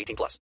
18 0.00 0.16
plus. 0.16 0.38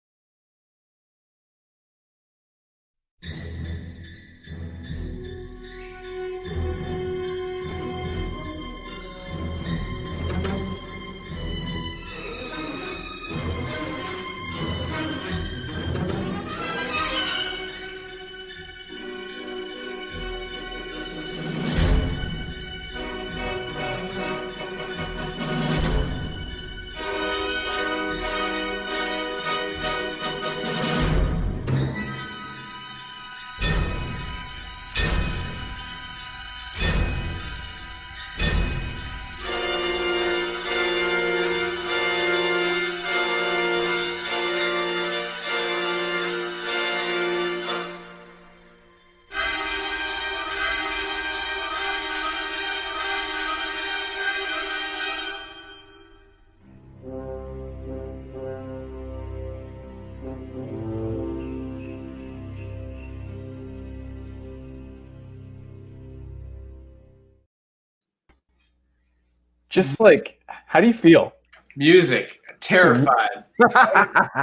Just 69.73 70.01
like, 70.01 70.39
how 70.67 70.81
do 70.83 70.87
you 70.87 70.93
feel? 70.93 71.33
Music, 71.79 72.39
terrified, 72.61 73.45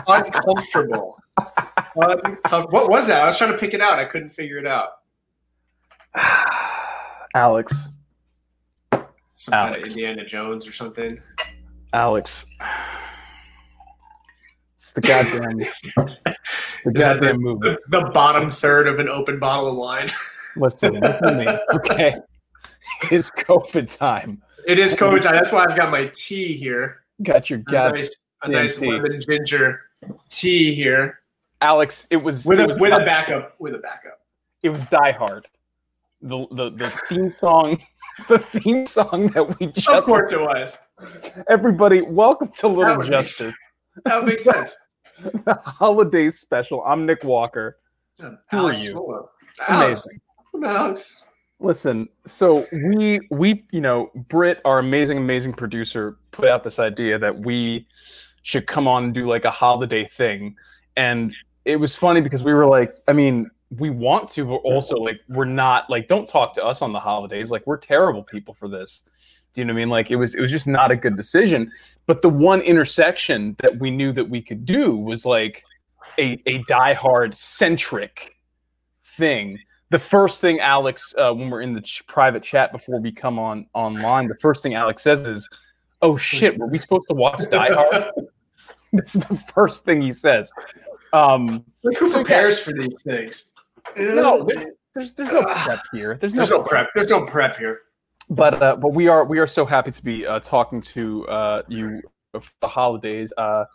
uncomfortable. 0.07 1.19
Uncom- 1.95 2.71
what 2.71 2.89
was 2.89 3.07
that? 3.07 3.21
I 3.21 3.27
was 3.27 3.37
trying 3.37 3.51
to 3.51 3.57
pick 3.57 3.75
it 3.75 3.79
out. 3.79 3.99
I 3.99 4.05
couldn't 4.05 4.31
figure 4.31 4.57
it 4.57 4.65
out. 4.65 4.89
Alex, 7.35 7.89
Some 9.33 9.51
kind 9.51 9.75
of 9.75 9.83
Indiana 9.83 10.25
Jones 10.25 10.67
or 10.67 10.71
something. 10.71 11.21
Alex. 11.93 12.47
It's 14.73 14.93
the 14.93 15.01
goddamn, 15.01 15.59
the 16.85 16.91
goddamn 16.91 17.39
movie. 17.39 17.69
The, 17.69 17.77
the 18.01 18.09
bottom 18.09 18.49
third 18.49 18.87
of 18.87 18.97
an 18.97 19.07
open 19.09 19.37
bottle 19.37 19.67
of 19.67 19.75
wine. 19.75 20.07
Listen, 20.55 20.99
listen 20.99 21.21
to 21.21 21.35
me, 21.35 21.47
okay? 21.75 22.15
It's 23.11 23.29
COVID 23.29 23.95
time. 23.95 24.41
It 24.69 24.77
is 24.77 24.93
COVID 24.93 25.23
time. 25.23 25.33
That's 25.33 25.51
why 25.51 25.65
I've 25.67 25.75
got 25.75 25.89
my 25.89 26.11
tea 26.13 26.53
here. 26.53 27.01
Got 27.23 27.49
your 27.49 27.59
A 27.69 27.71
nice, 27.91 28.15
a 28.43 28.51
nice 28.51 28.79
lemon 28.79 29.19
ginger 29.19 29.81
tea 30.29 30.75
here 30.75 31.21
Alex. 31.61 32.05
It 32.11 32.17
was 32.17 32.45
with 32.45 32.59
a 32.59 32.67
was, 32.67 32.79
with 32.79 32.93
a 32.93 33.03
backup. 33.03 33.55
With 33.59 33.73
a 33.73 33.79
backup. 33.79 34.21
It 34.61 34.69
was 34.69 34.85
Die 34.85 35.11
Hard. 35.11 35.47
The 36.21 36.45
the 36.51 36.69
the 36.69 36.89
theme 37.07 37.33
song, 37.33 37.81
the 38.27 38.37
theme 38.37 38.85
song 38.85 39.29
that 39.29 39.59
we 39.59 39.67
just. 39.67 39.89
Of 39.89 40.03
course 40.03 40.33
it 40.33 40.39
was. 40.39 40.91
Everybody, 41.49 42.01
welcome 42.01 42.49
to 42.49 42.61
That 42.61 42.67
Little 42.67 42.97
make 42.97 43.09
Justice, 43.09 43.55
That 44.05 44.23
makes 44.23 44.43
sense. 44.43 44.77
the 45.17 45.55
holiday 45.65 46.29
special. 46.29 46.83
I'm 46.83 47.07
Nick 47.07 47.23
Walker. 47.23 47.77
Who 48.19 48.37
are 48.67 48.73
you? 48.73 49.27
Alex. 49.67 50.05
Amazing. 50.05 50.21
I'm 50.53 50.63
Alex. 50.63 51.23
Listen, 51.61 52.07
so 52.25 52.65
we 52.71 53.19
we 53.31 53.65
you 53.71 53.81
know 53.81 54.11
Britt, 54.29 54.61
our 54.63 54.79
amazing 54.79 55.17
amazing 55.17 55.53
producer, 55.53 56.17
put 56.31 56.47
out 56.47 56.63
this 56.63 56.79
idea 56.79 57.19
that 57.19 57.39
we 57.39 57.85
should 58.43 58.65
come 58.65 58.87
on 58.87 59.03
and 59.05 59.13
do 59.13 59.27
like 59.27 59.43
a 59.43 59.51
holiday 59.51 60.05
thing, 60.05 60.55
and 60.95 61.35
it 61.65 61.75
was 61.75 61.95
funny 61.97 62.21
because 62.21 62.43
we 62.43 62.53
were 62.53 62.65
like, 62.65 62.93
I 63.09 63.13
mean, 63.13 63.49
we 63.77 63.89
want 63.89 64.29
to, 64.29 64.45
but 64.45 64.55
also 64.63 64.95
like 64.95 65.19
we're 65.27 65.43
not 65.43 65.89
like 65.89 66.07
don't 66.07 66.29
talk 66.29 66.53
to 66.53 66.65
us 66.65 66.81
on 66.81 66.93
the 66.93 66.99
holidays, 66.99 67.51
like 67.51 67.67
we're 67.67 67.77
terrible 67.77 68.23
people 68.23 68.53
for 68.53 68.69
this. 68.69 69.01
Do 69.51 69.59
you 69.59 69.65
know 69.65 69.73
what 69.73 69.79
I 69.79 69.81
mean? 69.81 69.89
Like 69.89 70.11
it 70.11 70.15
was 70.15 70.35
it 70.35 70.41
was 70.41 70.51
just 70.51 70.67
not 70.67 70.91
a 70.91 70.95
good 70.95 71.17
decision. 71.17 71.71
But 72.05 72.21
the 72.21 72.29
one 72.29 72.61
intersection 72.61 73.57
that 73.59 73.79
we 73.79 73.91
knew 73.91 74.13
that 74.13 74.29
we 74.29 74.41
could 74.41 74.63
do 74.65 74.95
was 74.95 75.25
like 75.25 75.63
a 76.17 76.41
a 76.45 76.63
diehard 76.69 77.35
centric 77.35 78.37
thing 79.17 79.59
the 79.91 79.99
first 79.99 80.41
thing 80.41 80.59
Alex, 80.59 81.13
uh, 81.17 81.33
when 81.33 81.49
we're 81.49 81.61
in 81.61 81.73
the 81.73 81.81
ch- 81.81 82.03
private 82.07 82.43
chat 82.43 82.71
before 82.71 82.99
we 82.99 83.11
come 83.11 83.39
on 83.39 83.65
online, 83.73 84.27
the 84.27 84.35
first 84.35 84.61
thing 84.63 84.73
Alex 84.75 85.01
says 85.01 85.25
is, 85.25 85.47
"Oh 86.01 86.15
shit, 86.17 86.57
were 86.57 86.67
we 86.67 86.77
supposed 86.77 87.07
to 87.09 87.15
watch 87.15 87.41
Die 87.49 87.73
Hard?" 87.73 88.11
this 88.93 89.15
is 89.15 89.21
the 89.23 89.35
first 89.35 89.85
thing 89.85 90.01
he 90.01 90.11
says. 90.11 90.51
Um, 91.13 91.63
Look 91.83 91.97
who 91.97 92.09
So, 92.09 92.19
prepares 92.23 92.59
for 92.59 92.71
these 92.73 93.01
things. 93.03 93.51
no, 93.97 94.43
there's, 94.45 94.63
there's 94.93 95.13
there's 95.15 95.33
no 95.33 95.43
prep 95.43 95.81
here. 95.93 96.17
There's 96.19 96.33
no, 96.35 96.39
There's 96.39 96.49
no 96.51 96.61
prep. 96.63 96.87
There's 96.93 97.09
no 97.09 97.25
prep 97.25 97.57
here. 97.57 97.79
but 98.29 98.61
uh, 98.61 98.75
but 98.75 98.89
we 98.93 99.07
are 99.07 99.25
we 99.25 99.39
are 99.39 99.47
so 99.47 99.65
happy 99.65 99.89
to 99.91 100.03
be 100.03 100.25
uh, 100.27 100.39
talking 100.39 100.81
to 100.81 101.27
uh, 101.27 101.63
you 101.67 102.01
for 102.31 102.41
the 102.61 102.67
holidays 102.67 103.33
uh, 103.37 103.65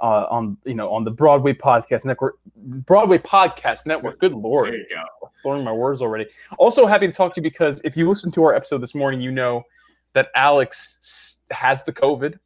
uh, 0.00 0.26
on 0.30 0.56
you 0.64 0.74
know 0.74 0.90
on 0.90 1.04
the 1.04 1.10
Broadway 1.10 1.52
Podcast 1.52 2.04
Network. 2.04 2.38
Broadway 2.56 3.18
Podcast 3.18 3.86
Network. 3.86 4.18
Good 4.18 4.32
lord. 4.32 4.68
There 4.72 4.78
you 4.78 4.86
go. 4.90 5.30
throwing 5.42 5.64
my 5.64 5.72
words 5.72 6.02
already. 6.02 6.26
Also 6.58 6.86
happy 6.86 7.06
to 7.06 7.12
talk 7.12 7.34
to 7.34 7.40
you 7.40 7.42
because 7.42 7.80
if 7.84 7.96
you 7.96 8.08
listen 8.08 8.30
to 8.32 8.44
our 8.44 8.54
episode 8.54 8.78
this 8.78 8.94
morning, 8.94 9.20
you 9.20 9.30
know 9.30 9.62
that 10.14 10.28
Alex 10.34 11.36
has 11.50 11.82
the 11.84 11.92
COVID. 11.92 12.38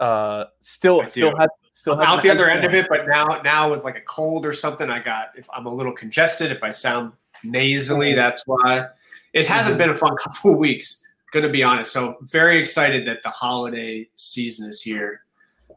Uh, 0.00 0.44
still, 0.60 1.06
still 1.06 1.36
has, 1.36 1.48
still 1.72 2.00
out 2.02 2.20
the 2.22 2.28
other 2.28 2.50
end 2.50 2.64
of 2.64 2.74
it, 2.74 2.86
but 2.88 3.06
now 3.06 3.40
now 3.44 3.70
with 3.70 3.84
like 3.84 3.96
a 3.96 4.00
cold 4.02 4.44
or 4.44 4.52
something, 4.52 4.90
I 4.90 4.98
got 4.98 5.28
if 5.36 5.48
I'm 5.52 5.66
a 5.66 5.72
little 5.72 5.92
congested, 5.92 6.50
if 6.50 6.62
I 6.64 6.70
sound 6.70 7.12
nasally, 7.44 8.08
Mm-hmm. 8.08 8.16
that's 8.16 8.42
why. 8.46 8.86
It 9.32 9.46
hasn't 9.46 9.78
been 9.78 9.90
a 9.90 9.94
fun 9.94 10.16
couple 10.22 10.52
of 10.52 10.58
weeks, 10.58 11.06
gonna 11.32 11.48
be 11.48 11.62
honest. 11.62 11.92
So 11.92 12.16
very 12.22 12.58
excited 12.58 13.06
that 13.08 13.22
the 13.22 13.30
holiday 13.30 14.08
season 14.16 14.68
is 14.68 14.80
here. 14.82 15.20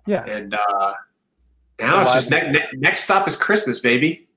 Yeah, 0.08 0.24
And 0.26 0.54
uh 0.56 0.94
now 1.80 2.02
it's 2.02 2.14
just 2.14 2.32
ne- 2.32 2.52
ne- 2.52 2.68
next 2.76 3.04
stop 3.04 3.28
is 3.28 3.36
Christmas, 3.36 3.80
baby. 3.80 4.28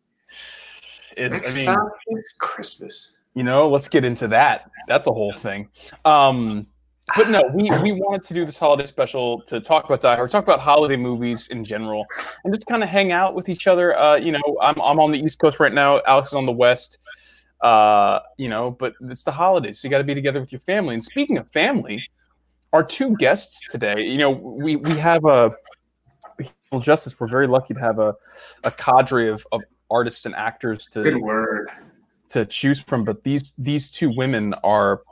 It's, 1.17 1.35
Next 1.35 1.53
I 1.53 1.57
mean, 1.57 1.65
stop 1.65 1.93
is 2.09 2.35
Christmas. 2.39 3.17
you 3.35 3.43
know, 3.43 3.69
let's 3.69 3.89
get 3.89 4.05
into 4.05 4.29
that. 4.29 4.71
That's 4.87 5.07
a 5.07 5.13
whole 5.13 5.33
thing. 5.33 5.69
Um, 6.05 6.67
but 7.17 7.29
no, 7.29 7.43
we 7.53 7.69
we 7.83 7.93
wanted 7.93 8.23
to 8.25 8.35
do 8.35 8.45
this 8.45 8.57
holiday 8.57 8.85
special 8.85 9.41
to 9.43 9.61
talk 9.61 9.85
about 9.85 10.01
Die 10.01 10.15
Hard, 10.15 10.31
talk 10.31 10.45
about 10.45 10.61
holiday 10.61 10.97
movies 10.97 11.49
in 11.49 11.65
general, 11.65 12.07
and 12.45 12.55
just 12.55 12.67
kind 12.67 12.85
of 12.85 12.89
hang 12.89 13.11
out 13.11 13.35
with 13.35 13.49
each 13.49 13.67
other. 13.67 13.99
Uh, 13.99 14.15
you 14.17 14.31
know, 14.31 14.41
I'm 14.63 14.81
I'm 14.81 15.01
on 15.01 15.11
the 15.11 15.19
East 15.19 15.41
Coast 15.41 15.59
right 15.59 15.73
now. 15.73 16.01
Alex 16.07 16.29
is 16.31 16.35
on 16.35 16.47
the 16.47 16.53
West. 16.53 16.99
Uh, 17.61 18.21
you 18.39 18.49
know, 18.49 18.71
but 18.71 18.95
it's 19.03 19.25
the 19.25 19.33
holidays, 19.33 19.81
so 19.81 19.87
you 19.89 19.91
got 19.91 19.99
to 19.99 20.05
be 20.05 20.15
together 20.15 20.41
with 20.41 20.53
your 20.53 20.61
family. 20.61 20.95
And 20.95 21.03
speaking 21.03 21.37
of 21.37 21.51
family, 21.51 22.03
our 22.73 22.83
two 22.83 23.17
guests 23.17 23.61
today, 23.71 24.03
you 24.07 24.17
know, 24.17 24.31
we 24.31 24.77
we 24.77 24.97
have 24.97 25.25
a 25.25 25.51
justice. 26.79 27.19
We're 27.19 27.27
very 27.27 27.49
lucky 27.49 27.75
to 27.75 27.81
have 27.81 27.99
a 27.99 28.15
a 28.63 28.71
cadre 28.71 29.29
of, 29.29 29.45
of 29.51 29.63
artists 29.91 30.27
and 30.27 30.35
actors 30.37 30.87
to 30.93 31.03
Good 31.03 31.17
word. 31.17 31.69
to 32.29 32.45
choose 32.47 32.81
from. 32.81 33.05
But 33.05 33.25
these 33.25 33.55
these 33.59 33.91
two 33.91 34.13
women 34.15 34.55
are 34.63 35.03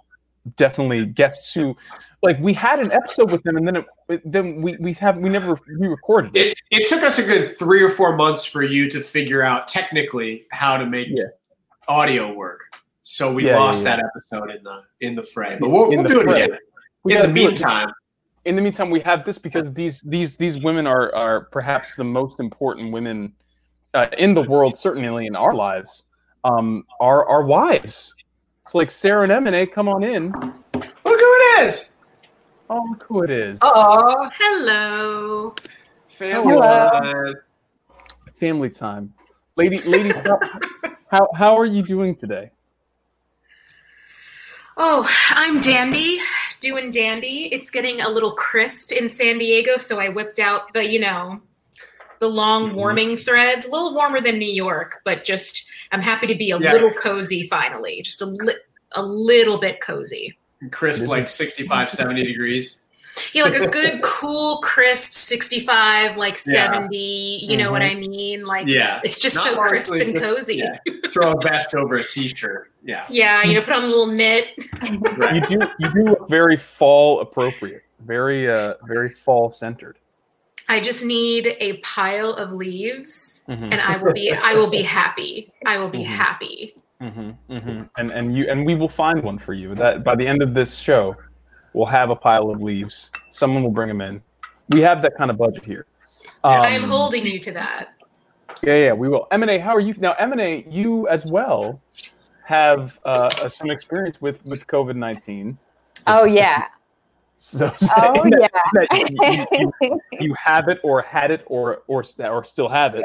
definitely 0.57 1.05
guests 1.05 1.53
who, 1.53 1.77
like, 2.23 2.39
we 2.41 2.55
had 2.55 2.79
an 2.79 2.93
episode 2.93 3.33
with 3.33 3.43
them, 3.43 3.57
and 3.57 3.67
then 3.67 3.85
it, 4.09 4.23
then 4.25 4.63
we 4.63 4.77
we 4.79 4.93
have 4.95 5.17
we 5.19 5.29
never 5.29 5.59
re-recorded 5.67 6.37
it. 6.37 6.49
It, 6.71 6.83
it 6.83 6.87
took 6.89 7.03
us 7.03 7.19
a 7.19 7.25
good 7.25 7.51
three 7.59 7.83
or 7.83 7.89
four 7.89 8.15
months 8.15 8.45
for 8.45 8.63
you 8.63 8.89
to 8.91 9.01
figure 9.01 9.43
out 9.43 9.67
technically 9.67 10.47
how 10.53 10.77
to 10.77 10.87
make 10.87 11.09
Yeah. 11.09 11.25
audio 11.89 12.33
work. 12.33 12.61
So 13.03 13.33
we 13.33 13.47
Yeah, 13.47 13.57
lost 13.59 13.85
yeah. 13.85 13.97
that 13.97 14.05
episode 14.05 14.51
in 14.51 14.63
the 14.63 14.83
in 15.01 15.15
the 15.17 15.23
fray. 15.23 15.57
But 15.59 15.71
we'll, 15.71 15.89
we'll 15.89 16.05
do 16.05 16.21
it 16.21 16.29
again. 16.29 16.59
We 17.05 17.15
in 17.15 17.23
the 17.23 17.27
gotta 17.29 17.33
do 17.33 17.41
it. 17.41 17.45
meantime, 17.47 17.91
in 18.49 18.57
the 18.57 18.63
meantime, 18.63 18.89
we 18.89 19.01
have 19.01 19.27
this 19.27 19.37
because 19.37 19.75
these 19.75 20.01
these 20.01 20.39
these 20.39 20.57
women 20.57 20.87
are 20.87 21.15
are 21.15 21.43
perhaps 21.53 21.97
the 21.97 22.05
most 22.05 22.41
important 22.41 22.91
women 22.93 23.35
uh, 23.93 24.07
in 24.17 24.33
the 24.33 24.41
world, 24.41 24.75
certainly 24.75 25.27
in 25.27 25.37
our 25.37 25.53
lives. 25.55 26.07
Um, 26.45 26.85
are 26.99 27.29
our 27.29 27.43
wives. 27.43 28.15
It's 28.65 28.75
like 28.75 28.91
Sarah 28.91 29.25
and 29.29 29.33
Emine, 29.33 29.71
come 29.71 29.87
on 29.87 30.03
in. 30.03 30.33
look 30.33 30.85
who 31.05 31.05
it 31.05 31.61
is. 31.61 31.97
Oh, 32.71 32.83
look 32.89 33.03
who 33.03 33.23
it 33.23 33.31
is. 33.31 33.59
Aw, 33.61 34.31
Hello. 34.39 35.55
family 36.09 36.55
Hello. 36.55 36.89
time. 36.89 37.35
Family 38.37 38.71
time, 38.71 39.13
lady, 39.57 39.79
ladies. 39.83 40.15
how, 40.25 40.39
how 41.11 41.29
how 41.35 41.59
are 41.59 41.67
you 41.67 41.83
doing 41.83 42.15
today? 42.15 42.51
Oh, 44.79 45.07
I'm 45.31 45.61
dandy, 45.61 46.21
doing 46.61 46.91
dandy. 46.91 47.49
It's 47.53 47.71
getting 47.71 48.01
a 48.01 48.09
little 48.09 48.33
crisp 48.33 48.93
in 48.93 49.09
San 49.09 49.39
Diego, 49.39 49.77
so 49.77 49.99
I 49.99 50.09
whipped 50.09 50.39
out 50.39 50.73
the, 50.73 50.85
you 50.89 50.99
know, 50.99 51.41
the 52.21 52.29
long 52.29 52.71
Mhm. 52.71 52.75
warming 52.75 53.17
threads. 53.17 53.65
A 53.65 53.71
little 53.71 53.95
warmer 53.95 54.21
than 54.21 54.39
New 54.39 54.51
York, 54.51 55.01
but 55.05 55.25
just 55.25 55.69
I'm 55.93 56.03
happy 56.03 56.27
to 56.27 56.35
be 56.35 56.51
a 56.51 56.59
Yeah. 56.59 56.73
little 56.73 56.93
cozy 56.93 57.45
finally. 57.47 58.03
Just 58.03 58.21
a 58.21 58.27
li- 58.27 58.55
a 58.93 59.03
little 59.03 59.59
bit 59.59 59.81
cozy. 59.81 60.37
Crisp, 60.71 61.07
like 61.07 61.29
65, 61.29 61.91
70 61.91 62.25
degrees. 62.25 62.85
Yeah, 63.33 63.45
like 63.45 63.61
a 63.61 63.67
good, 63.79 64.03
cool, 64.03 64.59
crisp 64.59 65.13
65, 65.13 66.17
like 66.17 66.37
Yeah. 66.47 66.73
70. 66.73 66.97
You 67.43 67.57
know 67.57 67.71
what 67.71 67.83
I 67.83 67.95
mean? 67.95 68.45
Like, 68.45 68.67
Yeah. 68.67 69.01
it's 69.05 69.19
just 69.19 69.37
Not 69.37 69.45
so 69.47 69.57
crisp 69.61 69.93
and 69.93 70.17
cozy. 70.17 70.57
Yeah. 70.57 70.77
Throw 71.11 71.33
a 71.33 71.41
vest 71.43 71.75
over 71.75 71.97
a 71.97 72.07
t-shirt. 72.07 72.73
Yeah. 72.85 73.05
Yeah, 73.11 73.43
you 73.43 73.55
know, 73.55 73.61
put 73.63 73.75
on 73.75 73.85
a 73.85 73.87
little 73.87 74.07
knit. 74.07 74.49
You 74.83 75.41
do 75.49 75.69
you 75.79 75.93
do 75.93 76.05
look 76.05 76.29
very 76.29 76.57
fall 76.57 77.21
appropriate, 77.21 77.83
very 78.01 78.49
uh 78.51 78.75
very 78.87 79.11
fall 79.13 79.51
centered. 79.51 79.99
I 80.71 80.81
just 80.81 81.05
need 81.05 81.57
a 81.61 81.79
pile 81.79 82.33
of 82.35 82.53
leaves, 82.53 83.43
Mhm. 83.49 83.73
and 83.73 83.75
I 83.81 83.97
will 83.97 84.13
be 84.13 84.33
I 84.33 84.55
will 84.55 84.71
be 84.71 84.83
happy. 85.01 85.53
I 85.67 85.79
will 85.79 85.89
be 85.91 86.05
Mhm. 86.05 86.07
happy. 86.07 86.75
hmm 87.01 87.31
hmm 87.49 87.83
And 87.97 88.11
and 88.11 88.37
you 88.37 88.49
and 88.51 88.65
we 88.67 88.75
will 88.75 88.89
find 88.89 89.23
one 89.23 89.39
for 89.39 89.55
you. 89.55 89.75
That 89.75 90.05
by 90.05 90.15
the 90.17 90.27
end 90.27 90.43
of 90.43 90.55
this 90.55 90.79
show, 90.79 91.17
we'll 91.79 91.87
have 91.87 92.11
a 92.11 92.17
pile 92.17 92.51
of 92.51 92.61
leaves. 92.61 93.13
Someone 93.31 93.63
will 93.63 93.71
bring 93.71 93.87
them 93.87 94.01
in. 94.01 94.21
We 94.71 94.81
have 94.81 95.01
that 95.03 95.17
kind 95.17 95.31
of 95.31 95.39
budget 95.39 95.65
here. 95.65 95.87
I 96.43 96.71
am 96.71 96.85
Um, 96.85 96.91
holding 96.91 97.25
you 97.25 97.39
to 97.39 97.53
that. 97.53 97.91
Yeah, 98.63 98.75
yeah, 98.75 98.93
we 98.93 99.09
will. 99.09 99.29
Emine, 99.31 99.61
how 99.61 99.75
are 99.77 99.81
you 99.81 99.95
now? 99.99 100.15
Emine, 100.15 100.67
you 100.69 101.07
as 101.09 101.31
well 101.31 101.81
have 102.45 102.99
uh, 103.05 103.31
uh, 103.43 103.49
some 103.49 103.71
experience 103.71 104.21
with 104.21 104.45
with 104.45 104.67
COVID 104.67 104.97
nineteen. 104.97 105.57
Oh 106.09 106.25
yeah. 106.41 106.67
So, 107.37 107.73
Oh 107.97 108.25
that- 108.31 108.41
yeah. 108.41 108.61
that 108.73 109.11
you, 109.61 109.73
you, 109.81 110.01
you 110.21 110.35
have 110.35 110.69
it 110.69 110.81
or 110.83 111.01
had 111.03 111.31
it 111.31 111.45
or 111.47 111.83
or 111.87 112.03
or 112.19 112.43
still 112.45 112.69
have 112.69 112.97
it. 112.97 113.05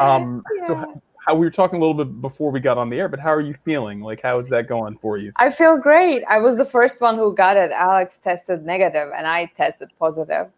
Um, 0.00 0.42
So 0.66 0.72
Yeah. 0.74 0.80
how, 0.80 1.02
how 1.24 1.34
we 1.34 1.46
were 1.46 1.50
talking 1.50 1.78
a 1.78 1.80
little 1.80 1.94
bit 1.94 2.20
before 2.20 2.50
we 2.50 2.60
got 2.60 2.76
on 2.76 2.90
the 2.90 2.98
air, 2.98 3.08
but 3.08 3.18
how 3.18 3.32
are 3.32 3.40
you 3.40 3.54
feeling? 3.54 4.00
Like, 4.00 4.20
how 4.22 4.38
is 4.38 4.48
that 4.50 4.68
going 4.68 4.98
for 4.98 5.16
you? 5.16 5.32
I 5.36 5.50
feel 5.50 5.78
great. 5.78 6.22
I 6.28 6.38
was 6.38 6.56
the 6.56 6.64
first 6.64 7.00
one 7.00 7.16
who 7.16 7.34
got 7.34 7.56
it. 7.56 7.70
Alex 7.70 8.18
tested 8.22 8.64
negative 8.64 9.10
and 9.16 9.26
I 9.26 9.46
tested 9.56 9.88
positive. 9.98 10.48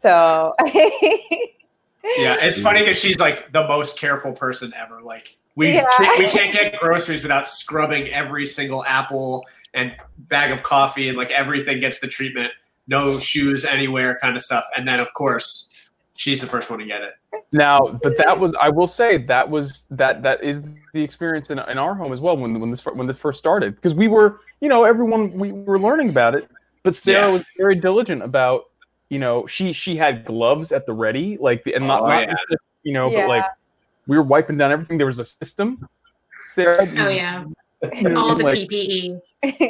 So 0.00 0.54
Yeah, 2.18 2.36
it's 2.40 2.60
funny 2.60 2.80
because 2.80 2.98
she's 2.98 3.18
like 3.18 3.52
the 3.52 3.66
most 3.66 3.98
careful 3.98 4.32
person 4.32 4.72
ever. 4.76 5.00
Like 5.02 5.36
we 5.56 5.74
Yeah. 5.74 5.86
can't, 5.96 6.18
we 6.18 6.28
can't 6.28 6.52
get 6.52 6.78
groceries 6.78 7.22
without 7.22 7.48
scrubbing 7.48 8.08
every 8.08 8.46
single 8.46 8.84
apple 8.84 9.44
and 9.74 9.92
bag 10.18 10.50
of 10.50 10.62
coffee 10.62 11.08
and 11.08 11.16
like 11.18 11.30
everything 11.30 11.80
gets 11.80 12.00
the 12.00 12.08
treatment. 12.08 12.52
No 12.86 13.18
shoes 13.18 13.64
anywhere, 13.64 14.18
kind 14.20 14.36
of 14.36 14.42
stuff. 14.42 14.64
And 14.76 14.86
then 14.86 15.00
of 15.00 15.12
course 15.14 15.70
she's 16.16 16.40
the 16.40 16.46
first 16.46 16.70
one 16.70 16.78
to 16.78 16.84
get 16.84 17.02
it. 17.02 17.14
Now, 17.52 17.98
but 18.02 18.16
that 18.16 18.38
was 18.38 18.54
I 18.60 18.68
will 18.68 18.86
say 18.86 19.18
that 19.18 19.48
was 19.48 19.84
that 19.90 20.22
that 20.22 20.42
is 20.42 20.62
the 20.92 21.02
experience 21.02 21.50
in, 21.50 21.58
in 21.58 21.78
our 21.78 21.94
home 21.94 22.12
as 22.12 22.20
well 22.20 22.36
when 22.36 22.58
when 22.60 22.70
this 22.70 22.84
when 22.84 23.06
this 23.06 23.18
first 23.18 23.38
started 23.38 23.74
because 23.76 23.94
we 23.94 24.08
were 24.08 24.40
you 24.60 24.68
know 24.68 24.84
everyone 24.84 25.32
we 25.32 25.52
were 25.52 25.78
learning 25.78 26.08
about 26.08 26.34
it, 26.34 26.50
but 26.82 26.94
Sarah 26.94 27.26
Yeah. 27.26 27.32
was 27.32 27.42
very 27.58 27.74
diligent 27.74 28.22
about 28.22 28.64
you 29.10 29.18
know 29.18 29.46
she 29.46 29.72
she 29.72 29.96
had 29.96 30.24
gloves 30.24 30.72
at 30.72 30.86
the 30.86 30.92
ready 30.92 31.36
like 31.40 31.62
the, 31.64 31.74
and 31.74 31.86
not, 31.86 32.02
Oh, 32.02 32.06
not 32.08 32.22
yeah. 32.22 32.30
just, 32.32 32.62
you 32.82 32.92
know 32.94 33.10
Yeah. 33.10 33.22
but 33.22 33.28
like 33.28 33.44
we 34.06 34.16
were 34.16 34.22
wiping 34.22 34.56
down 34.56 34.72
everything. 34.72 34.98
There 34.98 35.06
was 35.06 35.18
a 35.18 35.24
system. 35.24 35.86
Sarah, 36.46 36.86
Oh 36.98 37.08
yeah, 37.08 37.44
you 37.94 38.08
know, 38.10 38.18
all 38.18 38.34
the 38.34 38.44
like, 38.44 38.58
PPE, 38.58 39.20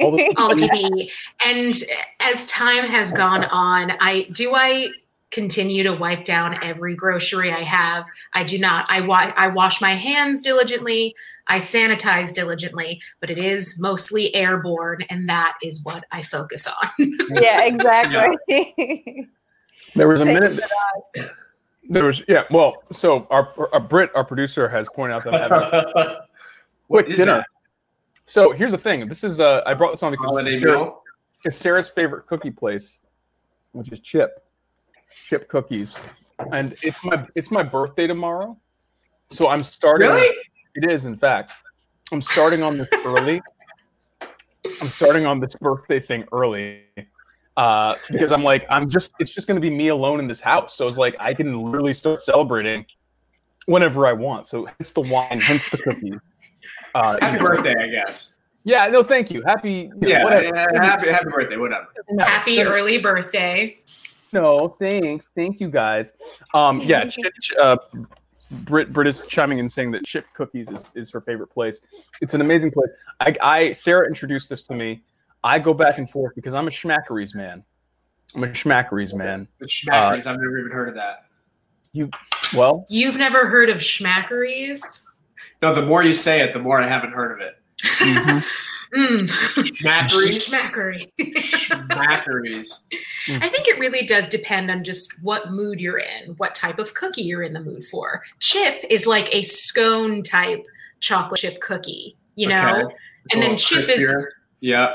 all 0.02 0.12
the 0.12 0.34
all 0.36 0.48
the 0.48 0.56
PPE. 0.56 1.10
And 1.44 1.74
as 2.20 2.46
time 2.46 2.84
has 2.86 3.12
gone 3.12 3.44
on, 3.44 3.92
I 4.00 4.24
do 4.32 4.54
I 4.54 4.88
continue 5.32 5.82
to 5.82 5.92
wipe 5.92 6.24
down 6.24 6.62
every 6.62 6.94
grocery 6.94 7.52
I 7.52 7.62
have. 7.62 8.06
I 8.34 8.44
do 8.44 8.58
not. 8.58 8.86
I 8.88 9.00
wa- 9.00 9.32
I 9.36 9.48
wash 9.48 9.80
my 9.80 9.94
hands 9.94 10.40
diligently. 10.40 11.14
I 11.48 11.56
sanitize 11.58 12.32
diligently, 12.32 13.00
but 13.20 13.30
it 13.30 13.38
is 13.38 13.80
mostly 13.80 14.32
airborne, 14.34 15.02
and 15.10 15.28
that 15.28 15.54
is 15.62 15.82
what 15.82 16.04
I 16.12 16.22
focus 16.22 16.68
on. 16.68 16.88
yeah, 17.40 17.64
exactly. 17.64 19.26
There 19.96 20.06
was 20.06 20.20
a 20.20 20.24
minute. 20.24 20.60
There 21.88 22.04
was 22.04 22.22
yeah. 22.28 22.44
Well, 22.50 22.84
so 22.92 23.26
our, 23.30 23.52
our 23.72 23.80
Brit, 23.80 24.10
our 24.14 24.24
producer, 24.24 24.68
has 24.68 24.86
pointed 24.94 25.14
out 25.14 25.24
that 25.24 25.52
I'm 25.52 25.94
having 25.94 26.16
quick 26.88 27.08
is 27.08 27.16
dinner. 27.16 27.38
that? 27.38 27.46
So 28.26 28.52
here's 28.52 28.70
the 28.70 28.78
thing. 28.78 29.08
This 29.08 29.24
is 29.24 29.40
uh, 29.40 29.62
I 29.66 29.74
brought 29.74 29.90
this 29.90 30.02
on 30.02 30.12
because 30.12 30.26
Holiday 30.26 30.56
Sarah- 30.56 30.92
it's 31.44 31.56
Sarah's 31.56 31.90
favorite 31.90 32.26
cookie 32.26 32.52
place, 32.52 33.00
which 33.72 33.90
is 33.90 33.98
Chip, 33.98 34.44
Chip 35.24 35.48
Cookies, 35.48 35.94
and 36.52 36.74
it's 36.82 37.04
my 37.04 37.26
it's 37.34 37.50
my 37.50 37.62
birthday 37.62 38.06
tomorrow, 38.06 38.58
so 39.30 39.48
I'm 39.48 39.62
starting. 39.62 40.08
Really? 40.08 40.36
It 40.74 40.90
is, 40.90 41.04
in 41.04 41.16
fact. 41.16 41.52
I'm 42.12 42.22
starting 42.22 42.62
on 42.62 42.76
this 42.76 42.88
early. 43.06 43.40
I'm 44.80 44.88
starting 44.88 45.26
on 45.26 45.40
this 45.40 45.54
birthday 45.54 45.98
thing 45.98 46.24
early 46.30 46.82
uh, 47.56 47.96
because 48.10 48.32
I'm 48.32 48.44
like, 48.44 48.66
I'm 48.68 48.88
just, 48.88 49.14
it's 49.18 49.32
just 49.32 49.48
going 49.48 49.56
to 49.56 49.60
be 49.60 49.70
me 49.74 49.88
alone 49.88 50.20
in 50.20 50.28
this 50.28 50.40
house. 50.40 50.74
So 50.74 50.86
it's 50.86 50.98
like, 50.98 51.16
I 51.18 51.32
can 51.32 51.62
literally 51.62 51.94
start 51.94 52.20
celebrating 52.20 52.84
whenever 53.66 54.06
I 54.06 54.12
want. 54.12 54.46
So 54.46 54.66
hence 54.66 54.92
the 54.92 55.00
wine, 55.00 55.40
hence 55.40 55.62
the 55.70 55.78
cookies. 55.78 56.20
Uh, 56.94 57.18
Happy 57.20 57.36
you 57.36 57.42
know. 57.42 57.48
birthday, 57.48 57.74
I 57.80 57.88
guess. 57.88 58.38
Yeah, 58.64 58.86
no, 58.88 59.02
thank 59.02 59.30
you. 59.30 59.42
Happy, 59.46 59.70
you 59.70 59.88
know, 59.88 60.08
Yeah, 60.08 60.24
whatever. 60.24 60.44
yeah, 60.54 60.84
happy 60.84 61.08
happy 61.08 61.30
birthday, 61.30 61.56
whatever. 61.56 61.88
Happy 62.18 62.62
no, 62.62 62.70
early 62.70 62.98
birthday. 62.98 63.78
No, 64.32 64.68
thanks. 64.68 65.30
Thank 65.36 65.60
you 65.60 65.68
guys. 65.68 66.14
Um, 66.54 66.80
yeah, 66.82 67.04
Chip, 67.08 67.32
uh, 67.60 67.76
Brit, 68.50 68.92
Brit 68.92 69.06
is 69.06 69.22
chiming 69.28 69.58
in 69.58 69.68
saying 69.68 69.90
that 69.92 70.04
Chip 70.04 70.26
Cookies 70.34 70.70
is, 70.70 70.90
is 70.94 71.10
her 71.10 71.20
favorite 71.20 71.48
place. 71.48 71.80
It's 72.20 72.34
an 72.34 72.40
amazing 72.40 72.70
place. 72.70 72.90
I, 73.20 73.34
I 73.42 73.72
Sarah 73.72 74.06
introduced 74.06 74.48
this 74.48 74.62
to 74.64 74.74
me. 74.74 75.02
I 75.44 75.58
go 75.58 75.74
back 75.74 75.98
and 75.98 76.08
forth 76.08 76.34
because 76.34 76.54
I'm 76.54 76.68
a 76.68 76.70
Schmackary's 76.70 77.34
man. 77.34 77.64
I'm 78.34 78.44
a 78.44 78.48
Schmackary's 78.48 79.12
man. 79.12 79.48
The 79.58 79.66
Schmackary's, 79.66 80.26
I've 80.26 80.38
never 80.38 80.58
even 80.58 80.72
heard 80.72 80.88
of 80.88 80.94
that. 80.94 81.24
You 81.92 82.10
well, 82.54 82.86
You've 82.88 83.18
never 83.18 83.48
heard 83.48 83.68
of 83.68 83.78
Schmackary's? 83.78 85.04
No, 85.60 85.74
the 85.74 85.82
more 85.82 86.02
you 86.02 86.12
say 86.12 86.40
it, 86.40 86.52
the 86.52 86.58
more 86.58 86.80
I 86.80 86.86
haven't 86.86 87.12
heard 87.12 87.32
of 87.32 87.46
it. 87.46 88.44
Mm. 88.94 89.28
Schmackary's? 89.56 90.48
Schmackery. 90.48 91.06
Schmackary's. 91.18 92.86
I 93.28 93.48
think 93.48 93.66
it 93.68 93.78
really 93.78 94.04
does 94.06 94.28
depend 94.28 94.70
on 94.70 94.84
just 94.84 95.22
what 95.22 95.50
mood 95.50 95.80
you're 95.80 95.98
in, 95.98 96.30
what 96.36 96.54
type 96.54 96.78
of 96.78 96.92
cookie 96.94 97.22
you're 97.22 97.42
in 97.42 97.52
the 97.52 97.60
mood 97.60 97.84
for. 97.84 98.22
Chip 98.40 98.84
is 98.90 99.06
like 99.06 99.34
a 99.34 99.42
scone 99.42 100.22
type 100.22 100.64
chocolate 101.00 101.40
chip 101.40 101.60
cookie, 101.60 102.16
you 102.36 102.48
know? 102.48 102.82
Okay. 102.86 102.94
And 103.32 103.42
then 103.42 103.50
Cool. 103.50 103.56
chip 103.56 103.88
is 103.88 104.12
Yeah. 104.60 104.94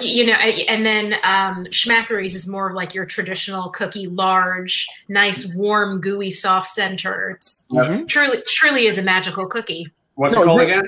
you 0.00 0.26
know 0.26 0.32
and 0.32 0.84
then 0.84 1.14
um 1.22 1.62
Schmackary's 1.70 2.34
is 2.34 2.48
more 2.48 2.70
of 2.70 2.74
like 2.74 2.94
your 2.94 3.04
traditional 3.06 3.68
cookie 3.70 4.08
large 4.08 4.88
nice 5.08 5.52
warm 5.54 6.00
gooey 6.00 6.32
soft 6.32 6.68
center 6.68 7.30
it's 7.38 7.66
Mhm. 7.70 8.08
truly 8.08 8.42
truly 8.48 8.86
is 8.86 8.98
a 8.98 9.02
magical 9.02 9.46
cookie 9.46 9.86
What's 10.16 10.34
No, 10.34 10.42
it 10.42 10.46
called 10.46 10.60
again? 10.62 10.84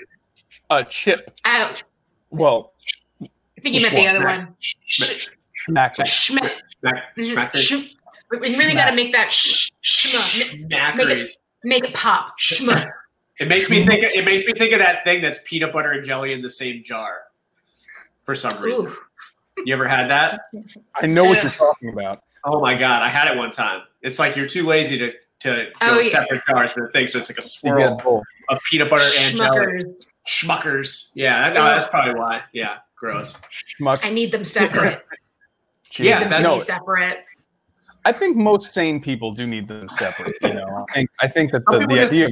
uh, 0.71 0.83
Chip. 0.85 1.31
ouch 1.45 1.85
Well, 2.31 2.73
i 3.23 3.61
think 3.63 3.75
you 3.77 3.83
meant 3.83 3.95
the 3.95 4.07
other 4.09 4.25
one 4.25 4.55
Sch- 4.59 5.29
schmacker. 5.69 6.01
schmack 6.03 6.51
Smack, 6.81 7.03
smackers. 7.19 7.53
Mm-hmm. 7.53 7.81
Sh- 7.81 7.95
we 8.31 8.39
we 8.39 8.57
really 8.57 8.75
got 8.75 8.91
to 8.91 8.97
make 8.97 9.13
that 9.13 9.33
sh- 9.33 9.71
shma, 9.83 10.69
make 10.69 11.09
it, 11.09 11.29
make 11.65 11.85
it 11.89 11.95
pop. 11.95 12.39
Shma. 12.39 12.91
It 13.39 13.49
makes 13.49 13.71
me 13.71 13.85
think. 13.87 14.03
It 14.03 14.25
makes 14.25 14.45
me 14.47 14.53
think 14.53 14.73
of 14.73 14.79
that 14.81 15.05
thing 15.05 15.23
that's 15.23 15.41
peanut 15.45 15.73
butter 15.73 15.93
and 15.93 16.05
jelly 16.05 16.33
in 16.33 16.43
the 16.43 16.51
same 16.51 16.83
jar. 16.85 17.19
For 18.21 18.35
some 18.35 18.61
reason, 18.63 18.87
Ooh. 18.89 18.97
you 19.65 19.73
ever 19.75 19.87
had 19.87 20.11
that? 20.11 20.41
I 20.97 21.07
know 21.07 21.25
what 21.25 21.43
you're 21.43 21.53
talking 21.67 21.89
about. 21.91 22.23
Oh 22.45 22.61
my 22.61 22.75
god, 22.75 23.03
I 23.03 23.09
had 23.09 23.29
it 23.29 23.37
one 23.37 23.53
time. 23.53 23.83
It's 24.03 24.19
like 24.19 24.37
you're 24.37 24.49
too 24.49 24.67
lazy 24.67 24.99
to 24.99 25.13
to 25.41 25.67
Oh, 25.81 25.95
go 25.97 26.01
yeah. 26.01 26.09
separate 26.09 26.43
jars 26.49 26.73
for 26.73 26.87
the 26.87 26.93
thing, 26.93 27.07
so 27.07 27.19
it's 27.21 27.31
like 27.31 27.39
a 27.39 27.43
swirl 27.43 27.97
both. 28.03 28.25
of 28.49 28.59
peanut 28.71 28.91
butter 28.91 29.09
and 29.21 29.37
jelly. 29.37 29.81
Schmuckers. 30.27 30.63
Schmuckers. 30.65 31.11
Yeah, 31.15 31.51
that, 31.51 31.55
no, 31.55 31.65
that's 31.65 31.89
probably 31.89 32.15
why. 32.15 32.43
Yeah, 32.53 32.79
gross. 32.97 33.41
Schmuck. 33.81 34.05
I 34.05 34.11
need 34.11 34.33
them 34.33 34.45
separate. 34.45 35.05
Yeah, 35.99 36.21
them 36.21 36.29
that's- 36.31 36.47
no, 36.49 36.59
separate. 36.61 37.25
I 38.05 38.13
think 38.13 38.37
most 38.37 38.73
sane 38.73 39.01
people 39.03 39.33
do 39.33 39.47
need 39.47 39.67
them 39.67 39.89
separate. 39.89 40.35
You 40.43 40.55
know, 40.55 40.85
I 40.91 40.93
think 40.95 41.11
I 41.21 41.29
think 41.29 41.53
that 41.53 41.63
Some 41.65 41.75
the, 41.75 41.81
people 41.81 41.97
the 41.97 42.03
just- 42.03 42.13
idea 42.13 42.29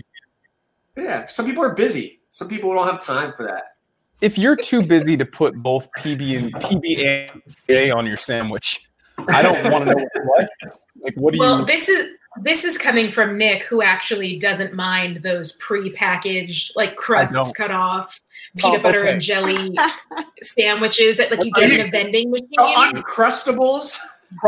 Yeah, 0.96 1.26
some 1.26 1.46
people 1.46 1.64
are 1.64 1.74
busy. 1.74 2.20
Some 2.30 2.48
people 2.48 2.72
don't 2.74 2.86
have 2.86 3.00
time 3.00 3.32
for 3.36 3.44
that. 3.46 3.76
if 4.20 4.38
you're 4.38 4.56
too 4.56 4.82
busy 4.82 5.16
to 5.16 5.24
put 5.24 5.54
both 5.56 5.88
PB 5.98 6.38
and 6.38 6.54
PBA 6.54 7.94
on 7.94 8.06
your 8.06 8.16
sandwich, 8.16 8.80
I 9.28 9.42
don't 9.42 9.70
want 9.72 9.86
to 9.86 9.90
know 9.94 9.96
what 9.96 10.08
it's 10.14 10.26
like. 10.62 10.72
Like, 11.02 11.14
what 11.16 11.32
do 11.34 11.38
Well, 11.40 11.60
you? 11.60 11.66
this 11.66 11.88
is 11.88 12.10
this 12.42 12.64
is 12.64 12.76
coming 12.78 13.10
from 13.10 13.38
Nick, 13.38 13.62
who 13.64 13.82
actually 13.82 14.36
doesn't 14.38 14.74
mind 14.74 15.18
those 15.18 15.52
pre-packaged, 15.54 16.72
like 16.76 16.96
crusts 16.96 17.52
cut 17.52 17.70
off, 17.70 18.20
Oh, 18.56 18.60
peanut 18.70 18.82
butter 18.84 19.00
okay. 19.02 19.12
and 19.12 19.20
jelly 19.20 19.76
sandwiches 20.42 21.16
that 21.16 21.30
like 21.30 21.44
you 21.44 21.50
Are 21.56 21.60
get 21.60 21.70
you- 21.72 21.78
in 21.80 21.88
a 21.88 21.90
vending 21.90 22.30
machine. 22.30 22.48
Oh, 22.58 22.90
Uncrustables. 22.94 23.96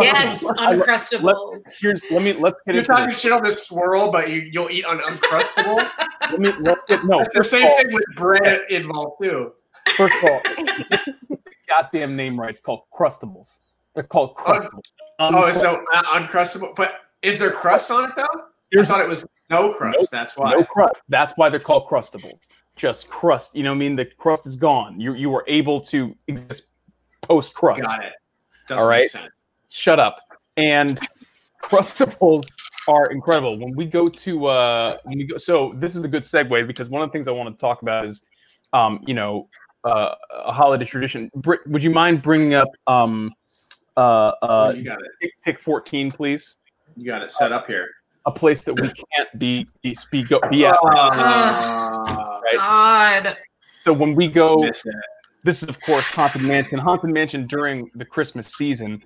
yes, 0.00 0.45
I- 0.59 0.75
uncrustables. 0.76 1.61
Here's 1.81 2.05
let 2.11 2.23
me 2.23 2.33
let's 2.35 2.57
get 2.66 2.75
You're 2.76 2.85
talking 2.85 3.09
this. 3.09 3.21
shit 3.21 3.33
on 3.33 3.43
this 3.43 3.66
swirl, 3.66 4.11
but 4.12 4.31
you, 4.31 4.49
you'll 4.52 4.71
eat 4.71 4.85
on 4.85 4.99
Uncrustable. 4.99 5.88
Let 6.31 6.40
me 6.40 6.52
let's 6.61 6.81
get 6.88 7.05
no. 7.05 7.21
It's 7.21 7.35
the 7.35 7.45
same 7.45 7.66
all, 7.66 7.76
thing 7.78 7.93
with 7.93 8.05
bread 8.16 8.61
involved 8.71 9.23
too. 9.23 9.52
first 9.97 10.14
of 10.25 10.31
all, 10.31 10.40
goddamn 11.69 12.16
name 12.16 12.38
right. 12.40 12.50
It's 12.50 12.61
called 12.61 12.81
Crustables. 12.97 13.61
They're 13.95 14.02
called 14.05 14.35
Crustables. 14.37 14.83
Oh, 15.19 15.50
so 15.52 15.85
uh, 15.95 16.02
Uncrustable, 16.19 16.75
but 16.75 16.93
is 17.23 17.39
there 17.39 17.51
crust 17.51 17.91
on 17.91 18.05
it 18.05 18.17
though? 18.17 18.81
I 18.81 18.85
thought 18.85 19.01
it 19.01 19.09
was 19.09 19.27
no 19.51 19.73
crust. 19.73 19.99
Nope. 20.01 20.09
That's 20.11 20.37
why. 20.37 20.53
no 20.53 20.65
crust. 20.65 20.95
That's 21.09 21.33
why 21.37 21.49
they're 21.49 21.61
called 21.61 21.89
Crustables. 21.89 22.39
Just 22.75 23.09
crust. 23.09 23.55
You 23.55 23.63
know 23.63 23.71
what 23.71 23.77
I 23.77 23.79
mean? 23.79 23.97
The 23.97 24.05
crust 24.05 24.47
is 24.47 24.57
gone. 24.57 25.01
You 25.01 25.15
you 25.15 25.31
were 25.31 25.45
able 25.47 25.81
to 25.83 26.15
exist 26.27 26.65
post 27.23 27.55
crust. 27.55 27.83
Got 27.83 28.05
it. 28.05 28.13
Doesn't 28.69 28.83
All 28.83 28.89
right. 28.89 29.01
make 29.03 29.11
sense. 29.11 29.31
shut 29.71 29.99
up. 30.01 30.19
And 30.57 31.01
crustables 31.63 32.47
are 32.89 33.07
incredible. 33.11 33.59
When 33.59 33.75
we 33.75 33.87
go 33.87 34.07
to 34.07 34.47
uh 34.47 34.99
when 35.05 35.19
we 35.19 35.25
go 35.25 35.39
so 35.39 35.73
this 35.77 35.97
is 35.97 36.05
a 36.05 36.09
good 36.09 36.23
segue 36.23 36.67
because 36.67 36.89
one 36.89 37.03
of 37.03 37.09
the 37.09 37.13
things 37.13 37.29
I 37.29 37.33
want 37.33 37.57
to 37.57 37.61
talk 37.61 37.83
about 37.83 38.07
is 38.07 38.23
um, 38.73 39.01
you 39.07 39.15
know, 39.15 39.49
uh, 39.85 40.15
a 40.33 40.53
holiday 40.53 40.85
tradition. 40.85 41.31
Brit, 41.37 41.61
would 41.69 41.83
you 41.83 41.91
mind 41.91 42.23
bringing 42.23 42.55
up 42.55 42.69
um 42.87 43.33
uh 43.97 44.33
Oh, 44.43 44.47
uh 44.47 44.73
you 44.77 44.83
got 44.85 44.99
it. 45.01 45.07
pick, 45.21 45.33
pick 45.45 45.59
14 45.61 46.11
please? 46.11 46.56
You 46.97 47.07
got 47.07 47.23
it 47.23 47.31
set 47.31 47.53
up 47.53 47.67
here. 47.67 47.88
A 48.25 48.33
place 48.33 48.65
that 48.65 48.81
we 48.81 48.88
can't 48.88 49.38
be 49.38 49.67
be 49.83 49.95
speak 49.95 50.29
be 50.50 50.67
at. 50.67 50.76
Uh, 50.83 52.41
God. 52.57 53.37
So 53.81 53.93
when 53.93 54.15
we 54.15 54.26
go 54.26 54.65
this 55.47 55.62
is 55.62 55.69
of 55.69 55.81
course 55.81 56.11
haunted 56.11 56.43
mansion 56.43 56.79
haunted 56.79 57.11
mansion 57.11 57.47
during 57.47 57.88
the 57.95 58.05
christmas 58.05 58.49
season 58.49 59.03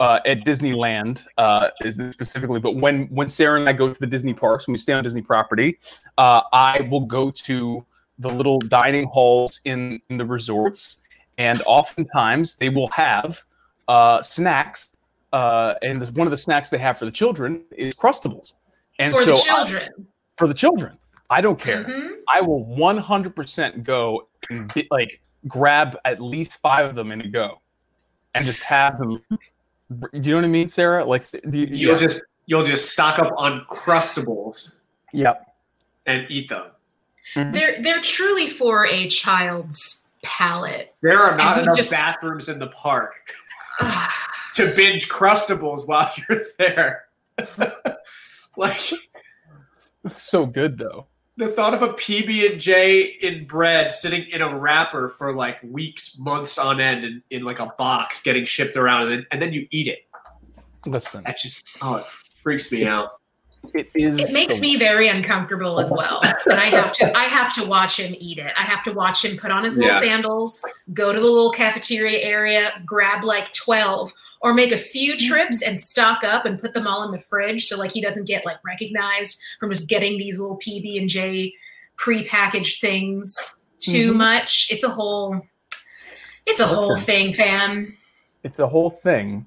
uh, 0.00 0.18
at 0.26 0.44
disneyland 0.44 1.24
uh, 1.38 1.68
is 1.82 2.00
specifically 2.10 2.58
but 2.58 2.74
when 2.74 3.04
when 3.08 3.28
sarah 3.28 3.60
and 3.60 3.68
i 3.68 3.72
go 3.72 3.92
to 3.92 4.00
the 4.00 4.06
disney 4.06 4.34
parks 4.34 4.66
when 4.66 4.72
we 4.72 4.78
stay 4.78 4.94
on 4.94 5.04
disney 5.04 5.22
property 5.22 5.78
uh, 6.18 6.40
i 6.52 6.80
will 6.90 7.04
go 7.04 7.30
to 7.30 7.84
the 8.18 8.28
little 8.28 8.58
dining 8.60 9.06
halls 9.06 9.60
in, 9.64 10.00
in 10.08 10.16
the 10.16 10.24
resorts 10.24 10.98
and 11.36 11.62
oftentimes 11.66 12.56
they 12.56 12.70
will 12.70 12.88
have 12.88 13.42
uh, 13.88 14.22
snacks 14.22 14.90
uh, 15.34 15.74
and 15.82 16.00
this- 16.00 16.10
one 16.10 16.26
of 16.26 16.30
the 16.30 16.36
snacks 16.46 16.70
they 16.70 16.78
have 16.78 16.96
for 16.98 17.04
the 17.04 17.10
children 17.10 17.62
is 17.72 17.94
crustables 17.94 18.52
and 18.98 19.12
For 19.12 19.20
so 19.20 19.26
the 19.26 19.32
I- 19.34 19.40
children. 19.40 20.06
for 20.38 20.46
the 20.46 20.54
children 20.54 20.92
i 21.30 21.40
don't 21.40 21.58
care 21.58 21.84
Mhm. 21.84 22.10
I 22.36 22.40
will 22.40 22.64
100% 22.64 23.82
go 23.82 24.28
and 24.48 24.72
bi- 24.74 24.86
like 24.90 25.20
grab 25.48 25.98
at 26.04 26.20
least 26.20 26.58
five 26.62 26.86
of 26.86 26.94
them 26.94 27.12
in 27.12 27.20
a 27.20 27.28
go, 27.28 27.60
and 28.34 28.46
just 28.46 28.62
have 28.62 28.98
them. 28.98 29.22
Do 29.30 29.38
you 30.14 30.30
know 30.32 30.36
what 30.36 30.44
I 30.46 30.48
mean, 30.48 30.68
Sarah? 30.68 31.04
Like, 31.04 31.30
do 31.30 31.60
you, 31.60 31.66
You'll 31.66 31.92
yeah. 31.92 31.98
just 32.06 32.22
you'll 32.46 32.64
just 32.64 32.90
stock 32.92 33.18
up 33.18 33.32
on 33.36 33.64
crustables 33.70 34.76
Yep. 35.12 35.36
and 36.06 36.26
eat 36.30 36.48
them. 36.48 36.66
They're 37.52 37.76
they're 37.82 38.00
truly 38.00 38.46
for 38.48 38.86
a 38.86 39.06
child's 39.08 40.08
palate. 40.22 40.94
There 41.02 41.20
are 41.22 41.36
not 41.36 41.58
And 41.58 41.66
enough 41.66 41.76
just- 41.76 41.90
bathrooms 41.90 42.48
in 42.48 42.58
the 42.58 42.68
park 42.68 43.14
to 44.54 44.74
binge 44.74 45.08
crustables 45.08 45.86
while 45.86 46.10
you're 46.28 46.40
there. 46.58 47.04
like 48.56 48.92
It's 50.04 50.22
so 50.22 50.46
good 50.46 50.78
though. 50.78 51.06
the 51.36 51.48
thought 51.48 51.74
of 51.74 51.82
a 51.82 51.88
PB 51.94 52.52
and 52.52 52.60
J 52.60 53.00
in 53.02 53.46
bread 53.46 53.92
sitting 53.92 54.28
in 54.28 54.40
a 54.42 54.56
wrapper 54.56 55.08
for 55.08 55.34
like 55.34 55.60
weeks, 55.62 56.18
months 56.18 56.58
on 56.58 56.80
end, 56.80 57.04
in, 57.04 57.22
in 57.30 57.42
like 57.42 57.58
a 57.58 57.72
box, 57.78 58.22
getting 58.22 58.44
shipped 58.44 58.76
around, 58.76 59.02
and 59.02 59.10
then, 59.10 59.26
and 59.32 59.42
then 59.42 59.52
you 59.52 59.66
eat 59.70 59.88
it. 59.88 60.00
Listen, 60.86 61.24
That 61.24 61.38
just 61.38 61.66
oh, 61.82 61.96
it 61.96 62.06
freaks 62.06 62.70
me 62.70 62.84
out. 62.84 63.20
It 63.72 63.90
is. 63.94 64.18
It 64.18 64.32
makes 64.32 64.60
me 64.60 64.76
very 64.76 65.08
uncomfortable 65.08 65.80
as 65.80 65.90
well. 65.90 66.20
And 66.46 66.54
I 66.60 66.66
have 66.66 66.92
to 66.94 67.16
I 67.16 67.24
have 67.24 67.54
to 67.54 67.64
watch 67.64 67.98
him 67.98 68.14
eat 68.18 68.38
it. 68.38 68.52
I 68.56 68.62
have 68.62 68.82
to 68.84 68.92
watch 68.92 69.24
him 69.24 69.36
put 69.36 69.50
on 69.50 69.64
his 69.64 69.76
little 69.76 69.92
Yeah. 69.92 70.00
sandals, 70.00 70.62
go 70.92 71.12
to 71.12 71.18
the 71.18 71.24
little 71.24 71.50
cafeteria 71.52 72.18
area, 72.18 72.72
grab 72.84 73.24
like 73.24 73.52
12 73.54 74.12
or 74.42 74.52
make 74.52 74.72
a 74.72 74.76
few 74.76 75.16
trips 75.16 75.62
and 75.62 75.78
stock 75.80 76.22
up 76.24 76.44
and 76.44 76.60
put 76.60 76.74
them 76.74 76.86
all 76.86 77.02
in 77.04 77.10
the 77.10 77.18
fridge 77.18 77.66
so 77.66 77.78
like 77.78 77.92
he 77.92 78.00
doesn't 78.00 78.26
get 78.26 78.44
like 78.44 78.58
recognized 78.64 79.40
from 79.58 79.70
just 79.72 79.88
getting 79.88 80.18
these 80.18 80.38
little 80.38 80.58
PB 80.58 80.98
and 80.98 81.08
J 81.08 81.54
prepackaged 81.96 82.80
things 82.80 83.60
too 83.80 84.12
Mhm. 84.12 84.16
much. 84.16 84.66
It's 84.70 84.84
a 84.84 84.90
whole 84.90 85.40
it's 86.46 86.60
a 86.60 86.66
whole 86.66 86.94
thing, 86.96 87.32
fam. 87.32 87.96
It's 88.42 88.58
a 88.58 88.66
whole 88.66 88.90
thing. 88.90 89.46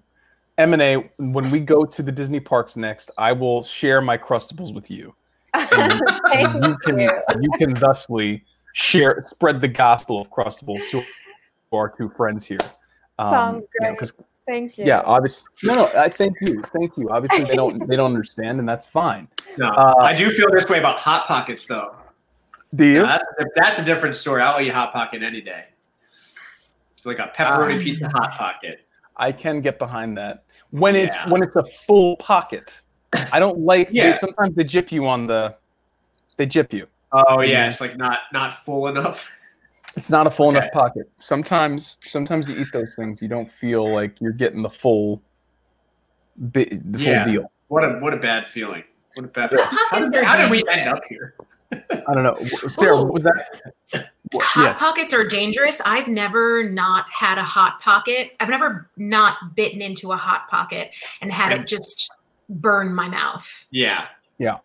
M 0.57 0.73
and 0.73 0.81
A. 0.81 1.09
When 1.17 1.51
we 1.51 1.59
go 1.59 1.85
to 1.85 2.01
the 2.03 2.11
Disney 2.11 2.39
parks 2.39 2.75
next, 2.75 3.11
I 3.17 3.31
will 3.31 3.61
share 3.63 4.01
my 4.01 4.17
crustables 4.17 4.73
with 4.73 4.89
you, 4.89 5.13
and, 5.53 6.01
and 6.33 6.65
you 6.65 6.77
can 6.83 6.99
you. 6.99 7.11
you 7.41 7.49
can 7.59 7.73
thusly 7.75 8.43
share 8.73 9.25
spread 9.27 9.61
the 9.61 9.67
gospel 9.67 10.19
of 10.21 10.29
crustables 10.31 10.81
to 10.91 11.03
our 11.73 11.89
two 11.89 12.09
friends 12.17 12.45
here. 12.45 12.59
Um, 13.19 13.31
Sounds 13.33 13.63
you 13.79 13.87
know, 13.91 13.95
Thank 14.47 14.77
you. 14.77 14.85
yeah 14.85 15.01
obviously 15.03 15.45
no 15.63 15.73
no 15.75 15.87
i 15.99 16.07
thank 16.07 16.33
you 16.39 16.61
thank 16.73 16.95
you 16.95 17.09
obviously 17.09 17.43
they 17.43 17.55
don't 17.55 17.85
they 17.85 17.97
don't 17.97 18.05
understand 18.13 18.59
and 18.59 18.69
that's 18.69 18.85
fine 18.85 19.27
No, 19.57 19.67
Uh, 19.67 19.95
I 19.99 20.15
do 20.15 20.29
feel 20.29 20.47
this 20.53 20.69
way 20.69 20.79
about 20.79 20.97
hot 20.97 21.25
pockets 21.25 21.65
though. 21.65 21.97
do 22.73 22.85
you 22.85 23.01
That's 23.01 23.27
a, 23.41 23.45
that's 23.57 23.79
a 23.79 23.83
different 23.83 24.15
story. 24.15 24.41
I'll 24.41 24.61
eat 24.61 24.69
hot 24.69 24.93
pocket 24.93 25.21
any 25.21 25.41
day. 25.41 25.65
Like 27.03 27.19
a 27.19 27.31
pepperoni 27.35 27.79
Ah. 27.79 27.83
pizza 27.83 28.07
hot 28.09 28.35
pocket. 28.35 28.86
I 29.17 29.31
can 29.31 29.61
get 29.61 29.77
behind 29.79 30.17
that 30.17 30.43
when 30.71 30.95
it's 30.95 31.15
when 31.27 31.41
it's 31.43 31.55
a 31.55 31.63
full 31.63 32.15
pocket 32.17 32.81
i 33.31 33.39
don't 33.39 33.59
like 33.59 33.89
Yeah. 33.91 34.11
they, 34.11 34.17
sometimes 34.17 34.55
they 34.55 34.63
jip 34.63 34.91
you 34.91 35.07
on 35.07 35.27
the 35.27 35.55
they 36.37 36.45
jip 36.45 36.73
you 36.73 36.87
Oh 37.13 37.39
yeah, 37.41 37.67
it's 37.69 37.79
like 37.79 37.95
not 37.95 38.19
not 38.33 38.53
full 38.53 38.87
enough. 38.87 39.39
it's 39.95 40.09
not 40.11 40.27
a 40.27 40.29
full 40.31 40.49
Okay. 40.49 40.57
enough 40.57 40.71
pocket 40.73 41.09
sometimes 41.19 41.95
sometimes 42.01 42.47
you 42.49 42.55
eat 42.59 42.67
those 42.73 42.93
things 42.95 43.21
you 43.21 43.27
don't 43.29 43.49
feel 43.49 43.89
like 43.89 44.19
you're 44.19 44.33
getting 44.33 44.61
the 44.61 44.69
full 44.69 45.21
bi- 46.35 46.67
the 46.69 46.99
Yeah. 46.99 47.23
full 47.23 47.31
deal 47.33 47.51
What 47.69 47.83
a 47.85 47.89
what 47.99 48.13
a 48.13 48.17
bad 48.17 48.47
feeling. 48.47 48.83
What 49.15 49.25
a 49.25 49.29
bad. 49.29 49.49
Hot 49.53 49.71
How 49.73 49.89
pockets 49.89 50.09
did, 50.11 50.23
how 50.23 50.37
did 50.37 50.51
we 50.51 50.63
end 50.69 50.87
up 50.87 51.01
here? 51.09 51.33
I 51.71 52.13
don't 52.13 52.23
know 52.23 52.35
sarah 52.67 53.03
what 53.03 53.13
was 53.13 53.23
that 53.23 53.45
Hot 54.35 54.61
yes. 54.65 54.77
pockets 54.79 55.13
are 55.13 55.23
dangerous. 55.25 55.79
I've 55.85 56.09
never 56.09 56.69
not 56.69 57.05
had 57.09 57.37
a 57.37 57.43
hot 57.43 57.79
pocket. 57.79 58.33
I've 58.41 58.49
never 58.49 58.89
not 58.97 59.55
bitten 59.55 59.81
into 59.81 60.11
a 60.11 60.17
hot 60.17 60.49
pocket 60.49 60.93
and 61.21 61.31
had 61.31 61.53
it 61.53 61.65
just 61.65 62.09
burn 62.49 62.93
my 62.93 63.07
mouth. 63.07 63.65
Yeah, 63.71 64.07
Yeah. 64.37 64.57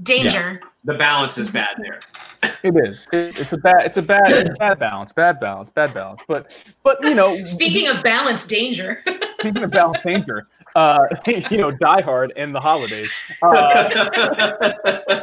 Danger. 0.00 0.60
the 0.84 0.94
balance 0.94 1.36
is 1.36 1.50
bad 1.50 1.76
there. 1.82 1.98
it 2.62 2.76
is 2.86 3.08
It- 3.12 3.40
it's 3.40 3.52
a 3.52 3.56
bad 3.56 3.84
it's 3.86 3.96
a 3.96 4.02
bad 4.02 4.30
it's 4.30 4.50
a 4.50 4.52
bad 4.54 4.78
balance 4.78 5.12
bad 5.12 5.40
balance 5.40 5.70
bad 5.70 5.92
balance 5.92 6.22
but 6.28 6.52
but 6.84 7.02
you 7.02 7.16
know 7.16 7.42
Speaking 7.42 7.88
of 7.88 8.04
balance, 8.04 8.46
danger. 8.46 9.02
speaking 9.40 9.64
of 9.64 9.72
balance 9.72 10.00
danger, 10.02 10.46
uh, 10.78 11.08
you 11.50 11.58
know, 11.58 11.72
Die 11.72 12.00
Hard 12.02 12.32
and 12.36 12.54
the 12.54 12.60
holidays. 12.60 13.10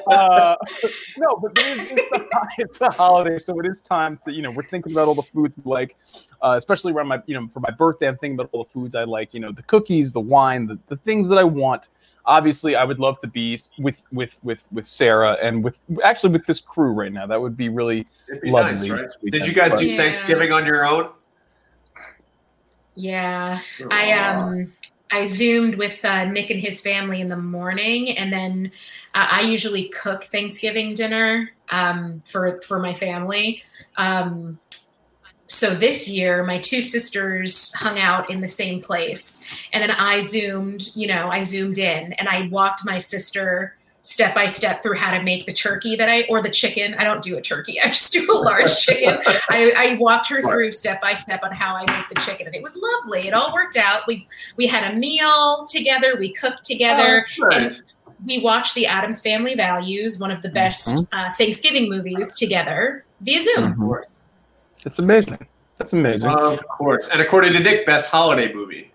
Uh, 0.08 0.12
uh, 0.12 0.56
no, 1.18 1.36
but 1.38 1.52
it 1.58 1.66
is, 1.66 1.92
it's, 1.92 2.10
the, 2.10 2.28
it's 2.60 2.78
the 2.80 2.90
holiday, 2.90 3.38
so 3.38 3.60
it 3.60 3.66
is 3.66 3.82
time 3.82 4.18
to 4.24 4.32
you 4.32 4.42
know 4.42 4.52
we're 4.52 4.64
thinking 4.64 4.92
about 4.92 5.08
all 5.08 5.16
the 5.16 5.22
food 5.24 5.52
we 5.64 5.72
like, 5.72 5.98
uh, 6.44 6.54
especially 6.56 6.94
around 6.94 7.08
my 7.08 7.22
you 7.26 7.34
know 7.34 7.48
for 7.48 7.60
my 7.60 7.72
birthday. 7.72 8.08
I'm 8.08 8.18
thinking 8.18 8.36
about 8.40 8.50
all 8.52 8.64
the 8.64 8.70
foods 8.70 8.94
I 8.96 9.04
like. 9.04 9.34
You 9.34 9.40
know, 9.40 9.52
the 9.52 9.64
cookies, 9.64 10.14
the 10.14 10.20
wine, 10.20 10.68
the, 10.68 10.78
the 10.88 10.98
things 10.98 11.28
that 11.30 11.38
I 11.38 11.44
want. 11.44 11.88
Obviously, 12.26 12.76
I 12.76 12.84
would 12.84 13.00
love 13.00 13.20
to 13.20 13.28
be 13.28 13.60
with 13.80 14.02
with 14.12 14.40
with 14.44 14.68
with 14.72 14.86
Sarah 14.86 15.38
and 15.42 15.64
with 15.64 15.78
actually 16.04 16.34
with 16.34 16.46
this 16.46 16.60
crew 16.60 16.92
right 16.92 17.12
now. 17.12 17.26
That 17.26 17.42
would 17.42 17.58
be 17.58 17.70
really 17.70 18.08
It'd 18.30 18.42
be 18.42 18.52
lovely. 18.52 18.72
nice, 18.72 18.90
right? 18.90 19.08
this 19.24 19.32
Did 19.32 19.48
you 19.48 19.54
guys 19.54 19.72
But- 19.72 19.80
do 19.80 19.90
Yeah. 19.90 19.98
Thanksgiving 19.98 20.52
on 20.52 20.66
your 20.66 20.86
own? 20.86 21.10
Yeah, 22.96 23.60
I 23.92 24.14
um 24.14 24.72
I 25.16 25.24
zoomed 25.24 25.76
with 25.76 26.04
uh, 26.04 26.26
Nick 26.26 26.50
and 26.50 26.60
his 26.60 26.82
family 26.82 27.22
in 27.22 27.30
the 27.30 27.38
morning, 27.38 28.10
and 28.18 28.34
then 28.34 28.70
uh, 29.14 29.28
I 29.32 29.42
usually 29.44 29.88
cook 29.88 30.26
Thanksgiving 30.26 30.94
dinner 30.94 31.52
um, 31.70 32.22
for 32.26 32.60
for 32.64 32.80
my 32.80 32.94
family. 32.94 33.64
Um, 33.96 34.60
so 35.48 35.74
this 35.74 36.10
year, 36.10 36.44
my 36.44 36.58
two 36.58 36.82
sisters 36.82 37.74
hung 37.76 37.98
out 37.98 38.30
in 38.30 38.42
the 38.42 38.48
same 38.50 38.82
place, 38.82 39.42
and 39.72 39.82
then 39.82 39.92
I 39.92 40.20
zoomed. 40.20 40.92
You 40.96 41.08
know, 41.08 41.30
I 41.30 41.40
zoomed 41.44 41.78
in, 41.78 42.12
and 42.14 42.28
I 42.28 42.50
walked 42.50 42.84
my 42.84 42.98
sister 42.98 43.78
step 44.06 44.36
by 44.36 44.46
step 44.46 44.84
through 44.84 44.96
how 44.96 45.10
to 45.18 45.22
make 45.24 45.48
the 45.48 45.52
turkey 45.52 45.96
that 45.96 46.08
I 46.08 46.26
or 46.30 46.42
the 46.42 46.50
chicken. 46.50 46.94
I 46.96 47.04
don't 47.04 47.24
do 47.24 47.38
a 47.38 47.42
turkey. 47.42 47.82
I 47.84 47.88
just 47.88 48.14
do 48.14 48.26
a 48.32 48.38
large 48.38 48.76
chicken. 48.86 49.20
I, 49.50 49.74
I 49.76 49.98
walked 50.00 50.30
her 50.30 50.42
through 50.42 50.72
step 50.72 51.02
by 51.02 51.14
step 51.14 51.42
on 51.44 51.52
how 51.52 51.76
I 51.76 51.82
make 51.92 52.08
the 52.10 52.22
chicken, 52.22 52.46
and 52.48 52.56
it 52.56 52.62
was 52.62 52.78
lovely. 52.78 53.28
It 53.28 53.34
all 53.34 53.54
worked 53.54 53.78
out. 53.78 54.04
We 54.08 54.28
we 54.56 54.68
had 54.68 54.94
a 54.94 54.96
meal 54.96 55.66
together. 55.70 56.16
We 56.18 56.32
cooked 56.32 56.64
together. 56.64 57.26
Oh, 57.42 57.50
and 57.52 57.82
we 58.26 58.40
watched 58.40 58.76
The 58.76 58.86
Addams 58.88 59.22
Family 59.22 59.56
Values, 59.56 60.20
one 60.20 60.32
of 60.32 60.42
the 60.42 60.50
best 60.50 61.08
uh, 61.12 61.32
Thanksgiving 61.34 61.90
movies, 61.90 62.36
together 62.36 63.04
via 63.22 63.42
Zoom. 63.42 63.76
Mhm. 63.76 64.02
It's 64.86 65.00
amazing. 65.00 65.46
That's 65.78 65.94
amazing. 65.94 66.30
Of 66.30 66.66
course. 66.68 67.10
And 67.10 67.22
according 67.22 67.54
to 67.54 67.60
Nick, 67.60 67.86
best 67.86 68.10
holiday 68.10 68.54
movie. 68.54 68.92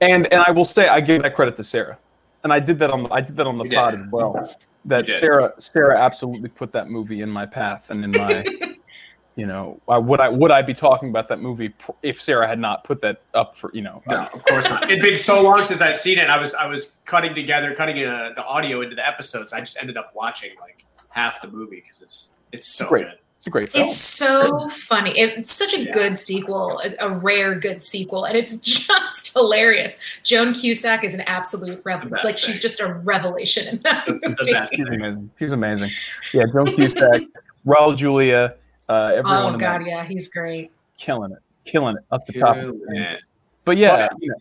and 0.00 0.32
and 0.32 0.42
I 0.46 0.50
will 0.52 0.64
say 0.64 0.88
I 0.88 1.00
give 1.00 1.22
that 1.22 1.34
credit 1.34 1.56
to 1.56 1.64
Sarah, 1.64 1.98
and 2.44 2.52
I 2.52 2.60
did 2.60 2.78
that 2.80 2.90
on 2.90 3.04
the, 3.04 3.08
I 3.10 3.20
did 3.20 3.36
that 3.36 3.46
on 3.46 3.58
the 3.58 3.64
You 3.64 3.70
did. 3.70 3.76
pod 3.76 3.94
as 3.94 4.06
well. 4.10 4.56
That 4.84 5.06
Sarah 5.08 5.52
Sarah 5.58 5.98
absolutely 5.98 6.48
put 6.48 6.72
that 6.72 6.90
movie 6.90 7.22
in 7.22 7.30
my 7.30 7.46
path 7.46 7.90
and 7.90 8.04
in 8.04 8.10
my, 8.10 8.44
you 9.36 9.46
know, 9.46 9.80
I, 9.88 9.96
would 9.98 10.18
I 10.20 10.28
would 10.28 10.50
I 10.50 10.60
be 10.60 10.74
talking 10.74 11.08
about 11.08 11.28
that 11.28 11.40
movie 11.40 11.72
if 12.02 12.20
Sarah 12.20 12.48
had 12.48 12.58
not 12.58 12.82
put 12.82 13.00
that 13.02 13.22
up 13.32 13.56
for 13.56 13.70
you 13.72 13.82
know? 13.82 14.02
No, 14.08 14.26
of 14.34 14.44
course 14.46 14.68
not. 14.70 14.90
It'd 14.90 15.00
been 15.00 15.16
so 15.16 15.40
long 15.42 15.64
since 15.64 15.80
I've 15.80 15.94
seen 15.96 16.18
it. 16.18 16.28
I 16.28 16.38
was 16.38 16.54
I 16.54 16.66
was 16.66 16.96
cutting 17.04 17.32
together, 17.34 17.74
cutting 17.76 18.04
uh, 18.04 18.30
the 18.34 18.44
audio 18.44 18.80
into 18.82 18.96
the 18.96 19.06
episodes. 19.06 19.52
I 19.52 19.60
just 19.60 19.78
ended 19.80 19.96
up 19.96 20.10
watching 20.16 20.50
like 20.60 20.84
half 21.10 21.40
the 21.40 21.48
movie 21.48 21.80
because 21.80 22.02
it's 22.02 22.36
it's 22.50 22.66
so 22.66 22.88
Great. 22.88 23.06
good. 23.06 23.18
It's 23.42 23.48
a 23.48 23.50
great 23.50 23.70
film. 23.70 23.86
It's 23.86 23.96
so 23.98 24.68
funny. 24.68 25.18
It's 25.18 25.52
such 25.52 25.74
a 25.74 25.80
Yeah. 25.82 25.90
good 25.90 26.16
sequel, 26.16 26.80
a, 26.84 26.94
a 27.04 27.10
rare 27.10 27.56
good 27.56 27.82
sequel, 27.82 28.22
and 28.24 28.36
it's 28.36 28.54
just 28.60 29.32
hilarious. 29.32 29.96
Joan 30.22 30.54
Cusack 30.54 31.02
is 31.02 31.12
an 31.14 31.22
absolute 31.22 31.78
The 31.78 31.82
revel. 31.82 32.10
Like 32.10 32.22
thing. 32.22 32.34
she's 32.36 32.60
just 32.60 32.78
a 32.78 32.94
revelation 32.94 33.66
in 33.66 33.80
that 33.82 34.06
The, 34.06 34.12
the 34.12 34.28
movie. 34.38 34.52
best. 34.52 34.72
He's 34.72 34.86
amazing. 34.88 35.30
He's 35.40 35.50
amazing. 35.50 35.90
Yeah, 36.32 36.44
Joan 36.52 36.66
Cusack, 36.76 37.22
Raul 37.66 37.96
Julia, 37.96 38.54
uh, 38.88 39.10
everyone 39.16 39.42
Oh 39.42 39.48
in 39.54 39.58
god, 39.58 39.80
that, 39.80 39.88
yeah, 39.88 40.04
he's 40.04 40.28
great. 40.30 40.70
killing 40.96 41.32
it, 41.32 41.38
killing 41.64 41.96
it 41.96 42.04
up 42.12 42.24
the 42.26 42.34
top. 42.34 42.56
Of 42.58 42.66
the 42.66 42.86
thing. 42.86 42.94
Yeah. 42.94 43.16
But 43.64 43.76
yeah, 43.76 44.06
But- 44.08 44.22
you 44.22 44.28
know, 44.28 44.36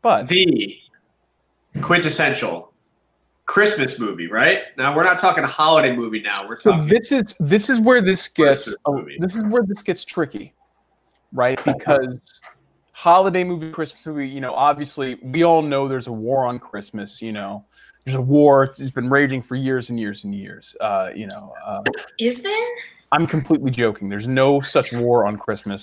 but 0.00 0.26
The 0.28 0.78
quintessential 1.82 2.72
Christmas 3.48 3.98
movie, 3.98 4.28
right? 4.28 4.64
Now 4.76 4.94
we're 4.94 5.04
not 5.04 5.18
talking 5.18 5.42
a 5.42 5.48
holiday 5.48 5.96
movie. 5.96 6.20
Now 6.20 6.42
we're 6.46 6.56
talking. 6.56 6.60
So 6.60 6.70
talking. 6.72 6.88
this 6.88 7.12
is 7.12 7.34
this 7.40 7.70
is 7.70 7.80
where 7.80 8.02
this 8.02 8.28
gets 8.28 8.72
oh, 8.84 8.98
movie. 8.98 9.16
this 9.18 9.36
is 9.36 9.44
where 9.44 9.62
this 9.66 9.82
gets 9.82 10.04
tricky, 10.04 10.52
right? 11.32 11.58
Because 11.64 12.40
holiday 12.92 13.44
movie, 13.44 13.70
Christmas 13.70 14.04
movie, 14.04 14.28
you 14.28 14.42
know, 14.42 14.52
obviously 14.52 15.14
we 15.22 15.44
all 15.44 15.62
know 15.62 15.88
there's 15.88 16.08
a 16.08 16.12
war 16.12 16.44
on 16.44 16.58
Christmas. 16.58 17.22
You 17.22 17.32
know, 17.32 17.64
there's 18.04 18.16
a 18.16 18.20
war. 18.20 18.64
It's, 18.64 18.80
it's 18.80 18.90
been 18.90 19.08
raging 19.08 19.40
for 19.42 19.56
years 19.56 19.88
and 19.88 19.98
years 19.98 20.24
and 20.24 20.34
years. 20.34 20.76
Uh, 20.80 21.08
you 21.14 21.26
know, 21.26 21.54
uh, 21.64 21.80
Is 22.18 22.42
there? 22.42 22.68
I'm 23.12 23.26
completely 23.26 23.70
joking. 23.70 24.10
There's 24.10 24.28
no 24.28 24.60
such 24.60 24.92
war 24.92 25.26
on 25.26 25.38
Christmas. 25.38 25.82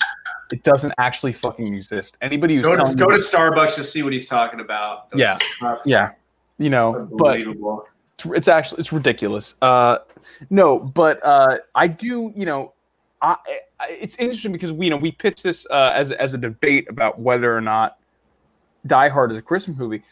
It 0.52 0.62
doesn't 0.62 0.94
actually 1.00 1.34
fucking 1.34 1.74
exist. 1.74 2.16
Anybody 2.22 2.58
who's 2.58 2.66
go 2.66 2.76
to 2.76 2.84
telling 2.84 2.98
go 2.98 3.08
to 3.08 3.14
you- 3.14 3.20
Starbucks 3.20 3.74
to 3.74 3.84
see 3.84 4.04
what 4.04 4.14
he's 4.14 4.30
talking 4.30 4.60
about. 4.60 5.10
Those 5.10 5.22
Yeah. 5.22 5.38
cups. 5.60 5.82
yeah, 5.88 6.12
you 6.58 6.70
know, 6.70 7.08
but 7.18 7.40
it's, 7.40 8.26
it's 8.26 8.48
actually 8.48 8.80
it's 8.80 8.92
ridiculous. 8.94 9.56
Uh, 9.62 9.98
no, 10.50 10.80
but 10.80 11.20
uh, 11.26 11.58
I 11.76 11.88
do. 11.88 12.32
You 12.36 12.46
know, 12.46 12.74
I, 13.22 13.36
I, 13.80 13.88
it's 13.90 14.16
interesting 14.16 14.52
because 14.52 14.72
we 14.72 14.86
you 14.86 14.90
know 14.92 14.98
we 14.98 15.12
pitched 15.12 15.44
this 15.44 15.66
uh, 15.70 15.92
as 15.94 16.12
as 16.12 16.34
a 16.34 16.38
debate 16.38 16.88
about 16.90 17.20
whether 17.20 17.56
or 17.56 17.62
not 17.62 17.98
Die 18.88 19.10
Hard 19.10 19.32
is 19.32 19.38
a 19.38 19.42
Christmas 19.42 19.78
movie. 19.78 20.04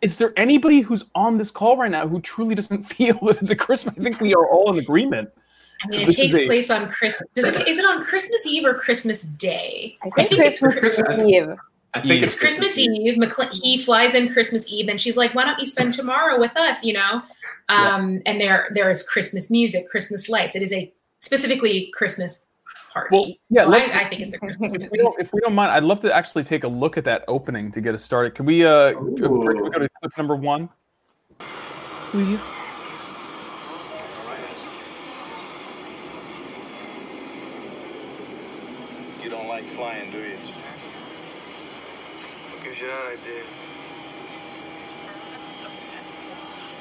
Is 0.00 0.16
there 0.16 0.32
anybody 0.36 0.80
who's 0.80 1.04
on 1.16 1.38
this 1.38 1.50
call 1.50 1.76
right 1.76 1.90
now 1.90 2.06
who 2.06 2.20
truly 2.20 2.54
doesn't 2.54 2.84
feel 2.94 3.18
that 3.22 3.38
it's 3.42 3.50
a 3.50 3.56
Christmas? 3.56 3.94
I 3.98 4.02
think 4.02 4.20
we 4.20 4.34
are 4.34 4.48
all 4.48 4.72
in 4.72 4.78
agreement. 4.78 5.28
I 5.84 5.88
mean, 5.88 6.00
it 6.00 6.06
This 6.06 6.18
is 6.18 6.24
takes 6.32 6.36
a- 6.36 6.46
place 6.46 6.70
on 6.70 6.88
Christmas. 6.88 7.28
Is 7.36 7.78
it 7.78 7.84
on 7.84 8.02
Christmas 8.02 8.44
Eve 8.46 8.64
or 8.64 8.74
Christmas 8.74 9.22
Day? 9.22 9.96
I 10.02 10.06
I 10.08 10.10
think 10.10 10.28
think 10.30 10.44
it's 10.44 10.60
Christmas 10.60 10.96
Christmas- 11.00 11.28
Eve. 11.30 11.48
I 11.94 12.00
think 12.00 12.22
It's 12.22 12.34
Christmas 12.34 12.76
Eve. 12.78 13.16
McCl- 13.18 13.52
he 13.62 13.78
flies 13.78 14.14
in 14.14 14.30
Christmas 14.32 14.70
Eve, 14.70 14.88
and 14.88 15.00
she's 15.00 15.16
like, 15.16 15.34
"Why 15.34 15.44
don't 15.44 15.58
you 15.58 15.66
spend 15.66 15.94
tomorrow 15.94 16.38
with 16.38 16.54
us?" 16.56 16.84
You 16.84 16.92
know, 16.94 17.22
um, 17.68 18.20
and 18.26 18.40
there 18.40 18.68
there 18.74 18.90
is 18.90 19.02
Christmas 19.02 19.50
music, 19.50 19.88
Christmas 19.88 20.28
lights. 20.28 20.54
It 20.54 20.62
is 20.62 20.72
a 20.72 20.92
specifically 21.18 21.90
Christmas 21.94 22.46
party. 22.92 23.08
Well, 23.16 23.32
yeah, 23.48 23.62
so 23.62 23.74
I, 23.74 24.04
I 24.04 24.08
think 24.08 24.22
it's 24.22 24.34
a 24.34 24.38
Christmas 24.38 24.74
If 24.80 24.90
we, 24.90 24.98
don't, 24.98 25.18
if 25.20 25.32
we 25.32 25.40
don't 25.40 25.54
mind, 25.54 25.72
I'd 25.72 25.84
love 25.84 26.00
to 26.00 26.14
actually 26.14 26.44
take 26.44 26.64
a 26.64 26.68
look 26.68 26.98
at 26.98 27.04
that 27.04 27.24
opening 27.26 27.72
to 27.72 27.80
get 27.80 27.94
us 27.94 28.04
started. 28.04 28.34
Can 28.34 28.44
we 28.44 28.64
uh 28.64 28.92
can 28.92 29.14
we 29.14 29.20
go 29.20 29.78
to 29.78 29.88
clip 30.00 30.18
number 30.18 30.36
one? 30.36 30.68
Please. 31.38 32.40
You 39.22 39.30
don't 39.30 39.48
like 39.48 39.64
flying, 39.64 40.10
do 40.10 40.18
you? 40.18 40.47
What 42.68 42.74
gives 42.74 42.82
you 42.82 42.90
that 42.90 43.18
idea? 43.18 43.44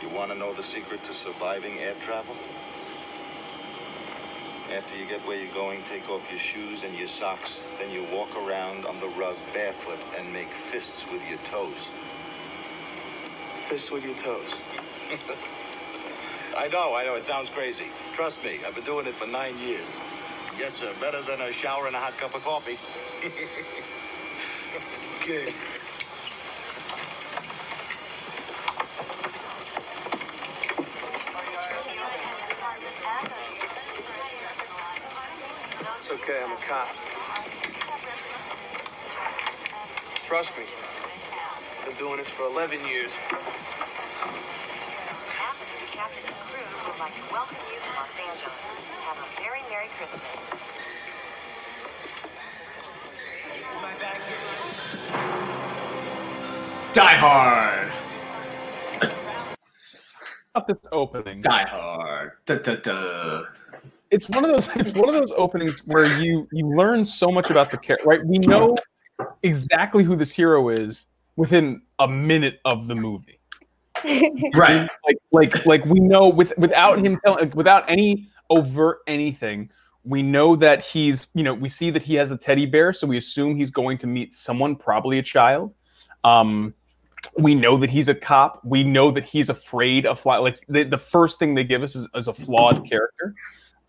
You 0.01 0.13
want 0.13 0.33
to 0.33 0.37
know 0.37 0.51
the 0.51 0.61
secret 0.61 1.01
to 1.03 1.13
surviving 1.13 1.79
air 1.79 1.93
travel? 2.01 2.35
After 4.75 4.97
you 4.97 5.07
get 5.07 5.21
where 5.21 5.41
you're 5.41 5.53
going, 5.53 5.81
take 5.89 6.09
off 6.09 6.29
your 6.29 6.39
shoes 6.39 6.83
and 6.83 6.93
your 6.93 7.07
socks. 7.07 7.69
Then 7.79 7.89
you 7.89 8.03
walk 8.13 8.35
around 8.35 8.85
on 8.85 8.99
the 8.99 9.07
rug 9.17 9.37
barefoot 9.53 9.99
and 10.19 10.33
make 10.33 10.49
fists 10.49 11.09
with 11.09 11.25
your 11.29 11.39
toes. 11.45 11.93
Fists 13.69 13.89
with 13.89 14.03
your 14.03 14.15
toes. 14.15 14.59
I 16.57 16.67
know, 16.67 16.97
I 16.97 17.05
know, 17.05 17.15
it 17.15 17.23
sounds 17.23 17.49
crazy. 17.49 17.87
Trust 18.11 18.43
me, 18.43 18.59
I've 18.67 18.75
been 18.75 18.83
doing 18.83 19.07
it 19.07 19.15
for 19.15 19.25
nine 19.25 19.57
years. 19.59 20.01
Yes, 20.59 20.73
sir, 20.73 20.91
better 20.99 21.21
than 21.21 21.39
a 21.39 21.49
shower 21.49 21.87
and 21.87 21.95
a 21.95 21.99
hot 21.99 22.17
cup 22.17 22.35
of 22.35 22.43
coffee. 22.43 22.77
Okay. 25.27 25.76
It's 36.09 36.23
okay, 36.23 36.39
I'm 36.41 36.53
a 36.53 36.55
cop. 36.55 36.87
Trust 40.23 40.55
me. 40.55 40.63
I've 40.63 41.85
been 41.85 41.97
doing 41.97 42.15
this 42.15 42.29
for 42.29 42.43
11 42.43 42.79
years. 42.87 43.11
Captain 45.91 46.23
and 46.25 46.35
crew 46.47 46.63
would 46.87 46.97
like 46.97 47.13
to 47.13 47.21
welcome 47.29 47.57
you 47.67 47.75
to 47.75 47.89
Los 47.99 48.17
Angeles. 48.23 48.55
Have 49.03 49.19
a 49.19 49.27
very 49.41 49.59
Merry 49.69 49.89
Christmas. 49.97 50.23
Die 56.93 57.17
Hard. 57.19 57.91
About 60.55 60.67
this 60.67 60.79
opening. 60.93 61.41
Die 61.41 61.65
Hard. 61.65 62.31
Da, 62.45 62.55
da, 62.55 62.75
da. 62.75 63.56
It's 64.11 64.29
one 64.29 64.45
of 64.45 64.51
those 64.51 64.69
it's 64.75 64.91
one 64.93 65.09
of 65.09 65.15
those 65.15 65.31
openings 65.35 65.79
where 65.85 66.05
you 66.21 66.47
you 66.51 66.67
learn 66.75 67.03
so 67.03 67.29
much 67.29 67.49
about 67.49 67.71
the 67.71 67.77
character 67.77 68.07
right 68.07 68.25
we 68.25 68.37
know 68.39 68.75
exactly 69.43 70.03
who 70.03 70.15
this 70.15 70.31
hero 70.31 70.69
is 70.69 71.07
within 71.35 71.81
a 71.99 72.07
minute 72.07 72.59
of 72.65 72.87
the 72.87 72.95
movie 72.95 73.39
Right. 74.55 74.87
like 75.05 75.17
like 75.31 75.65
like 75.65 75.85
we 75.85 75.99
know 75.99 76.29
with 76.29 76.53
without 76.57 76.99
him 76.99 77.19
telling 77.25 77.49
without 77.51 77.89
any 77.89 78.27
overt 78.49 78.99
anything 79.07 79.71
we 80.03 80.21
know 80.21 80.55
that 80.55 80.83
he's 80.83 81.27
you 81.33 81.43
know 81.43 81.53
we 81.53 81.67
see 81.67 81.89
that 81.89 82.03
he 82.03 82.13
has 82.15 82.31
a 82.31 82.37
teddy 82.37 82.65
bear 82.67 82.93
so 82.93 83.07
we 83.07 83.17
assume 83.17 83.55
he's 83.55 83.71
going 83.71 83.97
to 83.97 84.07
meet 84.07 84.33
someone 84.33 84.75
probably 84.75 85.17
a 85.17 85.23
child 85.23 85.73
um 86.23 86.73
we 87.37 87.55
know 87.55 87.77
that 87.77 87.89
he's 87.89 88.09
a 88.09 88.15
cop. 88.15 88.61
We 88.63 88.83
know 88.83 89.11
that 89.11 89.23
he's 89.23 89.49
afraid 89.49 90.05
of 90.05 90.19
fly. 90.19 90.37
Like 90.37 90.59
the, 90.67 90.83
the 90.83 90.97
first 90.97 91.39
thing 91.39 91.55
they 91.55 91.63
give 91.63 91.83
us 91.83 91.95
is, 91.95 92.07
is 92.15 92.27
a 92.27 92.33
flawed 92.33 92.87
character. 92.87 93.35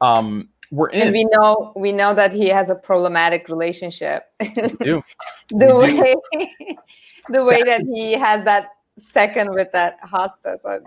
Um, 0.00 0.48
we're 0.70 0.88
in. 0.90 1.02
And 1.02 1.12
we 1.12 1.24
know 1.32 1.72
we 1.76 1.92
know 1.92 2.14
that 2.14 2.32
he 2.32 2.48
has 2.48 2.68
a 2.70 2.74
problematic 2.74 3.48
relationship. 3.48 4.24
do. 4.40 5.02
the 5.50 5.74
We 5.74 5.86
do. 5.86 6.00
way 6.00 6.16
the 7.30 7.44
way 7.44 7.62
that 7.62 7.82
he 7.82 8.12
has 8.12 8.44
that 8.44 8.68
second 8.98 9.50
with 9.54 9.70
that 9.72 9.98
hostess. 10.02 10.64
uh, 10.64 10.78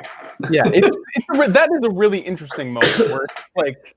yeah, 0.49 0.63
it's, 0.67 0.95
it's 1.15 1.39
a, 1.47 1.51
that 1.51 1.69
is 1.75 1.81
a 1.83 1.89
really 1.89 2.19
interesting 2.19 2.73
moment 2.73 2.99
where 3.11 3.23
it's 3.23 3.33
like, 3.55 3.95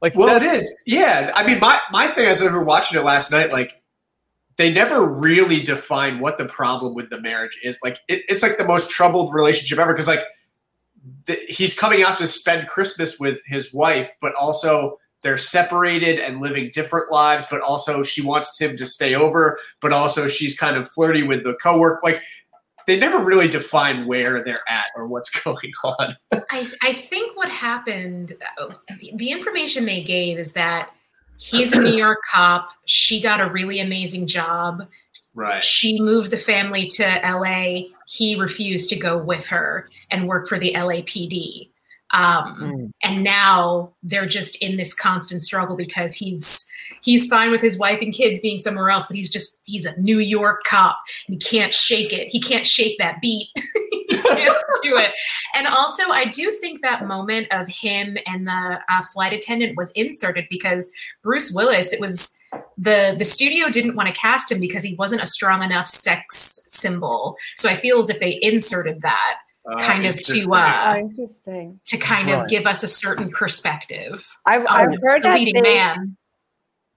like 0.00 0.14
Well, 0.16 0.36
it 0.36 0.40
that- 0.40 0.56
is. 0.56 0.74
Yeah. 0.86 1.32
I 1.34 1.44
mean, 1.44 1.58
my, 1.60 1.80
my 1.90 2.06
thing 2.06 2.26
as 2.26 2.40
I 2.42 2.46
was 2.50 2.64
watching 2.64 2.98
it 2.98 3.04
last 3.04 3.30
night, 3.32 3.52
like, 3.52 3.82
they 4.56 4.70
never 4.72 5.04
really 5.04 5.60
define 5.60 6.20
what 6.20 6.36
the 6.38 6.44
problem 6.44 6.94
with 6.94 7.08
the 7.10 7.20
marriage 7.20 7.58
is. 7.62 7.78
Like, 7.82 7.98
it, 8.08 8.22
it's 8.28 8.42
like 8.42 8.56
the 8.58 8.64
most 8.64 8.90
troubled 8.90 9.32
relationship 9.34 9.78
ever 9.78 9.92
because, 9.94 10.06
like, 10.06 10.20
he's 11.48 11.78
coming 11.78 12.02
out 12.02 12.18
to 12.18 12.26
spend 12.26 12.68
Christmas 12.68 13.18
with 13.18 13.40
his 13.46 13.72
wife, 13.72 14.10
but 14.20 14.34
also 14.34 14.98
they're 15.22 15.38
separated 15.38 16.18
and 16.18 16.40
living 16.40 16.70
different 16.72 17.10
lives. 17.10 17.46
But 17.50 17.60
also, 17.60 18.02
she 18.02 18.22
wants 18.22 18.58
him 18.58 18.76
to 18.76 18.86
stay 18.86 19.14
over, 19.14 19.58
but 19.80 19.92
also 19.92 20.28
she's 20.28 20.58
kind 20.58 20.76
of 20.76 20.88
flirty 20.88 21.22
with 21.22 21.44
the 21.44 21.54
coworker. 21.54 22.00
Like, 22.02 22.22
they 22.86 22.98
never 22.98 23.22
really 23.22 23.48
define 23.48 24.06
where 24.06 24.42
they're 24.42 24.68
at 24.68 24.86
or 24.96 25.06
what's 25.06 25.30
going 25.44 25.72
on. 25.84 26.14
I, 26.50 26.70
I 26.82 26.92
think 26.92 27.36
what 27.36 27.48
happened, 27.48 28.34
uh, 28.58 28.68
the 29.14 29.30
information 29.30 29.86
they 29.86 30.02
gave 30.02 30.38
is 30.38 30.54
that 30.54 30.90
he's 31.38 31.72
a 31.72 31.80
New 31.80 31.96
York 31.96 32.18
cop. 32.32 32.70
She 32.86 33.20
got 33.20 33.40
a 33.40 33.50
really 33.50 33.80
amazing 33.80 34.26
job. 34.26 34.86
Right. 35.34 35.62
She 35.62 36.00
moved 36.00 36.30
the 36.32 36.38
family 36.38 36.88
to 36.88 37.20
LA. 37.24 37.90
He 38.08 38.34
refused 38.34 38.88
to 38.90 38.96
go 38.96 39.16
with 39.16 39.46
her 39.46 39.88
and 40.10 40.28
work 40.28 40.48
for 40.48 40.58
the 40.58 40.72
LAPD. 40.74 41.70
Um, 42.12 42.92
And 43.02 43.22
now 43.22 43.92
they're 44.02 44.26
just 44.26 44.60
in 44.62 44.76
this 44.76 44.92
constant 44.94 45.42
struggle 45.42 45.76
because 45.76 46.14
he's 46.14 46.66
he's 47.02 47.28
fine 47.28 47.50
with 47.50 47.60
his 47.60 47.78
wife 47.78 48.00
and 48.00 48.12
kids 48.12 48.40
being 48.40 48.58
somewhere 48.58 48.90
else, 48.90 49.06
but 49.06 49.16
he's 49.16 49.30
just 49.30 49.60
he's 49.64 49.86
a 49.86 49.98
New 50.00 50.18
York 50.18 50.62
cop 50.64 50.98
and 51.28 51.34
he 51.34 51.38
can't 51.38 51.72
shake 51.72 52.12
it. 52.12 52.28
He 52.28 52.40
can't 52.40 52.66
shake 52.66 52.98
that 52.98 53.20
beat. 53.20 53.48
he 53.54 54.16
can't 54.16 54.56
do 54.82 54.96
it. 54.96 55.12
And 55.54 55.66
also, 55.68 56.10
I 56.10 56.24
do 56.24 56.50
think 56.50 56.82
that 56.82 57.06
moment 57.06 57.46
of 57.52 57.68
him 57.68 58.18
and 58.26 58.46
the 58.46 58.80
uh, 58.88 59.02
flight 59.12 59.32
attendant 59.32 59.76
was 59.76 59.90
inserted 59.92 60.46
because 60.50 60.90
Bruce 61.22 61.52
Willis. 61.54 61.92
It 61.92 62.00
was 62.00 62.36
the 62.76 63.14
the 63.16 63.24
studio 63.24 63.68
didn't 63.68 63.94
want 63.94 64.08
to 64.12 64.20
cast 64.20 64.50
him 64.50 64.58
because 64.58 64.82
he 64.82 64.94
wasn't 64.96 65.22
a 65.22 65.26
strong 65.26 65.62
enough 65.62 65.86
sex 65.86 66.58
symbol. 66.66 67.36
So 67.56 67.68
I 67.68 67.76
feel 67.76 68.00
as 68.00 68.10
if 68.10 68.18
they 68.18 68.40
inserted 68.42 69.02
that 69.02 69.36
Uh, 69.70 69.76
kind 69.78 70.06
of 70.06 70.20
to 70.22 70.46
Oh, 70.50 70.54
uh, 70.54 70.96
interesting. 70.98 71.78
to 71.84 71.98
kind 71.98 72.30
of 72.30 72.48
give 72.48 72.66
us 72.66 72.82
a 72.82 72.88
certain 72.88 73.30
perspective. 73.30 74.26
I've, 74.46 74.62
of 74.62 74.66
I've 74.70 74.88
heard 75.02 75.22
the 75.22 75.28
that 75.28 75.38
leading 75.38 75.54
they- 75.62 75.74
man. 75.74 76.16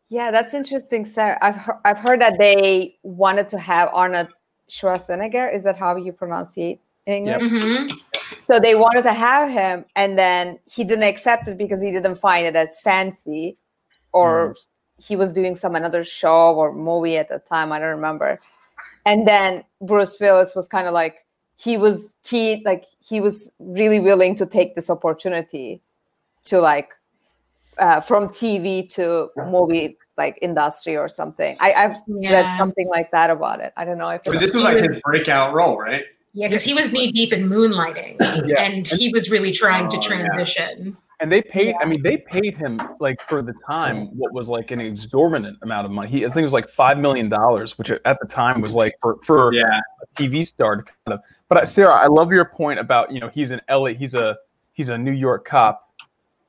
Yeah, 0.09 0.31
that's 0.31 0.53
interesting, 0.53 1.05
Sarah. 1.05 1.37
I've 1.41 1.55
heard, 1.55 1.79
I've 1.85 1.97
heard 1.97 2.21
that 2.21 2.37
they 2.37 2.95
wanted 3.03 3.49
to 3.49 3.57
have 3.59 3.89
Arnold 3.93 4.27
Schwarzenegger. 4.69 5.53
Is 5.53 5.63
that 5.63 5.75
how 5.75 5.95
you 5.97 6.11
pronounce 6.13 6.55
it 6.57 6.79
in 7.05 7.13
English? 7.27 7.43
Mhm. 7.43 7.91
So 8.47 8.59
they 8.59 8.75
wanted 8.75 9.03
to 9.03 9.13
have 9.13 9.49
him, 9.49 9.85
and 9.95 10.17
then 10.17 10.59
he 10.71 10.83
didn't 10.83 11.03
accept 11.03 11.47
it 11.47 11.57
because 11.57 11.81
he 11.81 11.91
didn't 11.91 12.15
find 12.15 12.45
it 12.45 12.55
as 12.55 12.79
fancy, 12.79 13.57
or 14.13 14.55
he 15.03 15.15
was 15.15 15.33
doing 15.33 15.55
some 15.55 15.75
another 15.75 16.03
show 16.03 16.53
or 16.55 16.71
movie 16.73 17.17
at 17.17 17.27
the 17.29 17.39
time. 17.39 17.71
I 17.71 17.79
don't 17.79 17.89
remember. 17.89 18.39
And 19.05 19.27
then 19.27 19.63
Bruce 19.81 20.17
Willis 20.19 20.53
was 20.55 20.67
kind 20.67 20.87
of 20.87 20.93
like 20.93 21.25
he 21.57 21.77
was 21.77 22.13
he 22.27 22.61
like 22.65 22.85
he 22.99 23.19
was 23.21 23.51
really 23.59 23.99
willing 23.99 24.35
to 24.35 24.45
take 24.45 24.75
this 24.75 24.89
opportunity 24.89 25.81
to 26.45 26.59
like 26.59 26.89
uh, 27.77 27.99
from 27.99 28.27
TV 28.27 28.87
to 28.93 29.29
movie 29.37 29.97
like 30.17 30.37
industry 30.41 30.95
or 30.95 31.07
something. 31.09 31.57
I, 31.59 31.73
I've 31.73 31.97
read 32.07 32.57
something 32.57 32.87
like 32.89 33.09
that 33.11 33.29
about 33.31 33.59
it. 33.61 33.73
I 33.77 33.83
don't 33.85 33.97
know 33.97 34.09
if 34.09 34.23
But 34.23 34.39
this 34.39 34.53
was 34.53 34.63
like 34.63 34.77
his 34.77 34.99
breakout 35.03 35.53
role, 35.53 35.77
right? 35.77 36.03
Yeah, 36.33 36.47
because 36.47 36.63
he 36.63 36.73
was 36.73 36.91
knee 36.91 37.11
deep 37.11 37.33
in 37.33 37.47
moonlighting, 37.49 38.17
Yeah. 38.47 38.61
and 38.63 38.87
he 38.87 39.09
was 39.09 39.29
really 39.29 39.51
trying 39.51 39.89
to 39.89 39.97
Oh, 39.97 40.01
yeah. 40.01 40.07
transition. 40.07 40.97
And 41.19 41.31
they 41.31 41.41
paid. 41.41 41.73
I 41.81 41.85
mean, 41.85 42.01
they 42.03 42.17
paid 42.17 42.55
him 42.57 42.81
like 42.99 43.21
for 43.21 43.41
the 43.41 43.53
time 43.65 44.07
what 44.17 44.33
was 44.33 44.49
like 44.49 44.71
an 44.71 44.81
exorbitant 44.81 45.57
amount 45.61 45.85
of 45.85 45.91
money. 45.91 46.09
He, 46.09 46.25
I 46.25 46.29
think 46.29 46.39
it 46.39 46.43
was 46.43 46.53
like 46.53 46.67
five 46.69 46.97
million 46.97 47.29
dollars, 47.29 47.77
which 47.77 47.89
at 47.91 48.17
the 48.19 48.27
time 48.27 48.61
was 48.61 48.75
like 48.75 48.93
for 49.01 49.17
for 49.23 49.53
Yeah. 49.53 49.79
a 50.01 50.21
TV 50.21 50.45
star 50.45 50.77
to 50.77 50.83
kind 50.83 51.13
of. 51.13 51.19
But 51.53 51.61
uh, 51.61 51.65
Sarah, 51.67 51.93
I 51.93 52.07
love 52.07 52.31
your 52.31 52.45
point 52.45 52.79
about 52.79 53.11
you 53.11 53.19
know 53.19 53.27
he's 53.27 53.51
an 53.51 53.61
LA, 53.69 53.89
he's 53.89 54.15
a 54.15 54.37
he's 54.71 54.89
a 54.89 54.97
New 54.97 55.11
York 55.11 55.45
cop, 55.45 55.87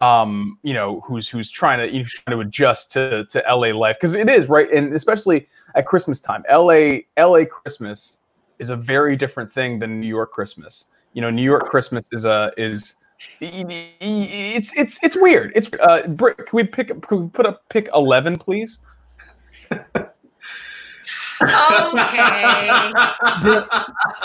um, 0.00 0.58
you 0.62 0.72
know 0.72 1.00
who's 1.00 1.28
who's 1.28 1.50
trying 1.50 1.78
to 1.78 1.94
he's 1.94 2.10
trying 2.10 2.38
to 2.38 2.40
adjust 2.40 2.90
to 2.92 3.26
to 3.26 3.44
LA 3.46 3.76
life 3.76 3.96
because 4.00 4.14
it 4.14 4.30
is 4.30 4.48
right, 4.48 4.72
and 4.72 4.94
especially 4.94 5.46
at 5.74 5.84
Christmas 5.84 6.22
time, 6.22 6.42
LA 6.50 7.00
LA 7.18 7.44
Christmas 7.44 8.20
is 8.58 8.70
a 8.70 8.76
very 8.76 9.14
different 9.14 9.52
thing 9.52 9.78
than 9.78 10.00
New 10.00 10.06
York 10.06 10.32
Christmas. 10.32 10.86
You 11.12 11.20
know, 11.20 11.28
New 11.28 11.42
York 11.42 11.66
Christmas 11.66 12.08
is 12.10 12.24
a 12.24 12.50
is 12.56 12.94
it's 13.42 14.74
it's 14.74 14.98
it's 15.04 15.16
weird. 15.16 15.52
It's 15.54 15.70
uh, 15.82 16.06
Britt, 16.08 16.38
can 16.38 16.56
we 16.56 16.64
pick? 16.64 16.88
Can 17.06 17.24
we 17.24 17.28
put 17.28 17.44
up 17.44 17.68
pick 17.68 17.90
eleven, 17.92 18.38
please? 18.38 18.78
Okay. 21.42 22.70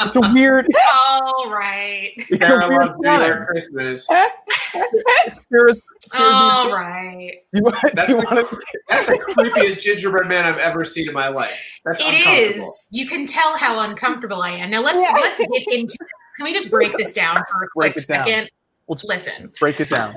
It's 0.02 0.16
a 0.16 0.34
weird. 0.34 0.68
All 0.96 1.50
right. 1.52 2.12
It's 2.16 2.32
a 2.32 2.38
Sarah 2.46 2.70
weird 2.70 2.82
loves 2.88 3.00
New 3.00 3.10
York 3.12 3.38
time. 3.40 3.46
Christmas. 3.48 4.08
Sarah's- 4.08 5.82
All 6.18 6.72
right. 6.72 7.32
Do 7.54 7.60
you 7.60 7.64
want, 7.64 7.82
do 7.82 7.90
That's 7.94 8.10
you 8.10 8.16
the, 8.22 8.24
want 8.24 8.50
to? 8.50 8.62
that's 8.88 9.08
the 9.08 9.18
creepiest 9.38 9.82
gingerbread 9.82 10.28
man 10.28 10.46
I've 10.46 10.58
ever 10.58 10.84
seen 10.86 11.08
in 11.08 11.14
my 11.14 11.28
life. 11.28 11.60
That's 11.86 12.00
It 12.00 12.06
uncomfortable. 12.14 12.70
is. 12.70 12.88
You 12.92 13.08
can 13.08 13.26
tell 13.26 13.58
how 13.58 13.80
uncomfortable 13.82 14.42
I 14.42 14.52
am. 14.52 14.70
Now 14.70 14.82
let's 14.82 15.02
Yeah. 15.02 15.14
let's 15.22 15.40
get 15.40 15.68
into. 15.74 15.98
Can 16.38 16.46
we 16.46 16.54
just 16.54 16.72
break 16.72 16.96
this 16.98 17.12
down 17.14 17.36
for 17.52 17.64
a 17.64 17.68
quick 17.70 18.00
second? 18.00 18.50
Let's 18.88 19.04
Listen, 19.04 19.52
break 19.60 19.80
it 19.82 19.90
down. 19.90 20.16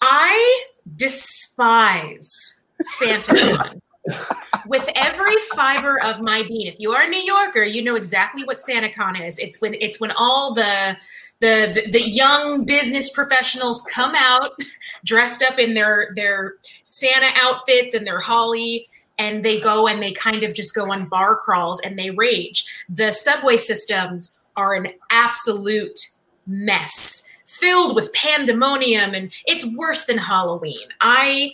I 0.00 0.64
despise 0.96 2.60
SantaCon 2.98 3.80
with 4.66 4.88
every 4.94 5.36
fiber 5.54 6.02
of 6.02 6.20
my 6.20 6.42
being. 6.42 6.66
If 6.66 6.80
you 6.80 6.92
are 6.92 7.02
a 7.02 7.08
New 7.08 7.22
Yorker, 7.22 7.62
you 7.62 7.82
know 7.82 7.96
exactly 7.96 8.44
what 8.44 8.58
SantaCon 8.58 9.26
is. 9.26 9.38
It's 9.38 9.60
when 9.60 9.74
it's 9.74 10.00
when 10.00 10.10
all 10.12 10.54
the 10.54 10.96
the 11.40 11.88
the 11.90 12.02
young 12.02 12.64
business 12.64 13.10
professionals 13.10 13.84
come 13.92 14.14
out 14.14 14.52
dressed 15.04 15.42
up 15.42 15.58
in 15.58 15.74
their 15.74 16.12
their 16.14 16.54
Santa 16.84 17.30
outfits 17.34 17.94
and 17.94 18.06
their 18.06 18.20
holly 18.20 18.88
and 19.18 19.44
they 19.44 19.60
go 19.60 19.86
and 19.86 20.02
they 20.02 20.12
kind 20.12 20.42
of 20.42 20.54
just 20.54 20.74
go 20.74 20.90
on 20.90 21.08
bar 21.08 21.36
crawls 21.36 21.80
and 21.80 21.98
they 21.98 22.10
rage. 22.10 22.64
The 22.88 23.12
subway 23.12 23.56
systems 23.56 24.38
are 24.56 24.74
an 24.74 24.88
absolute 25.10 26.10
mess, 26.46 27.28
filled 27.44 27.94
with 27.94 28.12
pandemonium, 28.12 29.14
and 29.14 29.32
it's 29.46 29.64
worse 29.76 30.04
than 30.06 30.18
Halloween. 30.18 30.88
I, 31.00 31.52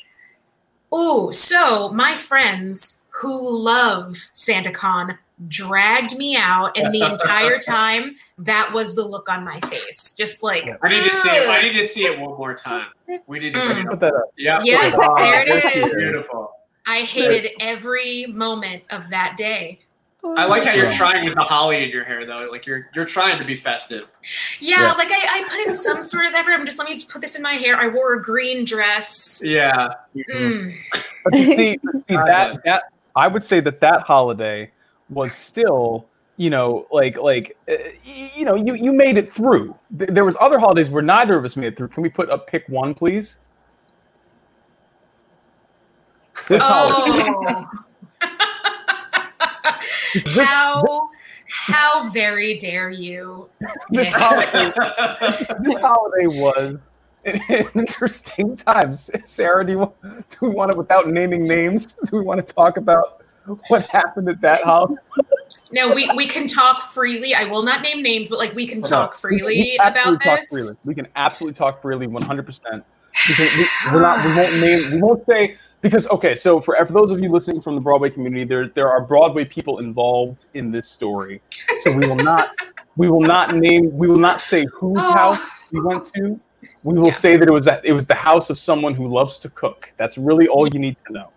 oh, 0.90 1.31
so 1.31 1.90
my 1.90 2.14
friends 2.14 3.00
who 3.20 3.59
love 3.59 4.14
SantaCon 4.35 5.16
dragged 5.48 6.16
me 6.18 6.37
out, 6.37 6.76
and 6.76 6.94
the 6.94 7.02
entire 7.02 7.59
time 7.66 8.14
that 8.38 8.72
was 8.72 8.94
the 8.94 9.02
look 9.02 9.28
on 9.28 9.44
my 9.44 9.59
face, 9.61 10.14
just 10.14 10.42
like 10.42 10.68
I 10.83 10.88
need 10.88 11.04
to 11.04 11.11
see 11.14 11.28
it. 11.30 11.48
I 11.48 11.62
need 11.62 11.74
to 11.74 11.85
see 11.85 12.04
it 12.04 12.18
one 12.18 12.37
more 12.37 12.54
time. 12.54 12.87
We 13.26 13.38
need 13.38 13.54
to 13.54 13.59
Mm. 13.61 13.66
bring 13.66 13.78
it 13.78 13.85
up. 13.87 13.90
Put 13.90 14.00
that 14.00 14.14
up. 14.14 14.33
Yeah, 14.37 14.61
Yeah, 14.64 14.92
Oh, 15.00 15.16
there 15.16 15.46
it 15.46 15.62
that's 15.62 15.76
is. 15.76 15.96
Beautiful. 15.96 16.52
I 16.87 17.00
hated 17.00 17.52
every 17.61 18.26
moment 18.26 18.83
of 18.90 19.09
that 19.11 19.37
day. 19.37 19.80
I 20.37 20.44
like 20.44 20.64
how 20.64 20.74
you're 20.74 20.90
trying 20.90 21.24
with 21.24 21.35
the 21.35 21.40
holly 21.42 21.83
in 21.83 21.88
your 21.88 22.04
hair, 22.04 22.26
though. 22.26 22.46
Like 22.50 22.66
you're 22.66 22.90
you're 22.94 23.06
trying 23.06 23.38
to 23.38 23.44
be 23.44 23.56
festive. 23.56 24.12
Yeah, 24.59 24.83
Yeah. 24.83 24.92
like 24.92 25.09
I, 25.11 25.40
I 25.40 25.44
put 25.48 25.59
in 25.66 25.72
some 25.74 26.02
sort 26.02 26.26
of 26.26 26.35
effort. 26.35 26.52
I'm 26.52 26.66
just 26.66 26.78
let 26.78 26.87
me 26.88 26.94
just 26.94 27.09
put 27.11 27.22
this 27.22 27.37
in 27.37 27.42
my 27.42 27.52
hair. 27.54 27.76
I 27.76 27.88
wore 27.88 28.12
a 28.14 28.22
green 28.22 28.66
dress. 28.66 29.40
Yeah. 29.42 29.88
Mm. 30.14 30.74
But 31.24 31.35
you 31.38 31.44
see, 31.46 31.78
see 32.09 32.16
that 32.16 32.59
that 32.64 32.83
I 33.16 33.27
would 33.29 33.42
say 33.42 33.61
that 33.61 33.81
that 33.81 34.03
holiday 34.03 34.70
was 35.09 35.33
still, 35.33 36.07
you 36.37 36.51
know, 36.51 36.87
like 36.90 37.16
like 37.16 37.57
uh, 37.68 37.75
you 38.05 38.44
know, 38.44 38.55
you 38.55 38.75
you 38.75 38.92
made 38.92 39.16
it 39.16 39.33
through. 39.33 39.77
There 39.90 40.25
was 40.25 40.37
other 40.40 40.59
holidays 40.59 40.90
where 40.90 41.03
neither 41.03 41.37
of 41.37 41.44
us 41.44 41.57
made 41.57 41.68
it 41.68 41.77
through. 41.77 41.88
Can 41.88 42.03
we 42.03 42.09
put 42.09 42.31
up 42.31 42.46
pick 42.46 42.68
one, 42.68 42.94
please? 42.94 43.38
This 46.49 46.62
holiday. 46.62 47.31
Oh. 50.12 50.42
how 50.42 51.09
how 51.49 52.11
very 52.11 52.59
dare 52.59 52.90
you? 52.90 53.49
This 53.90 54.12
holiday, 54.12 54.73
this 55.61 55.81
holiday 55.81 56.27
was 56.27 56.79
interesting 57.74 58.56
time. 58.56 58.92
Sarah, 58.94 59.64
do 59.64 59.72
you 59.72 59.78
want, 59.78 59.94
do 60.02 60.37
we 60.42 60.48
want 60.48 60.70
to, 60.72 60.76
without 60.76 61.09
naming 61.09 61.46
names, 61.46 61.94
do 62.11 62.16
we 62.16 62.22
want 62.22 62.44
to 62.46 62.54
talk 62.54 62.76
about 62.76 63.22
what 63.68 63.85
happened 63.85 64.28
at 64.28 64.40
that 64.40 64.64
house? 64.64 64.92
No, 65.72 65.92
we, 65.92 66.11
we 66.16 66.26
can 66.26 66.46
talk 66.46 66.83
freely. 66.83 67.35
I 67.35 67.44
will 67.44 67.62
not 67.62 67.83
name 67.83 68.02
names, 68.02 68.28
but 68.28 68.38
like 68.38 68.54
we 68.54 68.66
can 68.66 68.80
No, 68.80 68.88
talk 68.88 69.22
we- 69.22 69.30
we 69.33 69.38
freely 69.40 69.76
can 69.78 69.88
about 69.92 70.22
talk 70.22 70.40
this. 70.40 70.46
freely. 70.50 70.76
We 70.85 70.94
can 70.94 71.09
absolutely 71.16 71.54
talk 71.54 71.80
freely, 71.83 72.06
one 72.06 72.22
hundred 72.22 72.46
percent. 72.46 72.85
We're 73.92 74.00
not. 74.02 74.24
We 74.24 74.35
won't 74.37 74.61
name. 74.61 74.90
We 74.92 75.02
won't 75.02 75.24
say 75.26 75.56
because 75.80 76.06
okay. 76.09 76.35
So 76.35 76.61
for 76.61 76.76
for 76.87 76.92
those 76.92 77.11
of 77.11 77.20
you 77.20 77.30
listening 77.30 77.61
from 77.61 77.74
the 77.74 77.80
Broadway 77.80 78.11
community, 78.11 78.44
there 78.44 78.68
there 78.68 78.88
are 78.88 79.00
Broadway 79.00 79.44
people 79.44 79.78
involved 79.80 80.46
in 80.54 80.70
this 80.70 80.88
story. 80.88 81.40
So 81.80 81.90
we 81.90 82.06
will 82.06 82.16
not. 82.16 82.50
We 82.96 83.11
will 83.11 83.20
not 83.20 83.54
name. 83.54 83.96
We 83.96 84.06
will 84.09 84.18
not 84.18 84.40
say 84.40 84.64
whose 84.72 84.98
Oh. 85.00 85.12
house 85.12 85.70
we 85.72 85.80
went 85.80 86.04
to. 86.14 86.38
We 86.83 86.99
will 86.99 87.12
say 87.12 87.37
that 87.37 87.47
it 87.47 87.53
was 87.53 87.66
that 87.66 87.85
it 87.85 87.93
was 87.93 88.07
the 88.07 88.14
house 88.14 88.51
of 88.51 88.59
someone 88.59 88.95
who 88.95 89.07
loves 89.07 89.38
to 89.40 89.51
cook. 89.51 89.93
That's 89.99 90.16
really 90.16 90.49
all 90.49 90.66
you 90.69 90.79
need 90.79 90.97
to 91.07 91.12
know. 91.12 91.33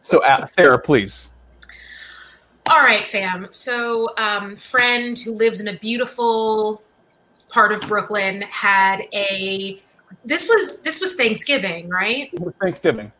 So 0.00 0.22
uh, 0.22 0.44
Sarah, 0.46 0.78
please. 0.78 1.30
All 2.70 2.80
right, 2.80 3.06
fam. 3.06 3.48
So, 3.50 4.14
um, 4.16 4.56
friend 4.56 5.18
who 5.18 5.32
lives 5.32 5.60
in 5.60 5.68
a 5.68 5.78
beautiful 5.78 6.82
part 7.48 7.72
of 7.72 7.80
Brooklyn 7.82 8.42
had 8.42 9.02
a. 9.12 9.80
This 10.24 10.48
was 10.48 10.80
this 10.82 11.00
was 11.00 11.14
Thanksgiving, 11.14 11.88
right? 11.88 12.30
Thanksgiving. 12.60 13.12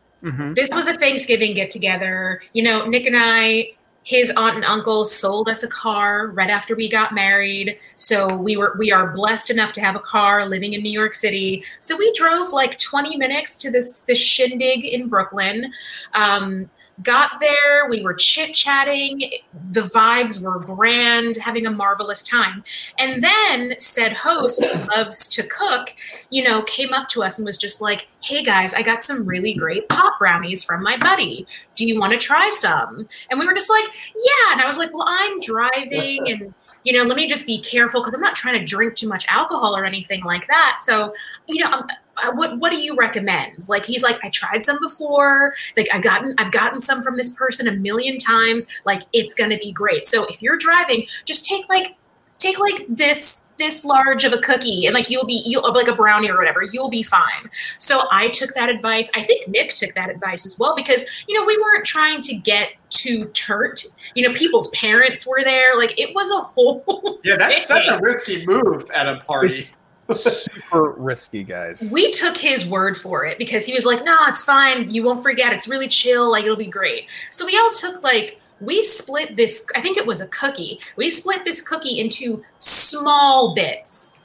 This 0.54 0.70
was 0.74 0.86
a 0.86 0.94
Thanksgiving 0.94 1.52
get 1.52 1.70
together. 1.70 2.40
You 2.54 2.62
know, 2.62 2.86
Nick 2.86 3.04
and 3.06 3.16
I, 3.18 3.72
his 4.04 4.30
aunt 4.36 4.56
and 4.56 4.64
uncle 4.64 5.04
sold 5.04 5.48
us 5.48 5.62
a 5.62 5.68
car 5.68 6.28
right 6.28 6.50
after 6.50 6.76
we 6.76 6.88
got 6.88 7.14
married. 7.14 7.78
So 7.96 8.36
we 8.36 8.56
were 8.56 8.76
we 8.78 8.92
are 8.92 9.12
blessed 9.12 9.50
enough 9.50 9.72
to 9.72 9.80
have 9.80 9.96
a 9.96 10.00
car 10.00 10.46
living 10.46 10.74
in 10.74 10.82
New 10.82 10.92
York 10.92 11.14
City. 11.14 11.64
So 11.80 11.96
we 11.96 12.12
drove 12.12 12.52
like 12.52 12.78
20 12.78 13.16
minutes 13.16 13.56
to 13.58 13.70
this 13.70 14.00
this 14.00 14.18
shindig 14.18 14.84
in 14.84 15.08
Brooklyn. 15.08 15.72
Um, 16.12 16.70
got 17.02 17.40
there, 17.40 17.88
we 17.88 18.02
were 18.02 18.14
chit 18.14 18.54
chatting. 18.54 19.30
The 19.72 19.82
vibes 19.82 20.42
were 20.42 20.58
grand, 20.58 21.36
having 21.36 21.66
a 21.66 21.70
marvelous 21.70 22.22
time. 22.22 22.62
And 22.98 23.22
then 23.22 23.74
said 23.78 24.12
host 24.12 24.64
loves 24.94 25.26
to 25.28 25.42
cook, 25.42 25.94
you 26.30 26.42
know, 26.42 26.62
came 26.62 26.92
up 26.92 27.08
to 27.08 27.22
us 27.22 27.38
and 27.38 27.46
was 27.46 27.58
just 27.58 27.80
like, 27.80 28.06
"Hey 28.22 28.42
guys, 28.42 28.74
I 28.74 28.82
got 28.82 29.04
some 29.04 29.24
really 29.24 29.54
great 29.54 29.88
pop 29.88 30.18
brownies 30.18 30.64
from 30.64 30.82
my 30.82 30.96
buddy. 30.96 31.46
Do 31.74 31.86
you 31.86 31.98
want 31.98 32.12
to 32.12 32.18
try 32.18 32.50
some?" 32.50 33.08
And 33.30 33.40
we 33.40 33.46
were 33.46 33.54
just 33.54 33.70
like, 33.70 33.86
"Yeah." 34.14 34.52
And 34.52 34.60
I 34.60 34.66
was 34.66 34.78
like, 34.78 34.92
"Well, 34.92 35.06
I'm 35.06 35.40
driving 35.40 36.30
and." 36.30 36.54
You 36.86 36.92
know, 36.92 37.04
let 37.04 37.16
me 37.16 37.26
just 37.26 37.46
be 37.46 37.62
careful 37.62 38.02
because 38.02 38.12
I'm 38.12 38.20
not 38.20 38.34
trying 38.34 38.58
to 38.58 38.64
drink 38.66 38.94
too 38.94 39.08
much 39.08 39.24
alcohol 39.28 39.74
or 39.74 39.86
anything 39.86 40.22
like 40.22 40.46
that. 40.48 40.76
So, 40.82 41.14
you 41.46 41.64
know, 41.64 41.70
um, 41.70 41.86
uh, 41.88 41.94
Uh, 42.22 42.32
what 42.32 42.58
what 42.58 42.70
do 42.70 42.76
you 42.76 42.96
recommend? 42.96 43.68
Like, 43.68 43.84
he's 43.84 44.02
like, 44.02 44.18
I 44.22 44.30
tried 44.30 44.64
some 44.64 44.78
before. 44.80 45.54
Like, 45.76 45.88
I 45.92 45.98
gotten 45.98 46.34
I've 46.38 46.52
gotten 46.52 46.78
some 46.80 47.02
from 47.02 47.16
this 47.16 47.30
person 47.30 47.68
a 47.68 47.72
million 47.72 48.18
times. 48.18 48.66
Like, 48.84 49.02
it's 49.12 49.34
gonna 49.34 49.58
be 49.58 49.72
great. 49.72 50.06
So, 50.06 50.24
if 50.26 50.42
you're 50.42 50.56
driving, 50.56 51.06
just 51.24 51.44
take 51.44 51.68
like 51.68 51.96
take 52.38 52.58
like 52.58 52.84
this 52.88 53.46
this 53.56 53.84
large 53.84 54.24
of 54.24 54.32
a 54.32 54.38
cookie 54.38 54.84
and 54.84 54.94
like 54.94 55.08
you'll 55.08 55.24
be 55.24 55.42
you'll 55.46 55.64
of 55.64 55.74
like 55.74 55.88
a 55.88 55.94
brownie 55.94 56.28
or 56.28 56.36
whatever 56.36 56.62
you'll 56.72 56.90
be 56.90 57.02
fine 57.02 57.48
so 57.78 58.06
i 58.10 58.28
took 58.28 58.52
that 58.54 58.68
advice 58.68 59.10
i 59.14 59.22
think 59.22 59.48
nick 59.48 59.72
took 59.72 59.94
that 59.94 60.10
advice 60.10 60.44
as 60.44 60.58
well 60.58 60.74
because 60.74 61.06
you 61.26 61.38
know 61.38 61.46
we 61.46 61.56
weren't 61.58 61.86
trying 61.86 62.20
to 62.20 62.34
get 62.34 62.72
too 62.90 63.26
turt 63.26 63.84
you 64.14 64.26
know 64.26 64.34
people's 64.34 64.68
parents 64.70 65.26
were 65.26 65.42
there 65.42 65.76
like 65.78 65.98
it 65.98 66.14
was 66.14 66.30
a 66.32 66.44
whole 66.54 67.18
Yeah, 67.24 67.36
that's 67.36 67.66
such 67.66 67.84
a 67.88 67.98
risky 68.00 68.44
move 68.44 68.90
at 68.90 69.08
a 69.08 69.16
party. 69.20 69.66
Super 70.12 70.90
risky, 70.92 71.44
guys. 71.44 71.90
we 71.92 72.10
took 72.12 72.36
his 72.36 72.68
word 72.68 72.96
for 72.96 73.24
it 73.24 73.38
because 73.38 73.64
he 73.64 73.72
was 73.72 73.86
like, 73.86 74.04
"No, 74.04 74.16
it's 74.28 74.42
fine. 74.42 74.90
You 74.90 75.02
won't 75.02 75.22
forget. 75.22 75.52
It's 75.52 75.66
really 75.66 75.88
chill. 75.88 76.30
Like 76.30 76.44
it'll 76.44 76.56
be 76.56 76.66
great." 76.66 77.06
So 77.30 77.46
we 77.46 77.56
all 77.56 77.70
took 77.70 78.02
like 78.02 78.40
we 78.60 78.82
split 78.82 79.36
this. 79.36 79.66
I 79.74 79.80
think 79.80 79.96
it 79.96 80.06
was 80.06 80.20
a 80.20 80.28
cookie. 80.28 80.80
We 80.96 81.10
split 81.10 81.44
this 81.44 81.62
cookie 81.62 82.00
into 82.00 82.44
small 82.58 83.54
bits, 83.54 84.24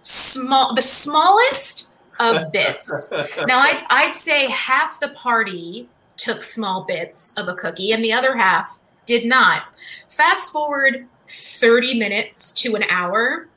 small, 0.00 0.74
the 0.74 0.82
smallest 0.82 1.88
of 2.18 2.50
bits. 2.52 3.10
now 3.46 3.60
I'd 3.60 3.84
I'd 3.90 4.14
say 4.14 4.48
half 4.48 5.00
the 5.00 5.08
party 5.10 5.88
took 6.16 6.42
small 6.42 6.84
bits 6.84 7.32
of 7.34 7.48
a 7.48 7.54
cookie, 7.54 7.92
and 7.92 8.04
the 8.04 8.12
other 8.12 8.36
half 8.36 8.78
did 9.06 9.24
not. 9.24 9.62
Fast 10.08 10.52
forward 10.52 11.06
thirty 11.26 11.98
minutes 11.98 12.52
to 12.52 12.74
an 12.74 12.84
hour 12.84 13.48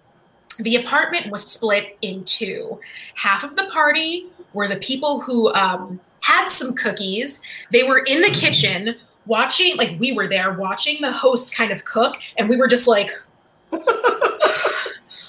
the 0.57 0.75
apartment 0.77 1.31
was 1.31 1.43
split 1.43 1.97
in 2.01 2.23
two. 2.25 2.79
Half 3.15 3.43
of 3.43 3.55
the 3.55 3.65
party 3.73 4.27
were 4.53 4.67
the 4.67 4.77
people 4.77 5.19
who 5.21 5.51
um, 5.53 5.99
had 6.21 6.47
some 6.47 6.75
cookies. 6.75 7.41
They 7.71 7.83
were 7.83 7.99
in 7.99 8.21
the 8.21 8.29
kitchen 8.29 8.95
watching, 9.25 9.77
like 9.77 9.99
we 9.99 10.11
were 10.11 10.27
there 10.27 10.53
watching 10.53 11.01
the 11.01 11.11
host 11.11 11.55
kind 11.55 11.71
of 11.71 11.85
cook, 11.85 12.17
and 12.37 12.47
we 12.49 12.55
were 12.57 12.67
just 12.67 12.87
like, 12.87 13.09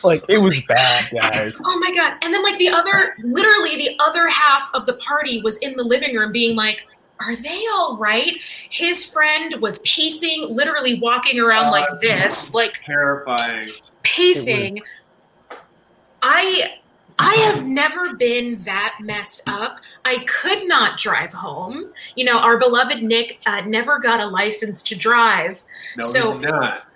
Like 0.03 0.23
it 0.29 0.37
was 0.37 0.61
bad, 0.69 1.11
guys. 1.13 1.55
oh 1.65 1.79
my 1.81 1.95
god! 1.95 2.19
And 2.23 2.35
then 2.35 2.43
like 2.43 2.59
the 2.59 2.69
other, 2.69 3.17
literally 3.23 3.77
the 3.77 3.97
other 4.01 4.29
half 4.29 4.69
of 4.75 4.85
the 4.85 4.93
party 4.95 5.41
was 5.41 5.57
in 5.59 5.77
the 5.77 5.85
living 5.85 6.15
room 6.17 6.33
being 6.33 6.57
like. 6.57 6.81
Are 7.21 7.37
they 7.37 7.63
all 7.73 7.97
right? 7.97 8.33
His 8.71 9.09
friend 9.09 9.55
was 9.61 9.79
pacing, 9.79 10.49
literally 10.51 10.99
walking 10.99 11.39
around 11.39 11.71
like 11.71 11.89
Uh, 11.89 11.95
this, 12.03 12.53
like 12.53 12.75
Terrifying. 12.85 13.69
pacing. 14.03 14.83
I 16.25 16.79
I 17.19 17.35
have 17.35 17.67
never 17.67 18.15
been 18.15 18.57
that 18.65 18.97
messed 19.01 19.43
up. 19.47 19.79
I 20.05 20.25
could 20.27 20.67
not 20.67 20.99
drive 20.99 21.33
home. 21.33 21.93
You 22.17 22.25
know, 22.25 22.39
our 22.39 22.59
beloved 22.59 23.03
Nick 23.03 23.39
uh, 23.47 23.61
never 23.67 23.99
got 23.99 24.21
a 24.21 24.27
license 24.27 24.83
to 24.85 24.97
drive. 24.97 25.63
No, 25.97 26.09
so 26.09 26.31
we 26.33 26.41
did 26.41 26.51
not. 26.51 26.89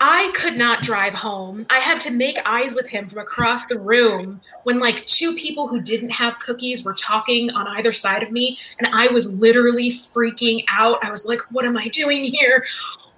I 0.00 0.30
could 0.34 0.56
not 0.56 0.82
drive 0.82 1.14
home. 1.14 1.66
I 1.70 1.78
had 1.78 2.00
to 2.00 2.10
make 2.10 2.38
eyes 2.44 2.74
with 2.74 2.88
him 2.88 3.08
from 3.08 3.18
across 3.18 3.66
the 3.66 3.78
room 3.78 4.40
when 4.64 4.78
like 4.78 5.04
two 5.06 5.34
people 5.34 5.68
who 5.68 5.80
didn't 5.80 6.10
have 6.10 6.38
cookies 6.38 6.84
were 6.84 6.94
talking 6.94 7.50
on 7.50 7.66
either 7.78 7.92
side 7.92 8.22
of 8.22 8.30
me 8.30 8.58
and 8.78 8.94
I 8.94 9.08
was 9.08 9.38
literally 9.38 9.90
freaking 9.90 10.64
out. 10.70 11.02
I 11.02 11.10
was 11.10 11.26
like, 11.26 11.40
what 11.50 11.64
am 11.64 11.76
I 11.78 11.88
doing 11.88 12.24
here? 12.24 12.64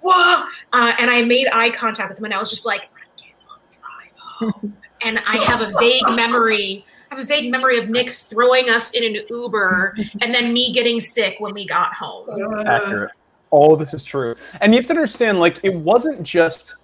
Whoa! 0.01 0.45
Uh, 0.71 0.93
and 0.97 1.11
I 1.11 1.21
made 1.23 1.47
eye 1.51 1.69
contact 1.69 2.09
with 2.09 2.19
him 2.19 2.25
and 2.25 2.33
I 2.33 2.39
was 2.39 2.49
just 2.49 2.65
like, 2.65 2.83
I 2.83 3.21
cannot 3.21 3.61
drive 3.71 4.53
home. 4.53 4.77
and 5.01 5.19
I 5.27 5.37
have 5.37 5.61
a 5.61 5.71
vague 5.79 6.03
memory. 6.15 6.85
I 7.11 7.15
have 7.15 7.23
a 7.23 7.27
vague 7.27 7.51
memory 7.51 7.77
of 7.79 7.89
Nick 7.89 8.09
throwing 8.09 8.69
us 8.69 8.91
in 8.91 9.03
an 9.03 9.23
Uber 9.29 9.97
and 10.21 10.33
then 10.33 10.53
me 10.53 10.71
getting 10.73 10.99
sick 10.99 11.37
when 11.39 11.53
we 11.53 11.65
got 11.65 11.93
home. 11.93 12.27
accurate. 12.67 13.11
All 13.51 13.73
of 13.73 13.79
this 13.79 13.95
is 13.95 14.03
true, 14.03 14.35
and 14.61 14.73
you 14.73 14.79
have 14.79 14.85
to 14.87 14.93
understand, 14.93 15.39
like 15.39 15.59
it 15.63 15.73
wasn't 15.73 16.21
just 16.21 16.75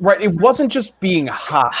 right. 0.00 0.20
It 0.20 0.34
wasn't 0.34 0.70
just 0.70 0.98
being 1.00 1.26
hot. 1.26 1.74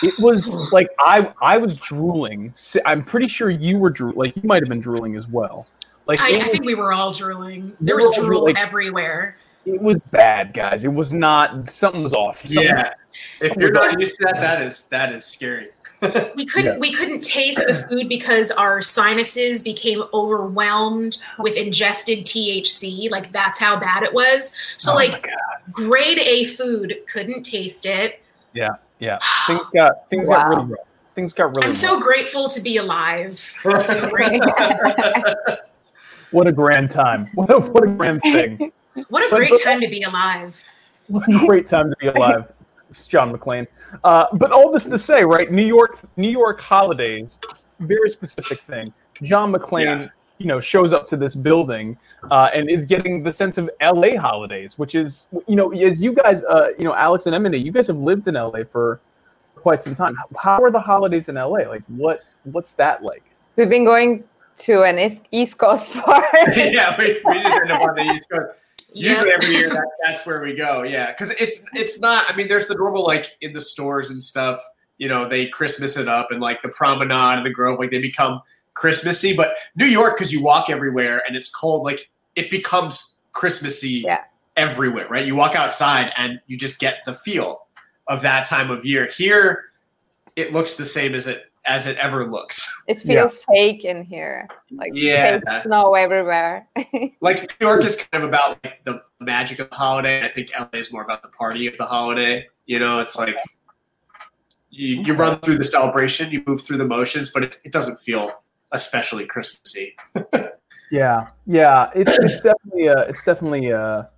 It 0.00 0.16
was 0.20 0.54
like 0.70 0.86
I 1.00 1.32
I 1.42 1.58
was 1.58 1.76
drooling. 1.76 2.54
I'm 2.86 3.04
pretty 3.04 3.26
sure 3.26 3.50
you 3.50 3.78
were 3.78 3.90
drool. 3.90 4.12
Like 4.14 4.36
you 4.36 4.42
might 4.44 4.62
have 4.62 4.68
been 4.68 4.78
drooling 4.78 5.16
as 5.16 5.26
well. 5.26 5.66
Like 6.06 6.20
I, 6.20 6.30
it 6.30 6.46
I 6.46 6.50
think 6.50 6.64
we 6.64 6.76
were 6.76 6.92
all 6.92 7.12
drooling. 7.12 7.76
There 7.80 7.96
was 7.96 8.06
all 8.16 8.24
drool 8.24 8.44
like- 8.44 8.56
everywhere. 8.56 9.36
it 9.66 9.82
was 9.82 9.98
bad, 10.12 10.54
guys. 10.54 10.84
It 10.84 10.92
was 10.94 11.12
not. 11.12 11.68
Something 11.68 12.04
was 12.04 12.14
off. 12.14 12.38
Something 12.42 12.62
Yeah. 12.62 12.84
was- 12.84 12.92
If 13.40 13.56
you're 13.56 13.70
not 13.72 13.98
used 13.98 14.16
to 14.16 14.24
that, 14.24 14.40
that 14.40 14.62
is 14.62 14.84
that 14.88 15.12
is 15.12 15.24
scary. 15.24 15.68
We 16.36 16.46
couldn't 16.46 16.74
Yeah. 16.74 16.78
we 16.78 16.92
couldn't 16.92 17.22
taste 17.22 17.58
the 17.66 17.74
food 17.74 18.08
because 18.08 18.52
our 18.52 18.80
sinuses 18.80 19.64
became 19.64 20.04
overwhelmed 20.14 21.18
with 21.40 21.56
ingested 21.56 22.24
THC. 22.24 23.10
Like 23.10 23.32
that's 23.32 23.58
how 23.58 23.78
bad 23.80 24.04
it 24.04 24.14
was. 24.14 24.52
So 24.76 24.92
Oh 24.92 24.94
like 24.94 25.26
grade 25.72 26.20
A 26.20 26.44
food 26.44 26.94
couldn't 27.12 27.42
taste 27.42 27.84
it. 27.84 28.22
Yeah, 28.52 28.76
yeah. 29.00 29.18
Things 29.48 29.66
got 29.74 30.08
things 30.08 30.28
got 30.28 30.50
Wow. 30.50 30.56
really 30.60 30.70
rough. 30.72 30.80
Things 31.16 31.32
got 31.32 31.46
really. 31.56 31.66
I'm 31.66 31.72
so 31.74 31.98
grateful 32.00 32.48
to 32.48 32.60
be 32.60 32.76
alive. 32.76 33.40
I'm 33.64 33.80
so 33.82 34.08
grateful. 34.08 34.52
What 36.30 36.46
a 36.46 36.52
grand 36.52 36.90
time. 36.90 37.28
What 37.34 37.48
a 37.50 37.58
what 37.58 37.84
a 37.84 37.86
grand 37.88 38.20
thing. 38.22 38.70
What 39.08 39.26
a 39.26 39.30
But- 39.30 39.36
great 39.38 39.50
but- 39.50 39.62
time 39.62 39.80
to 39.80 39.88
be 39.88 40.02
alive. 40.02 40.62
What 41.08 41.26
a 41.28 41.38
great 41.46 41.66
time 41.66 41.88
to 41.90 41.96
be 41.98 42.06
alive. 42.08 42.44
It's 42.90 43.06
John 43.06 43.32
McClane. 43.32 43.66
Uh, 44.04 44.26
but 44.34 44.52
all 44.52 44.70
this 44.72 44.88
to 44.88 44.98
say, 44.98 45.24
right? 45.24 45.50
New 45.50 45.64
York, 45.66 45.98
New 46.16 46.30
York 46.30 46.60
holidays, 46.60 47.38
very 47.80 48.10
specific 48.10 48.60
thing. 48.60 48.92
John 49.22 49.52
McClane, 49.52 49.84
Yeah. 50.04 50.08
you 50.38 50.46
know, 50.46 50.60
shows 50.60 50.92
up 50.92 51.06
to 51.08 51.16
this 51.16 51.34
building 51.34 51.98
uh, 52.30 52.48
and 52.54 52.70
is 52.70 52.84
getting 52.84 53.22
the 53.22 53.32
sense 53.32 53.58
of 53.58 53.68
LA 53.82 54.18
holidays, 54.18 54.78
which 54.78 54.94
is, 54.94 55.26
you 55.46 55.56
know, 55.56 55.70
as 55.72 56.00
you 56.00 56.12
guys, 56.12 56.44
uh, 56.44 56.68
you 56.78 56.84
know, 56.84 56.94
Alex 56.94 57.26
and 57.26 57.34
Emily, 57.34 57.58
you 57.58 57.72
guys 57.72 57.86
have 57.88 57.98
lived 57.98 58.26
in 58.28 58.34
LA 58.34 58.64
for 58.64 59.00
quite 59.54 59.82
some 59.82 59.94
time. 59.94 60.14
How 60.40 60.62
are 60.62 60.70
the 60.70 60.80
holidays 60.80 61.28
in 61.28 61.34
LA? 61.34 61.68
Like, 61.68 61.82
what 61.88 62.20
what's 62.44 62.74
that 62.74 63.02
like? 63.02 63.24
We've 63.56 63.68
been 63.68 63.84
going 63.84 64.24
to 64.58 64.82
an 64.84 64.98
East, 64.98 65.22
East 65.32 65.58
Coast 65.58 65.92
park. 66.04 66.24
yeah, 66.56 66.96
we, 66.98 67.20
we 67.24 67.34
just 67.42 67.56
end 67.60 67.72
up 67.72 67.82
on 67.82 67.94
the 67.96 68.02
East 68.14 68.28
Coast. 68.30 68.52
Usually 68.94 69.30
every 69.30 69.48
year 69.48 69.68
that, 69.74 69.86
that's 70.04 70.26
where 70.26 70.40
we 70.40 70.54
go. 70.54 70.82
Yeah, 70.82 71.12
because 71.12 71.30
it's 71.32 71.64
it's 71.74 72.00
not. 72.00 72.30
I 72.30 72.36
mean, 72.36 72.48
there's 72.48 72.66
the 72.66 72.74
normal 72.74 73.04
like 73.04 73.36
in 73.40 73.52
the 73.52 73.60
stores 73.60 74.10
and 74.10 74.22
stuff. 74.22 74.60
You 74.98 75.08
know, 75.08 75.28
they 75.28 75.46
Christmas 75.46 75.96
it 75.96 76.08
up 76.08 76.30
and 76.30 76.40
like 76.40 76.62
the 76.62 76.68
promenade 76.68 77.36
and 77.38 77.46
the 77.46 77.50
Grove, 77.50 77.78
like 77.78 77.90
they 77.90 78.00
become 78.00 78.40
Christmassy. 78.74 79.34
But 79.36 79.54
New 79.76 79.86
York, 79.86 80.16
because 80.16 80.32
you 80.32 80.42
walk 80.42 80.70
everywhere 80.70 81.22
and 81.26 81.36
it's 81.36 81.50
cold, 81.50 81.84
like 81.84 82.10
it 82.34 82.50
becomes 82.50 83.18
Christmassy 83.32 84.02
Yeah. 84.06 84.22
everywhere, 84.56 85.06
right? 85.08 85.24
You 85.24 85.36
walk 85.36 85.54
outside 85.54 86.12
and 86.16 86.40
you 86.46 86.56
just 86.56 86.80
get 86.80 87.04
the 87.04 87.14
feel 87.14 87.66
of 88.08 88.22
that 88.22 88.46
time 88.46 88.70
of 88.70 88.84
year. 88.84 89.06
Here, 89.06 89.66
it 90.34 90.52
looks 90.52 90.74
the 90.74 90.84
same 90.84 91.14
as 91.14 91.26
it 91.28 91.44
as 91.66 91.86
it 91.86 91.96
ever 91.98 92.26
looks. 92.28 92.67
It 92.88 92.98
feels 93.00 93.44
fake 93.52 93.84
in 93.84 94.02
here. 94.02 94.48
Like 94.70 94.92
Yeah. 94.94 95.38
fake 95.38 95.62
snow 95.64 95.94
everywhere. 95.94 96.66
Like 97.20 97.54
New 97.60 97.66
York 97.66 97.84
is 97.84 97.96
kind 97.96 98.24
of 98.24 98.28
about 98.28 98.58
like, 98.64 98.82
the 98.84 99.02
magic 99.20 99.58
of 99.58 99.68
the 99.68 99.76
holiday. 99.76 100.24
I 100.24 100.28
think 100.28 100.50
LA 100.58 100.68
is 100.78 100.92
more 100.92 101.02
about 101.02 101.22
the 101.22 101.28
party 101.28 101.66
of 101.66 101.76
the 101.76 101.84
holiday. 101.84 102.46
You 102.64 102.78
know, 102.78 103.00
it's 103.00 103.16
like 103.16 103.36
you, 104.70 105.02
you 105.02 105.14
run 105.14 105.40
through 105.40 105.58
the 105.58 105.64
celebration, 105.64 106.30
you 106.30 106.42
move 106.46 106.62
through 106.62 106.78
the 106.78 106.86
motions, 106.86 107.30
but 107.30 107.42
it, 107.44 107.56
it 107.64 107.72
doesn't 107.72 107.98
feel 108.00 108.32
especially 108.72 109.26
Christmassy. 109.26 109.96
Yeah, 110.90 111.26
yeah, 111.44 111.90
it's, 111.94 112.12
it's 112.12 112.40
definitely 112.40 112.86
a, 112.86 113.00
it's 113.00 113.22
definitely 113.22 113.68
a, 113.68 114.08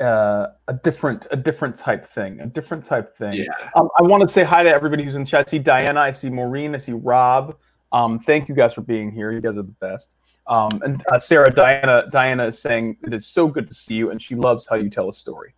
uh, 0.00 0.46
a 0.68 0.74
different 0.82 1.26
a 1.30 1.36
different 1.36 1.76
type 1.76 2.04
thing, 2.04 2.40
a 2.40 2.46
different 2.46 2.84
type 2.84 3.16
thing. 3.16 3.32
Yeah. 3.34 3.46
Um, 3.74 3.88
I 3.98 4.02
want 4.02 4.22
to 4.22 4.28
say 4.28 4.42
hi 4.44 4.62
to 4.62 4.68
everybody 4.68 5.02
who's 5.02 5.14
in 5.14 5.24
chat. 5.24 5.46
I 5.46 5.50
see 5.50 5.58
Diana, 5.58 6.00
I 6.00 6.10
see 6.10 6.28
Maureen, 6.28 6.74
I 6.74 6.78
see 6.78 6.92
Rob. 6.92 7.56
Um, 7.92 8.18
thank 8.18 8.48
you 8.48 8.54
guys 8.54 8.74
for 8.74 8.82
being 8.82 9.10
here. 9.10 9.32
You 9.32 9.40
guys 9.40 9.56
are 9.56 9.62
the 9.62 9.74
best. 9.80 10.10
Um, 10.46 10.80
and 10.84 11.02
uh, 11.12 11.18
Sarah, 11.18 11.50
Diana, 11.50 12.04
Diana 12.10 12.46
is 12.46 12.58
saying 12.58 12.96
it 13.02 13.14
is 13.14 13.26
so 13.26 13.46
good 13.46 13.68
to 13.68 13.74
see 13.74 13.94
you, 13.94 14.10
and 14.10 14.20
she 14.20 14.34
loves 14.34 14.68
how 14.68 14.76
you 14.76 14.90
tell 14.90 15.08
a 15.08 15.12
story. 15.12 15.54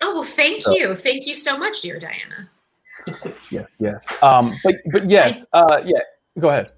Oh 0.00 0.14
well, 0.14 0.24
thank 0.24 0.62
So- 0.62 0.72
you, 0.72 0.94
thank 0.94 1.26
you 1.26 1.34
so 1.34 1.56
much, 1.56 1.80
dear 1.82 1.98
Diana. 1.98 2.48
Yes, 3.50 3.76
yes. 3.80 4.06
Um, 4.22 4.54
but 4.62 4.76
but 4.92 5.10
yes, 5.10 5.44
uh, 5.52 5.82
yeah. 5.84 5.98
Go 6.38 6.50
ahead. 6.50 6.70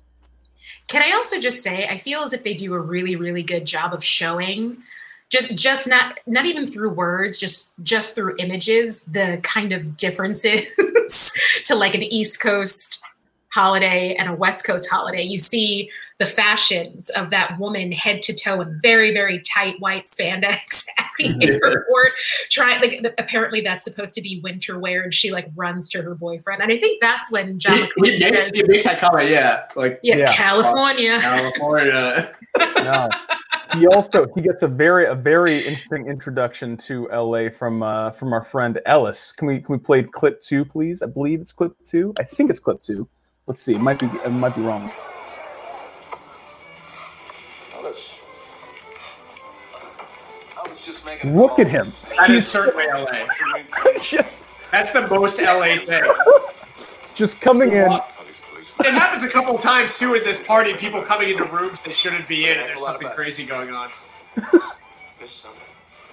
Can 0.88 1.02
I 1.02 1.14
also 1.14 1.38
just 1.38 1.62
say 1.62 1.86
I 1.86 1.98
feel 1.98 2.22
as 2.22 2.32
if 2.32 2.42
they 2.42 2.54
do 2.54 2.72
a 2.72 2.80
really 2.80 3.14
really 3.16 3.42
good 3.42 3.66
job 3.66 3.92
of 3.92 4.02
showing 4.02 4.78
just 5.28 5.54
just 5.54 5.86
not 5.86 6.20
not 6.26 6.46
even 6.46 6.66
through 6.66 6.90
words 6.90 7.36
just 7.36 7.72
just 7.82 8.14
through 8.14 8.36
images 8.38 9.02
the 9.02 9.38
kind 9.42 9.72
of 9.72 9.96
differences 9.98 10.74
to 11.66 11.74
like 11.74 11.94
an 11.94 12.02
East 12.02 12.40
Coast 12.40 13.02
holiday 13.54 14.16
and 14.18 14.28
a 14.28 14.34
West 14.34 14.64
Coast 14.64 14.88
holiday. 14.90 15.22
You 15.22 15.38
see 15.38 15.88
the 16.18 16.26
fashions 16.26 17.08
of 17.10 17.30
that 17.30 17.58
woman 17.58 17.92
head 17.92 18.22
to 18.22 18.34
toe 18.34 18.60
in 18.60 18.80
very 18.82 19.12
very 19.12 19.40
tight 19.40 19.76
white 19.80 20.06
spandex 20.06 20.84
at 20.98 21.06
the 21.18 21.36
airport 21.62 22.12
trying 22.50 22.80
like 22.80 23.02
the- 23.02 23.14
apparently 23.18 23.60
that's 23.60 23.84
supposed 23.84 24.14
to 24.14 24.20
be 24.22 24.40
winter 24.42 24.78
wear 24.78 25.02
and 25.02 25.14
she 25.14 25.30
like 25.32 25.48
runs 25.56 25.88
to 25.88 26.02
her 26.02 26.14
boyfriend 26.14 26.62
and 26.62 26.72
I 26.72 26.78
think 26.78 27.00
that's 27.00 27.30
when 27.30 27.58
John 27.58 27.78
He, 27.78 27.84
McClane 27.86 28.12
he 28.12 28.18
makes 28.18 28.42
says, 28.42 28.52
he 28.54 28.62
makes 28.64 28.84
that 28.84 28.98
comment, 28.98 29.30
yeah, 29.30 29.64
like 29.76 30.00
yeah, 30.02 30.32
California. 30.32 31.18
California. 31.20 32.34
no. 32.58 33.08
He 33.74 33.86
also 33.88 34.26
he 34.34 34.40
gets 34.42 34.62
a 34.62 34.68
very 34.68 35.06
a 35.06 35.14
very 35.14 35.66
interesting 35.66 36.06
introduction 36.06 36.76
to 36.78 37.08
LA 37.12 37.48
from 37.48 37.82
uh, 37.82 38.10
from 38.12 38.32
our 38.32 38.44
friend 38.44 38.80
Ellis. 38.86 39.32
Can 39.32 39.48
we 39.48 39.60
can 39.60 39.72
we 39.72 39.78
play 39.78 40.02
clip 40.02 40.40
two, 40.40 40.64
please? 40.64 41.02
I 41.02 41.06
believe 41.06 41.40
it's 41.40 41.52
clip 41.52 41.72
two. 41.84 42.14
I 42.18 42.22
think 42.24 42.50
it's 42.50 42.60
clip 42.60 42.82
two. 42.82 43.08
Let's 43.46 43.60
see. 43.60 43.74
It 43.74 43.80
might 43.80 43.98
be 43.98 44.06
it 44.06 44.30
might 44.30 44.54
be 44.54 44.62
wrong. 44.62 44.90
Ellis. 47.74 48.18
I 50.56 50.66
was 50.68 50.84
just 50.84 51.04
Look 51.24 51.50
call. 51.52 51.60
at 51.60 51.68
him. 51.68 51.86
That 52.16 52.30
is 52.30 52.44
He's 52.44 52.48
certainly 52.48 52.86
LA. 52.86 53.26
just 54.02 54.70
That's 54.70 54.92
the 54.92 55.06
most 55.08 55.38
LA 55.40 55.78
thing. 55.84 56.04
just 57.14 57.40
coming 57.40 57.70
in. 57.72 57.92
It 58.80 58.92
happens 58.92 59.22
a 59.22 59.28
couple 59.28 59.54
of 59.54 59.60
times 59.60 59.98
too 59.98 60.14
at 60.14 60.24
this 60.24 60.44
party. 60.44 60.74
People 60.74 61.00
coming 61.02 61.28
into 61.30 61.44
rooms 61.44 61.78
they 61.80 61.92
shouldn't 61.92 62.26
be 62.28 62.46
in, 62.48 62.58
and 62.58 62.68
there's 62.68 62.82
something 62.84 63.08
crazy 63.08 63.44
going 63.44 63.70
on. 63.70 63.88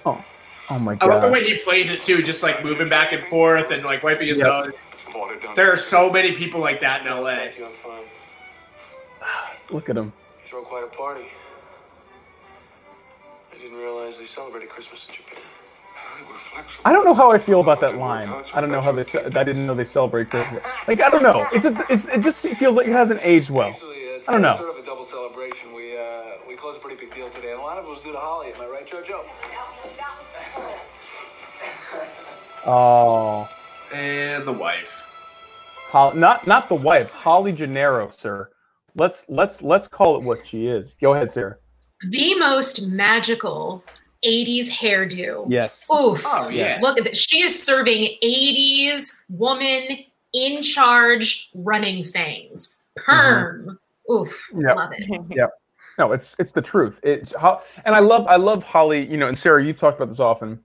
Oh, 0.04 0.24
oh 0.70 0.78
my 0.80 0.96
I 1.00 1.06
love 1.06 1.22
the 1.22 1.28
way 1.30 1.44
he 1.44 1.58
plays 1.58 1.90
it 1.90 2.00
too, 2.02 2.22
just 2.22 2.42
like 2.42 2.64
moving 2.64 2.88
back 2.88 3.12
and 3.12 3.22
forth 3.24 3.70
and 3.70 3.84
like 3.84 4.02
wiping 4.02 4.26
his 4.26 4.38
Yep. 4.38 4.46
nose. 4.48 4.72
There 5.54 5.72
are 5.72 5.76
so 5.76 6.10
many 6.10 6.32
people 6.32 6.60
like 6.60 6.80
that 6.80 7.02
in 7.02 7.08
LA. 7.08 7.36
Thank 7.36 7.58
you, 7.58 7.66
I'm 7.66 7.72
fine. 7.72 8.04
Look 9.70 9.88
at 9.90 9.96
him. 9.96 10.12
Throw 10.44 10.62
quite 10.62 10.84
a 10.84 10.96
party. 10.96 11.26
I 13.52 13.58
didn't 13.58 13.78
realize 13.78 14.18
they 14.18 14.24
celebrated 14.24 14.68
Christmas 14.68 15.06
in 15.06 15.14
Japan. 15.14 15.42
I 16.84 16.92
don't 16.92 17.04
know 17.04 17.14
how 17.14 17.30
I 17.32 17.38
feel 17.38 17.60
about 17.60 17.80
that 17.80 17.96
line. 17.96 18.28
I 18.54 18.60
don't 18.60 18.70
know 18.70 18.80
how 18.80 18.92
they. 18.92 19.04
I 19.18 19.44
didn't 19.44 19.66
know 19.66 19.74
they 19.74 19.84
celebrate 19.84 20.30
Christmas. 20.30 20.62
Like 20.86 21.00
I 21.00 21.08
don't 21.08 21.22
know. 21.22 21.46
It's 21.52 21.64
a, 21.64 21.74
it's 21.88 22.08
it 22.08 22.22
just 22.22 22.46
feels 22.46 22.76
like 22.76 22.86
it 22.86 22.92
hasn't 22.92 23.20
aged 23.22 23.50
well. 23.50 23.74
I 24.28 24.32
don't 24.32 24.42
know. 24.42 24.54
Sort 24.54 24.70
of 24.70 24.76
a 24.76 24.86
double 24.86 25.04
celebration. 25.04 25.72
We 25.74 25.96
uh, 25.96 26.02
we 26.46 26.54
closed 26.54 26.78
a 26.78 26.80
pretty 26.82 27.00
big 27.00 27.14
deal 27.14 27.28
today, 27.30 27.52
and 27.52 27.60
a 27.60 27.62
lot 27.62 27.78
of 27.78 27.84
it 27.86 27.90
was 27.90 28.00
due 28.00 28.12
to 28.12 28.18
Holly. 28.18 28.52
Am 28.54 28.60
I 28.60 28.66
right, 28.66 28.86
JoJo? 28.86 29.18
Oh, 32.66 33.48
And 33.94 34.44
the 34.44 34.52
wife. 34.52 35.01
Hol- 35.92 36.14
not 36.14 36.46
not 36.46 36.68
the 36.70 36.74
wife, 36.74 37.12
Holly 37.12 37.52
Gennaro, 37.52 38.08
sir. 38.08 38.48
Let's 38.96 39.28
let's 39.28 39.62
let's 39.62 39.86
call 39.88 40.16
it 40.16 40.22
what 40.22 40.46
she 40.46 40.66
is. 40.66 40.94
Go 40.94 41.12
ahead, 41.12 41.30
Sarah. 41.30 41.56
the 42.10 42.34
most 42.38 42.86
magical 42.88 43.84
80s 44.24 44.70
hairdo. 44.70 45.46
Yes. 45.50 45.84
Oof. 45.92 46.22
Oh, 46.26 46.48
yeah. 46.48 46.78
Look 46.80 46.96
at 46.96 47.04
that. 47.04 47.16
She 47.16 47.42
is 47.42 47.60
serving 47.62 48.16
80s 48.24 49.10
woman 49.28 49.98
in 50.32 50.62
charge 50.62 51.50
running 51.54 52.02
things. 52.04 52.74
Perm. 52.96 53.66
Mm-hmm. 54.08 54.12
Oof. 54.12 54.50
Yep. 54.54 54.76
Love 54.76 54.92
it. 54.96 55.20
Yep. 55.36 55.50
No, 55.98 56.12
it's 56.12 56.34
it's 56.38 56.52
the 56.52 56.62
truth. 56.62 57.00
It's 57.02 57.34
how 57.38 57.60
and 57.84 57.94
I 57.94 57.98
love 57.98 58.26
I 58.26 58.36
love 58.36 58.62
Holly, 58.62 59.04
you 59.06 59.18
know, 59.18 59.26
and 59.28 59.36
Sarah, 59.38 59.62
you've 59.62 59.76
talked 59.76 59.98
about 59.98 60.08
this 60.08 60.20
often. 60.20 60.58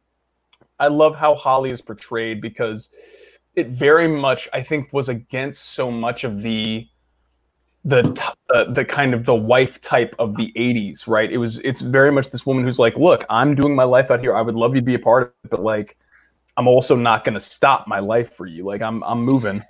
I 0.80 0.88
love 0.88 1.16
how 1.18 1.36
Holly 1.36 1.70
is 1.72 1.82
portrayed 1.82 2.40
because 2.40 2.90
it 3.58 3.68
very 3.68 4.08
much 4.08 4.48
I 4.54 4.62
think 4.62 4.94
was 4.94 5.10
against 5.10 5.72
so 5.72 5.92
much 5.92 6.24
of 6.24 6.42
the 6.44 6.88
the 7.84 8.34
uh, 8.54 8.72
the 8.72 8.86
kind 8.86 9.14
of 9.14 9.26
the 9.26 9.36
wife 9.36 9.82
type 9.82 10.14
of 10.20 10.36
the 10.36 10.54
80s, 10.56 11.08
right? 11.08 11.32
It 11.32 11.38
was 11.38 11.60
it's 11.60 11.82
very 11.82 12.12
much 12.12 12.30
this 12.30 12.46
woman 12.46 12.64
who's 12.64 12.80
like, 12.80 12.98
"Look, 12.98 13.26
I'm 13.30 13.56
doing 13.56 13.76
my 13.76 13.84
life 13.84 14.12
out 14.12 14.20
here. 14.20 14.36
I 14.36 14.42
would 14.42 14.56
love 14.56 14.76
you 14.76 14.82
to 14.82 14.86
be 14.86 14.94
a 14.94 15.00
part 15.00 15.24
of 15.24 15.30
it, 15.44 15.50
but 15.50 15.64
like 15.64 15.98
I'm 16.56 16.68
also 16.68 16.96
not 16.96 17.24
going 17.24 17.34
to 17.34 17.40
stop 17.40 17.88
my 17.88 18.00
life 18.00 18.34
for 18.34 18.46
you. 18.46 18.64
Like 18.64 18.82
I'm 18.82 19.04
I'm 19.04 19.24
moving." 19.24 19.64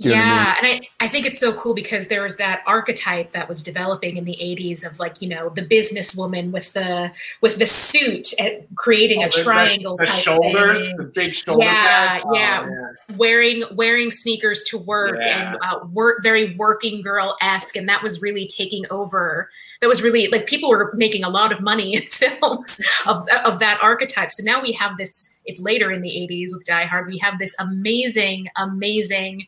Do 0.00 0.10
you 0.10 0.14
know 0.14 0.20
I 0.20 0.24
mean? 0.24 0.28
yeah, 0.28 0.54
and 0.58 0.66
I, 1.00 1.04
I 1.06 1.08
think 1.08 1.24
it's 1.26 1.38
so 1.40 1.52
cool 1.54 1.74
because 1.74 2.08
there 2.08 2.22
was 2.22 2.36
that 2.36 2.62
archetype 2.66 3.32
that 3.32 3.48
was 3.48 3.62
developing 3.62 4.16
in 4.18 4.24
the 4.24 4.36
80s 4.40 4.84
of 4.84 4.98
like, 4.98 5.22
you 5.22 5.28
know, 5.28 5.48
the 5.50 5.62
businesswoman 5.62 6.50
with 6.50 6.72
the 6.74 7.10
with 7.40 7.58
the 7.58 7.66
suit 7.66 8.28
and 8.38 8.66
creating 8.76 9.22
Oh, 9.22 9.26
a 9.26 9.30
the- 9.30 9.36
the- 9.38 9.42
triangle 9.42 9.96
the 9.96 10.06
type 10.06 10.22
shoulders, 10.22 10.84
thing. 10.84 10.96
the 10.98 11.04
big 11.04 11.34
shoulder 11.34 11.64
Yeah, 11.64 11.72
pads. 12.20 12.24
Oh, 12.26 12.34
yeah. 12.34 12.68
Wearing 13.16 13.62
wearing 13.74 14.10
sneakers 14.10 14.64
to 14.64 14.78
work 14.78 15.16
Yeah. 15.20 15.54
and 15.54 15.58
uh, 15.62 15.86
work 15.92 16.22
very 16.22 16.54
working 16.56 17.00
girl 17.02 17.36
esque, 17.40 17.76
and 17.76 17.88
that 17.88 18.02
was 18.02 18.20
really 18.20 18.46
taking 18.46 18.84
over. 18.90 19.48
That 19.80 19.88
was 19.88 20.02
really 20.02 20.28
like 20.28 20.46
people 20.46 20.68
were 20.70 20.92
making 20.94 21.24
a 21.24 21.28
lot 21.30 21.52
of 21.52 21.60
money 21.60 21.94
in 21.96 22.02
films 22.08 22.80
of 23.06 23.26
of 23.44 23.60
that 23.60 23.78
archetype. 23.82 24.30
So 24.32 24.42
now 24.44 24.60
we 24.60 24.72
have 24.72 24.96
this. 24.98 25.38
It's 25.48 25.60
later 25.60 25.92
in 25.92 26.00
the 26.02 26.08
80s 26.10 26.48
with 26.52 26.64
Die 26.66 26.84
Hard. 26.86 27.06
We 27.06 27.18
have 27.18 27.38
this 27.38 27.54
amazing, 27.60 28.48
amazing 28.56 29.46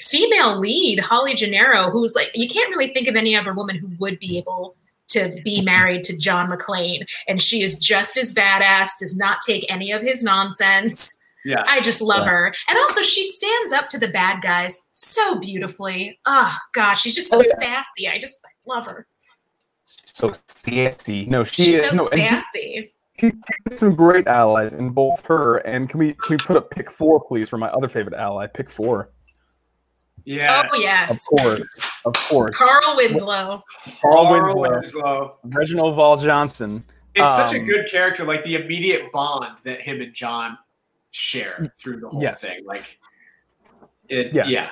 female 0.00 0.58
lead, 0.58 1.00
Holly 1.00 1.34
Gennaro, 1.34 1.90
who's 1.90 2.14
like 2.14 2.30
you 2.34 2.48
can't 2.48 2.70
really 2.70 2.92
think 2.92 3.08
of 3.08 3.16
any 3.16 3.36
other 3.36 3.52
woman 3.54 3.76
who 3.76 3.88
would 3.98 4.18
be 4.18 4.38
able 4.38 4.76
to 5.08 5.40
be 5.44 5.60
married 5.60 6.02
to 6.04 6.16
John 6.16 6.50
McClane, 6.50 7.06
and 7.28 7.40
she 7.40 7.62
is 7.62 7.78
just 7.78 8.16
as 8.16 8.34
badass. 8.34 8.90
Does 8.98 9.16
not 9.16 9.38
take 9.46 9.64
any 9.68 9.92
of 9.92 10.02
his 10.02 10.22
nonsense. 10.22 11.18
Yeah. 11.44 11.62
I 11.66 11.80
just 11.82 12.00
love 12.00 12.22
Yeah. 12.24 12.30
her, 12.30 12.54
and 12.68 12.78
also 12.78 13.02
she 13.02 13.22
stands 13.22 13.70
up 13.72 13.88
to 13.90 13.98
the 13.98 14.08
bad 14.08 14.40
guys 14.42 14.78
so 14.92 15.38
beautifully. 15.38 16.18
Oh 16.24 16.56
God, 16.72 16.94
she's 16.94 17.14
just 17.14 17.28
so 17.30 17.38
Oh, 17.38 17.44
yeah. 17.46 17.60
sassy. 17.82 18.08
I 18.08 18.18
just 18.18 18.38
love 18.66 18.86
her. 18.86 19.06
So 19.84 20.32
sassy. 20.46 21.26
No, 21.26 21.44
she 21.44 21.64
She's 21.64 21.74
is 21.76 21.90
so 21.90 21.96
no, 21.96 22.08
he- 22.12 22.18
sassy. 22.20 22.92
he 23.18 23.32
has 23.68 23.78
some 23.78 23.94
great 23.94 24.26
allies 24.26 24.72
in 24.72 24.88
both 24.90 25.24
her 25.26 25.58
and 25.58 25.88
can 25.90 25.98
we 26.00 26.14
can 26.14 26.30
we 26.30 26.36
put 26.38 26.56
up 26.56 26.70
pick 26.70 26.90
four 26.90 27.22
please 27.22 27.48
for 27.48 27.58
my 27.58 27.68
other 27.68 27.88
favorite 27.88 28.14
ally 28.14 28.46
pick 28.46 28.70
four 28.70 29.10
Yeah. 30.24 30.68
Oh 30.72 30.76
yes, 30.78 31.10
of 31.32 31.38
course 31.38 31.78
of 32.06 32.12
course 32.14 32.56
Carl 32.56 32.96
Winslow. 32.96 33.62
Carl 34.00 34.24
Carl 34.26 34.56
Winslow, 34.58 34.70
Winslow. 34.76 35.36
Reginald 35.44 35.96
VelJohnson 35.96 36.82
It's 37.14 37.30
such 37.36 37.54
a 37.54 37.60
Um, 37.60 37.66
good 37.66 37.88
character, 37.90 38.24
like 38.24 38.42
the 38.44 38.54
immediate 38.56 39.12
bond 39.12 39.58
that 39.64 39.80
him 39.82 40.00
and 40.00 40.12
John 40.14 40.56
share 41.10 41.64
through 41.78 42.00
the 42.00 42.08
whole 42.08 42.22
Yes. 42.22 42.40
thing. 42.40 42.64
Like, 42.64 42.98
it, 44.08 44.32
Yes. 44.32 44.46
yeah, 44.48 44.70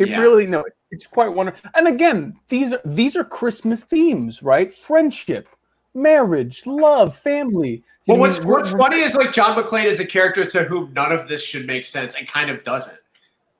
it 0.00 0.08
yeah. 0.08 0.20
really 0.20 0.46
no 0.46 0.64
it's 0.90 1.06
quite 1.06 1.28
wonderful 1.32 1.60
and 1.74 1.86
again 1.88 2.34
these 2.48 2.72
are 2.72 2.80
these 2.84 3.14
are 3.16 3.24
Christmas 3.24 3.84
themes 3.84 4.42
right 4.42 4.74
friendship 4.74 5.48
marriage 5.94 6.66
love 6.66 7.16
family 7.16 7.82
Well, 8.08 8.18
what's 8.18 8.40
what's 8.44 8.70
funny 8.70 9.00
is 9.00 9.14
like 9.14 9.32
John 9.32 9.56
McClane 9.56 9.84
is 9.84 10.00
a 10.00 10.06
character 10.06 10.44
to 10.46 10.64
whom 10.64 10.92
none 10.94 11.12
of 11.12 11.28
this 11.28 11.44
should 11.44 11.66
make 11.66 11.84
sense 11.86 12.14
and 12.16 12.26
kind 12.26 12.50
of 12.50 12.64
doesn't. 12.64 12.98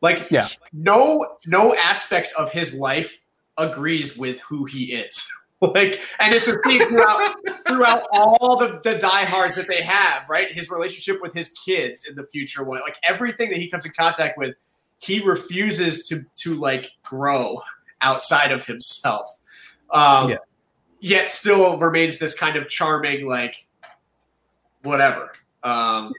Like, 0.02 0.30
Yeah. 0.30 0.48
no 0.72 1.36
no 1.46 1.74
aspect 1.76 2.32
of 2.36 2.52
his 2.52 2.74
life 2.74 3.16
agrees 3.56 4.16
with 4.16 4.40
who 4.42 4.64
he 4.66 4.92
is. 4.92 5.26
like, 5.60 6.00
and 6.18 6.34
it's 6.34 6.48
a 6.48 6.58
theme 6.66 6.86
throughout 6.88 7.34
throughout 7.68 8.02
all 8.12 8.56
the 8.58 8.80
the 8.82 8.98
diehards 8.98 9.54
that 9.56 9.68
they 9.68 9.80
have, 9.82 10.28
right? 10.28 10.52
His 10.52 10.70
relationship 10.70 11.22
with 11.22 11.32
his 11.32 11.50
kids 11.50 12.04
in 12.06 12.16
the 12.16 12.24
future, 12.24 12.64
like 12.64 12.96
everything 13.08 13.48
that 13.50 13.58
he 13.58 13.70
comes 13.70 13.86
in 13.86 13.92
contact 13.92 14.36
with, 14.36 14.54
he 14.98 15.20
refuses 15.20 16.06
to 16.08 16.24
to 16.42 16.56
like 16.56 16.90
grow 17.04 17.58
outside 18.02 18.50
of 18.52 18.66
himself. 18.66 19.38
Um, 19.90 20.30
Yeah. 20.30 20.36
Yet 21.04 21.28
still 21.28 21.78
remains 21.78 22.18
this 22.18 22.32
kind 22.34 22.56
of 22.56 22.68
charming, 22.68 23.26
like 23.26 23.66
whatever. 24.82 25.32
Um, 25.64 26.12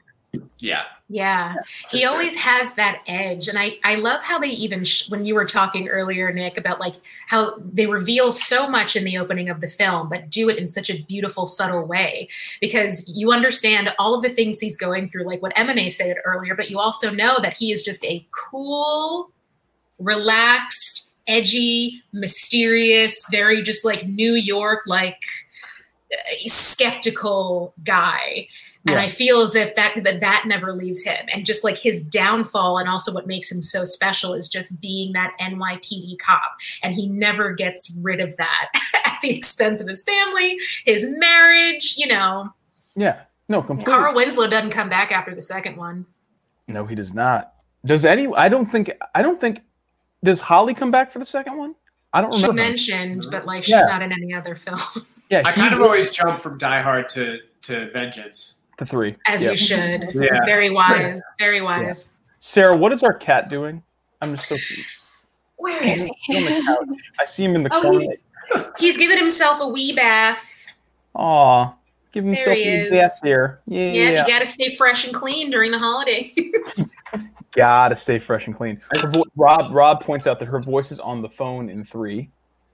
yeah. 0.58 0.84
Yeah, 1.10 1.56
he 1.90 2.06
always 2.06 2.34
has 2.34 2.74
that 2.76 3.02
edge, 3.06 3.46
and 3.46 3.58
I 3.58 3.76
I 3.84 3.96
love 3.96 4.22
how 4.22 4.38
they 4.38 4.48
even 4.48 4.84
sh- 4.84 5.08
when 5.10 5.26
you 5.26 5.34
were 5.34 5.44
talking 5.44 5.86
earlier, 5.86 6.32
Nick, 6.32 6.56
about 6.56 6.80
like 6.80 6.94
how 7.26 7.58
they 7.58 7.86
reveal 7.86 8.32
so 8.32 8.66
much 8.66 8.96
in 8.96 9.04
the 9.04 9.18
opening 9.18 9.50
of 9.50 9.60
the 9.60 9.68
film, 9.68 10.08
but 10.08 10.30
do 10.30 10.48
it 10.48 10.56
in 10.56 10.66
such 10.66 10.88
a 10.88 11.02
beautiful, 11.02 11.46
subtle 11.46 11.84
way. 11.84 12.28
Because 12.58 13.12
you 13.14 13.32
understand 13.32 13.92
all 13.98 14.14
of 14.14 14.22
the 14.22 14.30
things 14.30 14.60
he's 14.60 14.78
going 14.78 15.10
through, 15.10 15.24
like 15.24 15.42
what 15.42 15.54
Emine 15.56 15.92
said 15.92 16.16
earlier, 16.24 16.54
but 16.54 16.70
you 16.70 16.78
also 16.78 17.10
know 17.10 17.38
that 17.40 17.54
he 17.58 17.70
is 17.70 17.82
just 17.82 18.02
a 18.06 18.26
cool, 18.30 19.30
relaxed, 19.98 21.12
edgy, 21.26 22.02
mysterious, 22.14 23.26
very 23.30 23.62
just 23.62 23.84
like 23.84 24.08
New 24.08 24.32
York, 24.32 24.80
like 24.86 25.20
uh, 26.10 26.48
skeptical 26.48 27.74
guy 27.84 28.48
and 28.86 28.94
Yeah. 28.96 29.02
i 29.02 29.08
feel 29.08 29.40
as 29.40 29.54
if 29.54 29.74
that, 29.76 29.94
that 30.04 30.20
that 30.20 30.44
never 30.46 30.72
leaves 30.74 31.02
him 31.04 31.26
and 31.32 31.46
just 31.46 31.64
like 31.64 31.78
his 31.78 32.04
downfall 32.04 32.78
and 32.78 32.88
also 32.88 33.12
what 33.12 33.26
makes 33.26 33.50
him 33.50 33.62
so 33.62 33.84
special 33.84 34.34
is 34.34 34.48
just 34.48 34.80
being 34.80 35.12
that 35.14 35.32
nypd 35.40 36.18
cop 36.18 36.52
and 36.82 36.94
he 36.94 37.08
never 37.08 37.52
gets 37.52 37.90
rid 38.00 38.20
of 38.20 38.36
that 38.36 38.68
at 39.06 39.18
the 39.22 39.36
expense 39.36 39.80
of 39.80 39.88
his 39.88 40.02
family 40.02 40.56
his 40.84 41.06
marriage 41.18 41.94
you 41.96 42.06
know 42.06 42.48
Yeah. 42.94 43.20
No, 43.48 43.60
completely. 43.62 43.92
carl 43.92 44.14
winslow 44.14 44.46
doesn't 44.48 44.70
come 44.70 44.88
back 44.88 45.12
after 45.12 45.34
the 45.34 45.42
second 45.42 45.76
one 45.76 46.06
No, 46.68 46.86
he 46.86 46.94
does 46.94 47.12
not. 47.12 47.52
Does 47.84 48.06
any? 48.06 48.26
I 48.34 48.48
don't 48.48 48.64
think. 48.64 48.90
I 49.14 49.20
don't 49.20 49.38
think. 49.38 49.60
Does 50.24 50.40
Holly 50.40 50.72
come 50.72 50.90
back 50.90 51.12
for 51.12 51.18
the 51.18 51.24
second 51.26 51.58
one? 51.58 51.74
I 52.14 52.22
don't 52.22 52.30
remember. 52.30 52.46
she's 52.46 52.48
remember. 52.56 52.70
mentioned 52.70 53.26
but 53.30 53.44
like 53.44 53.64
she's 53.64 53.72
Yeah. 53.72 53.84
not 53.84 54.00
in 54.00 54.10
any 54.12 54.32
other 54.32 54.54
film 54.56 54.78
Yeah, 55.30 55.42
I 55.44 55.52
kind 55.52 55.74
of 55.74 55.82
always 55.82 56.10
jump 56.10 56.38
from 56.38 56.56
Die 56.56 56.80
Hard 56.80 57.10
to 57.10 57.40
to 57.62 57.90
Vengeance. 57.90 58.60
The 58.78 58.86
three. 58.86 59.16
as 59.26 59.44
Yeah. 59.44 59.50
you 59.52 59.56
should 59.56 60.10
Yeah. 60.14 60.44
very 60.44 60.70
wise 60.70 61.20
very 61.38 61.60
wise 61.60 62.12
Sarah, 62.40 62.76
what 62.76 62.92
is 62.92 63.02
our 63.02 63.14
cat 63.14 63.48
doing? 63.48 63.82
I'm 64.20 64.34
just 64.36 64.48
so. 64.48 64.56
where 65.56 65.82
is 65.82 66.02
he 66.04 66.12
He's 66.34 66.44
the 66.46 66.62
couch. 66.66 66.88
I 67.20 67.24
see 67.24 67.44
him 67.44 67.54
in 67.56 67.62
the 67.62 67.70
oh 67.74 67.82
corner. 67.82 68.00
he's, 68.00 68.18
he's 68.78 68.96
giving 68.98 69.16
himself 69.18 69.58
a 69.60 69.68
wee 69.68 69.92
bath 69.94 70.66
Aw, 71.14 71.72
give 72.12 72.24
There 72.24 72.34
himself 72.34 72.56
he 72.56 72.62
a 72.64 72.74
is. 72.84 72.90
bath 72.90 73.20
there. 73.22 73.60
Yeah, 73.66 73.80
yeah, 73.92 74.10
yeah. 74.10 74.22
you 74.26 74.32
gotta 74.32 74.46
stay 74.46 74.74
fresh 74.74 75.04
and 75.04 75.14
clean 75.14 75.50
during 75.50 75.70
the 75.70 75.78
holidays 75.78 76.34
Gotta 77.52 77.94
stay 77.94 78.18
fresh 78.18 78.48
and 78.48 78.56
clean. 78.56 78.80
Vo- 79.06 79.24
Rob 79.36 79.72
Rob 79.72 80.00
points 80.02 80.26
out 80.26 80.40
that 80.40 80.46
her 80.46 80.58
voice 80.58 80.90
is 80.90 80.98
on 80.98 81.22
the 81.22 81.28
phone 81.28 81.68
in 81.70 81.84
three. 81.84 82.28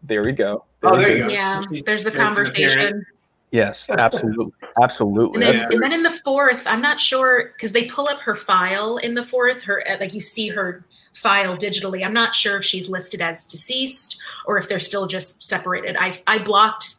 There 0.05 0.23
we 0.23 0.33
go. 0.33 0.65
Oh, 0.83 0.97
there 0.97 1.15
you 1.19 1.25
go. 1.25 1.29
yeah 1.29 1.61
there's 1.85 2.03
the 2.05 2.11
Makes 2.11 2.17
an 2.17 2.23
appearance. 2.23 2.37
conversation 2.37 3.07
Yes, 3.53 3.91
absolutely, 3.91 4.53
absolutely. 4.81 5.35
And 5.35 5.43
then, 5.43 5.57
That's 5.63 5.75
and 5.75 5.83
then 5.83 5.93
in 5.93 6.03
the 6.05 6.11
fourth, 6.25 6.67
I'm 6.67 6.81
not 6.81 7.01
sure 7.01 7.53
because 7.57 7.73
they 7.73 7.87
pull 7.87 8.09
up 8.09 8.21
her 8.21 8.35
file 8.35 8.99
in 8.99 9.15
the 9.15 9.25
fourth. 9.25 9.63
Her 9.63 9.83
uh, 9.89 9.97
like 9.99 10.15
you 10.15 10.21
see 10.21 10.49
her 10.49 10.85
file 11.15 11.57
digitally. 11.57 12.05
I'm 12.07 12.13
not 12.13 12.35
sure 12.35 12.57
if 12.57 12.65
she's 12.65 12.89
listed 12.89 13.21
as 13.21 13.45
deceased 13.45 14.19
or 14.47 14.57
if 14.57 14.69
they're 14.69 14.79
still 14.79 15.07
just 15.09 15.43
separated. 15.43 15.97
I 15.99 16.13
I 16.29 16.39
blocked 16.39 16.95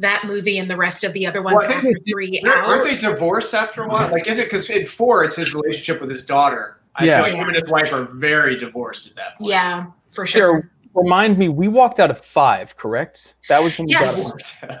that 0.00 0.24
movie 0.26 0.58
and 0.58 0.68
the 0.68 0.76
rest 0.76 1.04
of 1.04 1.12
the 1.12 1.24
other 1.24 1.40
ones 1.40 1.56
Well, 1.58 1.64
I 1.66 1.68
think 1.68 1.78
after 1.84 1.92
they- 2.04 2.10
three 2.10 2.42
Aren't 2.44 2.82
they 2.82 2.96
divorced 2.96 3.54
after 3.54 3.84
a 3.84 3.88
while? 3.88 4.10
Like, 4.10 4.26
is 4.26 4.40
it 4.40 4.46
because 4.46 4.68
in 4.68 4.84
four 4.86 5.22
it's 5.22 5.36
his 5.36 5.54
relationship 5.54 6.00
with 6.00 6.10
his 6.10 6.24
daughter? 6.26 6.80
I 6.96 7.04
Yeah. 7.04 7.22
feel 7.22 7.32
like 7.32 7.40
him 7.40 7.46
and 7.48 7.54
his 7.56 7.70
wife 7.70 7.92
are 7.92 8.02
very 8.04 8.56
divorced 8.56 9.10
at 9.10 9.16
that 9.16 9.38
point. 9.38 9.50
Yeah, 9.52 9.86
for 10.10 10.26
sure. 10.26 10.40
Sarah, 10.60 10.62
remind 10.94 11.38
me, 11.38 11.48
we 11.48 11.68
walked 11.68 12.00
out 12.00 12.10
of 12.10 12.20
five, 12.20 12.76
correct? 12.76 13.36
That 13.48 13.62
was 13.62 13.78
when 13.78 13.86
we 13.86 13.92
Yes. 13.92 14.32
got 14.60 14.70
out. 14.72 14.78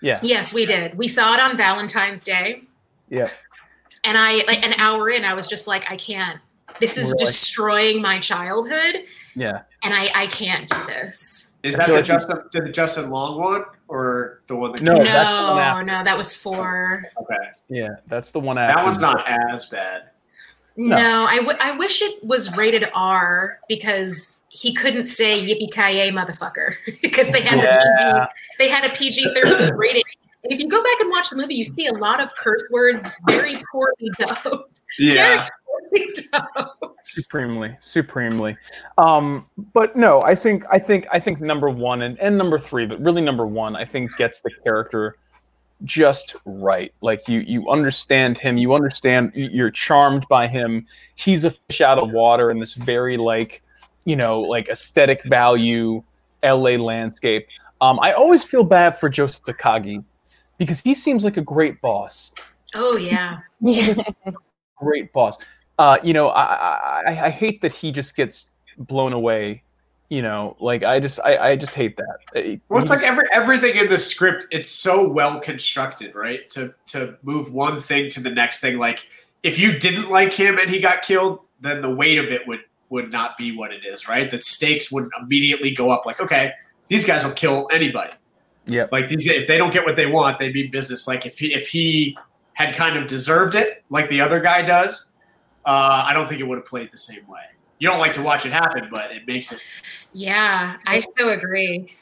Yeah. 0.00 0.20
Yes, 0.22 0.52
we 0.52 0.66
did. 0.66 0.96
We 0.96 1.08
saw 1.08 1.34
it 1.34 1.40
on 1.40 1.56
Valentine's 1.56 2.24
Day, 2.24 2.62
Yeah. 3.08 3.28
and 4.04 4.16
I 4.16 4.44
like 4.46 4.64
an 4.64 4.74
hour 4.78 5.08
in, 5.10 5.24
I 5.24 5.34
was 5.34 5.48
just 5.48 5.66
like, 5.66 5.90
I 5.90 5.96
can't. 5.96 6.38
This 6.80 6.96
is 6.96 7.06
Really? 7.12 7.24
destroying 7.26 8.02
my 8.02 8.20
childhood, 8.20 9.04
Yeah. 9.34 9.62
and 9.82 9.92
I 9.94 10.10
I 10.14 10.26
can't 10.28 10.68
do 10.68 10.76
this. 10.86 11.52
Is 11.64 11.74
that 11.74 11.88
the 11.88 11.94
like 11.94 12.06
you- 12.06 12.14
Justin 12.14 12.40
the 12.52 12.60
Justin 12.70 13.10
Long 13.10 13.40
one 13.40 13.64
or 13.88 14.40
the 14.46 14.54
one 14.54 14.70
that 14.72 14.82
No, 14.82 14.98
no, 14.98 15.04
that's 15.04 15.28
the 15.28 15.52
one 15.54 15.58
after. 15.62 15.82
no, 15.84 16.04
that 16.04 16.16
was 16.16 16.34
four. 16.34 17.04
Okay. 17.20 17.50
Yeah, 17.68 17.88
that's 18.06 18.30
the 18.30 18.38
one 18.40 18.58
after. 18.58 18.76
That 18.76 18.84
one's 18.84 19.00
not 19.00 19.24
as 19.52 19.66
bad. 19.66 20.10
No, 20.76 20.94
No. 20.96 21.24
I, 21.26 21.36
w- 21.38 21.58
I 21.60 21.72
wish 21.72 22.00
it 22.02 22.22
was 22.24 22.56
rated 22.56 22.88
R 22.94 23.58
because 23.68 24.37
he 24.60 24.74
couldn't 24.74 25.04
say 25.06 25.40
yippee 25.42 25.70
ki 25.72 25.96
yay 25.98 26.10
motherfucker 26.10 26.74
because 27.02 27.30
they 27.32 27.40
had 27.40 27.58
Yeah. 27.58 27.72
the 27.72 28.26
PG, 28.26 28.32
they 28.58 28.68
had 28.68 28.84
a 28.84 28.94
PG 28.94 29.34
thirteen 29.34 29.74
rating. 29.76 30.02
And 30.44 30.52
if 30.52 30.60
you 30.60 30.68
go 30.68 30.82
back 30.82 31.00
and 31.00 31.10
watch 31.10 31.30
the 31.30 31.36
movie, 31.36 31.54
you 31.56 31.64
see 31.64 31.86
a 31.86 31.92
lot 31.92 32.20
of 32.20 32.30
curse 32.36 32.62
words 32.70 33.10
very 33.26 33.60
poorly 33.72 34.10
dubbed. 34.18 34.80
Very 34.98 35.38
poorly 35.64 36.08
dubbed. 36.32 36.70
supremely 37.00 37.76
supremely 37.80 38.56
um 38.98 39.46
but 39.72 39.94
no 39.96 40.20
i 40.22 40.34
think 40.34 40.64
i 40.70 40.78
think 40.78 41.06
i 41.12 41.18
think 41.20 41.40
number 41.40 41.70
one 41.70 42.02
and, 42.02 42.18
and 42.18 42.36
number 42.36 42.58
three 42.58 42.84
but 42.86 43.00
really 43.00 43.22
number 43.22 43.46
one 43.46 43.76
i 43.76 43.84
think 43.84 44.14
gets 44.16 44.40
the 44.40 44.50
character 44.64 45.16
just 45.84 46.34
right 46.44 46.92
like 47.00 47.28
you 47.28 47.38
you 47.40 47.68
understand 47.70 48.36
him 48.36 48.58
you 48.58 48.74
understand 48.74 49.30
you're 49.34 49.70
charmed 49.70 50.26
by 50.28 50.46
him 50.48 50.84
he's 51.14 51.44
a 51.44 51.52
fish 51.52 51.80
out 51.80 51.98
of 51.98 52.10
water 52.10 52.50
in 52.50 52.58
this 52.58 52.74
very 52.74 53.16
like 53.16 53.62
you 54.08 54.16
know 54.16 54.40
like 54.54 54.66
aesthetic 54.68 55.20
value 55.24 56.02
la 56.42 56.72
landscape 56.90 57.44
um 57.84 57.96
i 58.00 58.10
always 58.12 58.42
feel 58.52 58.64
bad 58.64 58.90
for 58.98 59.08
joseph 59.08 59.44
takagi 59.44 60.02
because 60.56 60.80
he 60.80 60.94
seems 60.94 61.24
like 61.24 61.36
a 61.36 61.46
great 61.54 61.76
boss 61.80 62.32
Oh 62.74 62.96
yeah. 62.98 63.38
great 64.76 65.10
boss. 65.14 65.38
Uh, 65.78 65.96
you 66.02 66.12
know, 66.12 66.28
I, 66.28 66.44
I 67.06 67.26
I 67.26 67.30
hate 67.30 67.62
that 67.62 67.72
he 67.72 67.90
just 67.90 68.14
gets 68.14 68.46
blown 68.76 69.14
away. 69.14 69.62
You 70.10 70.20
know, 70.20 70.54
like 70.60 70.82
I 70.82 71.00
just 71.00 71.18
I, 71.24 71.32
I 71.38 71.56
just 71.56 71.74
hate 71.74 71.96
that. 71.96 72.16
Uh, 72.36 72.56
Well, 72.68 72.82
it's 72.82 72.90
he 72.90 72.96
like 72.96 73.00
just- 73.00 73.04
every 73.04 73.24
everything 73.32 73.76
in 73.76 73.88
the 73.88 73.96
script. 73.96 74.46
It's 74.50 74.68
so 74.68 75.08
well 75.08 75.40
constructed, 75.40 76.14
right? 76.14 76.48
To 76.50 76.74
to 76.88 77.16
move 77.22 77.54
one 77.54 77.80
thing 77.80 78.10
to 78.10 78.20
the 78.20 78.30
next 78.30 78.60
thing. 78.60 78.78
Like 78.78 79.06
if 79.42 79.58
you 79.58 79.78
didn't 79.78 80.10
like 80.10 80.34
him 80.34 80.58
and 80.58 80.68
he 80.70 80.78
got 80.78 81.00
killed, 81.00 81.46
then 81.60 81.80
the 81.80 81.94
weight 82.02 82.18
of 82.18 82.26
it 82.26 82.46
would 82.46 82.60
would 82.90 83.10
not 83.12 83.36
be 83.36 83.54
what 83.56 83.72
it 83.72 83.84
is, 83.84 84.08
right? 84.08 84.30
The 84.30 84.40
stakes 84.42 84.90
would 84.92 85.08
immediately 85.20 85.72
go 85.74 85.90
up. 85.90 86.06
Like 86.06 86.20
okay, 86.20 86.52
these 86.88 87.04
guys 87.04 87.24
will 87.24 87.32
kill 87.32 87.68
anybody. 87.72 88.12
yeah, 88.66 88.86
Like 88.92 89.08
these, 89.08 89.26
if 89.26 89.46
they 89.46 89.58
don't 89.58 89.72
get 89.72 89.84
what 89.84 89.96
they 89.96 90.06
want, 90.06 90.38
they 90.38 90.52
mean 90.52 90.70
business. 90.70 91.06
Like 91.06 91.26
if 91.26 91.38
he 91.38 91.52
if 91.54 91.68
he 91.68 92.16
had 92.54 92.74
kind 92.74 92.96
of 92.96 93.06
deserved 93.06 93.54
it, 93.54 93.84
like 93.90 94.08
the 94.10 94.20
other 94.20 94.40
guy 94.40 94.62
does, 94.62 95.10
uh, 95.64 96.02
I 96.06 96.12
don't 96.12 96.28
think 96.28 96.40
it 96.40 96.44
would 96.44 96.58
have 96.58 96.66
played 96.66 96.90
the 96.90 96.98
same 96.98 97.26
way. 97.28 97.40
You 97.78 97.88
don't 97.88 98.00
like 98.00 98.14
to 98.14 98.22
watch 98.22 98.44
it 98.44 98.52
happen, 98.52 98.88
but 98.90 99.12
it 99.12 99.26
makes 99.26 99.52
it. 99.52 99.60
Yeah, 100.12 100.76
I 100.86 101.00
so 101.00 101.30
agree. 101.30 101.92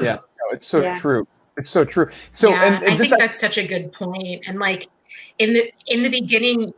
yeah, 0.00 0.18
no, 0.18 0.50
it's 0.52 0.66
so 0.66 0.80
Yeah. 0.80 0.98
true. 0.98 1.26
It's 1.56 1.68
so 1.68 1.84
true. 1.84 2.08
So 2.30 2.48
yeah, 2.50 2.64
and, 2.64 2.74
I 2.76 2.90
and 2.92 3.00
this 3.00 3.10
think 3.10 3.20
that's 3.20 3.40
such 3.40 3.58
a 3.58 3.66
good 3.66 3.92
point. 3.92 4.44
And 4.46 4.58
like 4.58 4.88
in 5.38 5.52
the 5.52 5.70
in 5.86 6.02
the 6.02 6.08
beginning, 6.08 6.72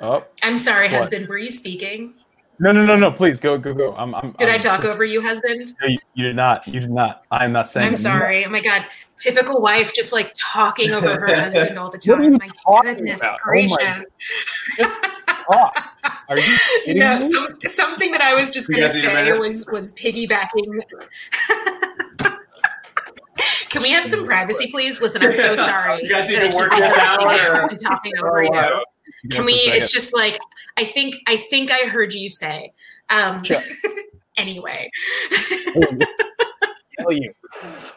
oh 0.00 0.24
I'm 0.42 0.58
sorry, 0.58 0.88
What? 0.88 0.98
husband, 1.00 1.28
were 1.28 1.38
you 1.38 1.50
speaking? 1.50 2.14
no 2.58 2.72
no 2.72 2.86
no 2.86 2.96
no 2.96 3.10
please 3.10 3.38
go 3.38 3.58
go 3.58 3.74
go. 3.74 3.94
I'm, 3.96 4.14
I'm 4.14 4.32
Did 4.38 4.48
I 4.48 4.54
I'm 4.54 4.60
talk 4.60 4.80
just- 4.82 4.94
over 4.94 5.04
you, 5.04 5.20
husband? 5.20 5.74
No, 5.82 5.88
you, 5.88 5.98
you 6.14 6.24
did 6.24 6.36
not. 6.36 6.66
You 6.66 6.80
did 6.80 6.90
not. 6.90 7.24
I'm 7.30 7.52
not 7.52 7.68
saying. 7.68 7.86
I'm 7.86 7.96
sorry. 7.96 8.46
Oh 8.46 8.50
my 8.50 8.60
god, 8.62 8.86
typical 9.18 9.60
wife, 9.60 9.92
just 9.92 10.12
like 10.12 10.32
talking 10.36 10.92
over 10.92 11.20
her 11.20 11.34
husband 11.40 11.78
all 11.78 11.90
the 11.90 11.98
time. 11.98 12.18
What 12.18 12.26
are 12.26 12.30
you 12.30 12.38
my 12.38 12.48
talking 12.64 12.94
goodness 12.94 13.20
about? 13.20 13.40
Oh 13.44 13.50
my 13.50 13.50
gracious! 13.50 14.04
Are 16.28 16.38
you 16.38 16.58
kidding 16.84 16.98
no, 17.00 17.18
me? 17.18 17.30
some, 17.30 17.58
something 17.66 18.12
that 18.12 18.20
I 18.22 18.34
was 18.34 18.50
just 18.50 18.68
going 18.68 18.80
to 18.80 18.86
guys 18.86 18.94
need 19.02 19.04
a 19.04 19.26
say 19.26 19.38
was 19.38 19.66
was 19.70 19.92
piggybacking. 19.94 20.80
Can 23.68 23.82
we 23.82 23.90
have 23.90 24.06
some 24.06 24.24
privacy, 24.24 24.68
please? 24.70 25.00
Listen, 25.00 25.22
I'm 25.22 25.34
so 25.34 25.54
sorry. 25.56 26.02
You 26.02 26.08
guys 26.08 26.28
need 26.28 26.36
that 26.36 26.50
to 26.52 26.56
work 26.56 26.70
keep 26.70 26.80
this 26.80 26.98
out, 26.98 27.22
or- 27.22 27.76
talking 27.76 28.12
over 28.18 28.38
oh, 28.38 28.42
you. 28.78 28.84
Can 29.30 29.44
we? 29.44 29.54
It's 29.54 29.90
just 29.90 30.14
like 30.14 30.38
I 30.76 30.84
think. 30.84 31.16
I 31.26 31.36
think 31.36 31.70
I 31.70 31.88
heard 31.88 32.12
you 32.12 32.28
say. 32.28 32.72
Um, 33.08 33.42
anyway, 34.36 34.90
Hell 36.98 37.12
you. 37.12 37.32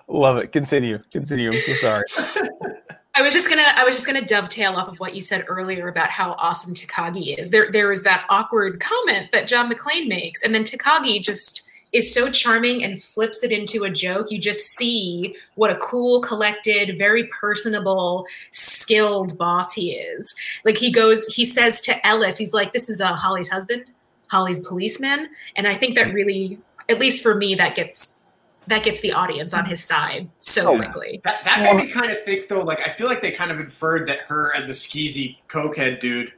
Love 0.08 0.38
it. 0.38 0.52
Continue. 0.52 1.00
Continue. 1.12 1.52
I'm 1.52 1.60
so 1.60 1.74
sorry. 1.76 2.04
I 3.16 3.22
was 3.22 3.34
just 3.34 3.50
gonna 3.50 3.66
I 3.76 3.84
was 3.84 3.96
just 3.96 4.08
gonna 4.08 4.26
dovetail 4.26 4.74
off 4.74 4.88
of 4.88 5.00
what 5.00 5.16
you 5.16 5.22
said 5.22 5.44
earlier 5.48 5.88
about 5.88 6.10
how 6.10 6.34
awesome 6.34 6.74
Takagi 6.74 7.38
is. 7.38 7.52
There 7.52 7.72
there 7.72 7.92
is 7.92 8.04
that 8.04 8.26
awkward 8.30 8.80
comment 8.80 9.32
that 9.32 9.48
John 9.48 9.72
McClane 9.72 10.08
makes, 10.08 10.44
and 10.44 10.54
then 10.54 10.64
Takagi 10.64 11.22
just 11.22 11.69
is 11.92 12.14
so 12.14 12.30
charming 12.30 12.84
and 12.84 13.02
flips 13.02 13.44
it 13.44 13.52
into 13.52 13.84
a 13.84 13.90
joke. 13.90 14.32
You 14.32 14.40
just 14.40 14.68
see 14.76 15.36
what 15.56 15.72
a 15.72 15.76
cool, 15.76 16.22
collected, 16.22 16.98
very 16.98 17.28
personable, 17.28 18.26
skilled 18.52 19.38
boss 19.38 19.74
he 19.74 19.94
is. 19.94 20.34
Like 20.66 20.78
he 20.78 20.92
goes, 20.92 21.26
he 21.28 21.46
says 21.46 21.82
to 21.82 22.08
Ellis, 22.08 22.38
he's 22.38 22.54
like, 22.54 22.74
"This 22.74 22.90
is 22.90 23.02
uh, 23.02 23.14
Holly's 23.14 23.50
husband, 23.50 23.86
Holly's 24.28 24.60
policeman," 24.60 25.30
and 25.56 25.68
I 25.68 25.76
think 25.76 25.96
that 25.96 26.14
really, 26.14 26.60
at 26.88 27.00
least 27.00 27.24
for 27.24 27.36
me, 27.36 27.56
that 27.56 27.76
gets 27.76 28.20
that 28.68 28.84
gets 28.84 29.02
the 29.02 29.12
audience 29.12 29.54
on 29.54 29.66
his 29.66 29.84
side 29.84 30.30
so 30.38 30.76
quickly. 30.76 31.22
That, 31.24 31.44
that 31.44 31.64
made 31.64 31.86
me 31.86 31.92
kind 31.92 32.12
of 32.12 32.24
think 32.24 32.48
though. 32.48 32.62
Like 32.62 32.82
I 32.82 32.90
feel 32.90 33.08
like 33.08 33.22
they 33.22 33.32
kind 33.32 33.52
of 33.52 33.60
inferred 33.60 34.08
that 34.08 34.22
her 34.24 34.52
and 34.52 34.68
the 34.70 34.74
skeezy 34.74 35.38
cokehead 35.48 36.00
dude 36.00 36.34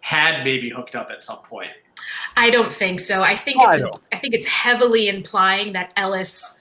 had 0.00 0.44
maybe 0.44 0.70
hooked 0.70 0.96
up 0.96 1.10
at 1.10 1.22
some 1.22 1.38
point. 1.38 1.70
I 2.36 2.50
don't 2.50 2.72
think 2.72 3.00
so. 3.00 3.22
I 3.22 3.36
think 3.36 3.60
I 3.60 3.74
it's 3.74 3.82
don't. 3.82 4.02
I 4.12 4.18
think 4.18 4.34
it's 4.34 4.46
heavily 4.46 5.08
implying 5.08 5.72
that 5.72 5.92
Ellis 5.96 6.60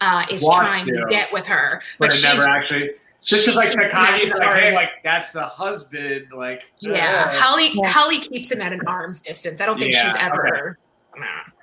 uh, 0.00 0.24
is 0.30 0.42
Wants 0.42 0.58
trying 0.58 0.86
to 0.86 0.96
to. 0.96 1.06
get 1.10 1.32
with 1.32 1.46
her, 1.46 1.82
but, 1.98 2.08
but 2.08 2.14
it 2.14 2.18
she's 2.18 2.24
never 2.24 2.48
actually. 2.48 2.90
Just 3.22 3.44
she 3.44 3.52
like 3.52 3.70
keeps 3.70 3.84
Takagi's 3.84 4.32
him 4.32 4.38
like, 4.38 4.58
hey, 4.60 4.74
like 4.74 4.88
that's 5.04 5.32
the 5.32 5.42
husband, 5.42 6.28
like 6.34 6.72
yeah. 6.78 7.26
uh, 7.26 7.38
Holly 7.38 7.70
Holly 7.84 8.18
keeps 8.18 8.50
him 8.50 8.62
at 8.62 8.72
an 8.72 8.80
arm's 8.86 9.20
distance. 9.20 9.60
I 9.60 9.66
don't 9.66 9.78
think 9.78 9.92
Yeah, 9.92 10.08
she's 10.08 10.16
ever. 10.22 10.78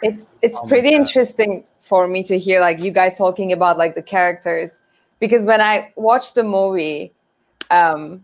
it's 0.03 0.37
it's 0.43 0.59
Oh 0.61 0.67
pretty 0.67 0.93
interesting 0.93 1.63
for 1.81 2.07
me 2.07 2.21
to 2.25 2.37
hear 2.37 2.59
like 2.61 2.79
you 2.79 2.91
guys 2.91 3.15
talking 3.15 3.51
about 3.51 3.77
like 3.77 3.95
the 3.95 4.03
characters 4.03 4.79
because 5.19 5.45
when 5.45 5.59
I 5.59 5.91
watched 5.95 6.35
the 6.35 6.43
movie, 6.43 7.11
um, 7.71 8.23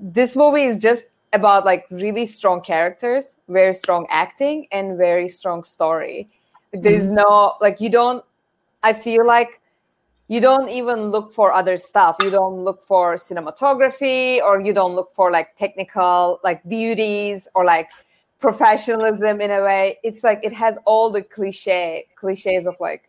this 0.00 0.36
movie 0.36 0.64
is 0.64 0.80
just 0.82 1.06
about 1.32 1.64
like 1.64 1.86
really 1.90 2.26
strong 2.26 2.60
characters, 2.60 3.38
very 3.48 3.74
strong 3.74 4.06
acting, 4.10 4.66
and 4.72 4.98
very 4.98 5.28
strong 5.28 5.64
story. 5.64 6.28
Like, 6.72 6.82
there's 6.82 7.06
Mm-hmm. 7.06 7.16
no 7.16 7.54
like 7.60 7.80
you 7.80 7.90
don't. 7.90 8.24
I 8.82 8.92
feel 8.92 9.26
like 9.26 9.60
you 10.28 10.40
don't 10.40 10.68
even 10.70 11.10
look 11.10 11.32
for 11.32 11.52
other 11.52 11.76
stuff. 11.76 12.16
You 12.20 12.30
don't 12.30 12.64
look 12.64 12.82
for 12.82 13.16
cinematography, 13.16 14.40
or 14.40 14.60
you 14.60 14.72
don't 14.72 14.94
look 14.94 15.12
for 15.14 15.30
like 15.30 15.56
technical 15.56 16.40
like 16.44 16.62
beauties 16.68 17.48
or 17.54 17.64
like 17.64 17.90
professionalism 18.40 19.40
in 19.40 19.50
a 19.50 19.62
way. 19.62 19.98
It's 20.02 20.24
like 20.24 20.40
it 20.42 20.52
has 20.52 20.78
all 20.84 21.10
the 21.10 21.22
cliche 21.22 22.06
cliches 22.16 22.66
of 22.66 22.76
like 22.80 23.08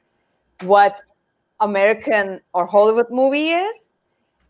what 0.62 1.02
American 1.60 2.42
or 2.54 2.66
Hollywood 2.66 3.10
movie 3.10 3.50
is. 3.50 3.90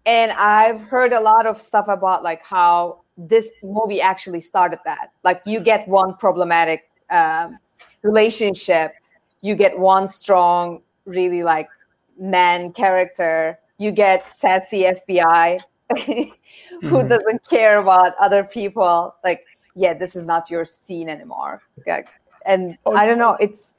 And 0.05 0.31
I've 0.33 0.81
heard 0.81 1.13
a 1.13 1.19
lot 1.21 1.45
of 1.45 1.57
stuff 1.59 1.87
about 1.87 2.23
like 2.23 2.43
how 2.43 3.02
this 3.17 3.49
movie 3.61 4.01
actually 4.01 4.41
started 4.41 4.79
that. 4.85 5.11
Like 5.23 5.41
you 5.45 5.59
get 5.59 5.87
one 5.87 6.15
problematic 6.17 6.89
um, 7.09 7.59
relationship, 8.01 8.93
you 9.41 9.55
get 9.55 9.77
one 9.77 10.07
strong, 10.07 10.81
really 11.05 11.43
like 11.43 11.69
man 12.17 12.71
character, 12.73 13.59
you 13.77 13.91
get 13.91 14.25
sassy 14.33 14.83
FBI 14.85 15.59
who 16.05 16.33
Mhm. 16.81 17.09
doesn't 17.09 17.49
care 17.49 17.79
about 17.79 18.15
other 18.19 18.43
people. 18.43 19.15
Like, 19.23 19.45
yeah, 19.75 19.93
this 19.93 20.15
is 20.15 20.25
not 20.25 20.49
your 20.49 20.65
scene 20.65 21.09
anymore. 21.09 21.61
Like, 21.85 22.07
and 22.45 22.77
I 22.95 23.05
don't 23.05 23.19
know, 23.19 23.37
it's 23.39 23.73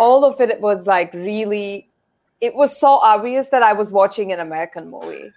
all 0.00 0.24
of 0.24 0.40
it 0.40 0.60
was 0.60 0.86
like 0.86 1.12
really 1.14 1.88
it 2.40 2.54
was 2.54 2.78
so 2.78 2.98
obvious 3.02 3.48
that 3.48 3.62
I 3.62 3.72
was 3.72 3.92
watching 3.92 4.32
an 4.32 4.40
American 4.40 4.90
movie. 4.90 5.32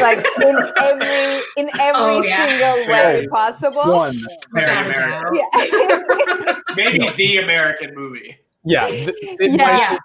Like 0.00 0.24
in 0.42 0.56
every 0.78 1.42
in 1.56 1.70
oh, 1.74 1.80
every 1.80 2.18
Oh, 2.18 2.22
yeah. 2.22 2.46
single 2.46 2.92
way 2.94 3.26
possible. 3.28 3.82
One. 3.96 4.16
very 4.52 4.90
American. 4.90 5.34
Yeah. 5.34 6.54
maybe 6.76 7.10
the 7.16 7.38
American 7.38 7.94
movie. 7.94 8.36
Yeah. 8.64 8.86
th- 8.90 9.14
it 9.20 9.52
yeah. 9.58 9.98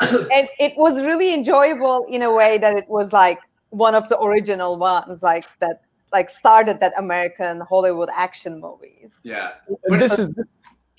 might- 0.00 0.30
and 0.32 0.48
it 0.58 0.72
was 0.76 1.00
really 1.02 1.34
enjoyable 1.34 2.06
in 2.08 2.22
a 2.22 2.32
way 2.32 2.56
that 2.58 2.74
it 2.76 2.88
was 2.88 3.12
like 3.12 3.38
one 3.68 3.94
of 3.94 4.08
the 4.08 4.18
original 4.18 4.78
ones, 4.78 5.22
like 5.22 5.44
that 5.60 5.82
like 6.12 6.30
started 6.30 6.80
that 6.80 6.92
American 6.96 7.60
Hollywood 7.68 8.08
action 8.16 8.60
movies. 8.60 9.18
Yeah. 9.22 9.50
But 9.88 10.00
this 10.00 10.18
is. 10.18 10.28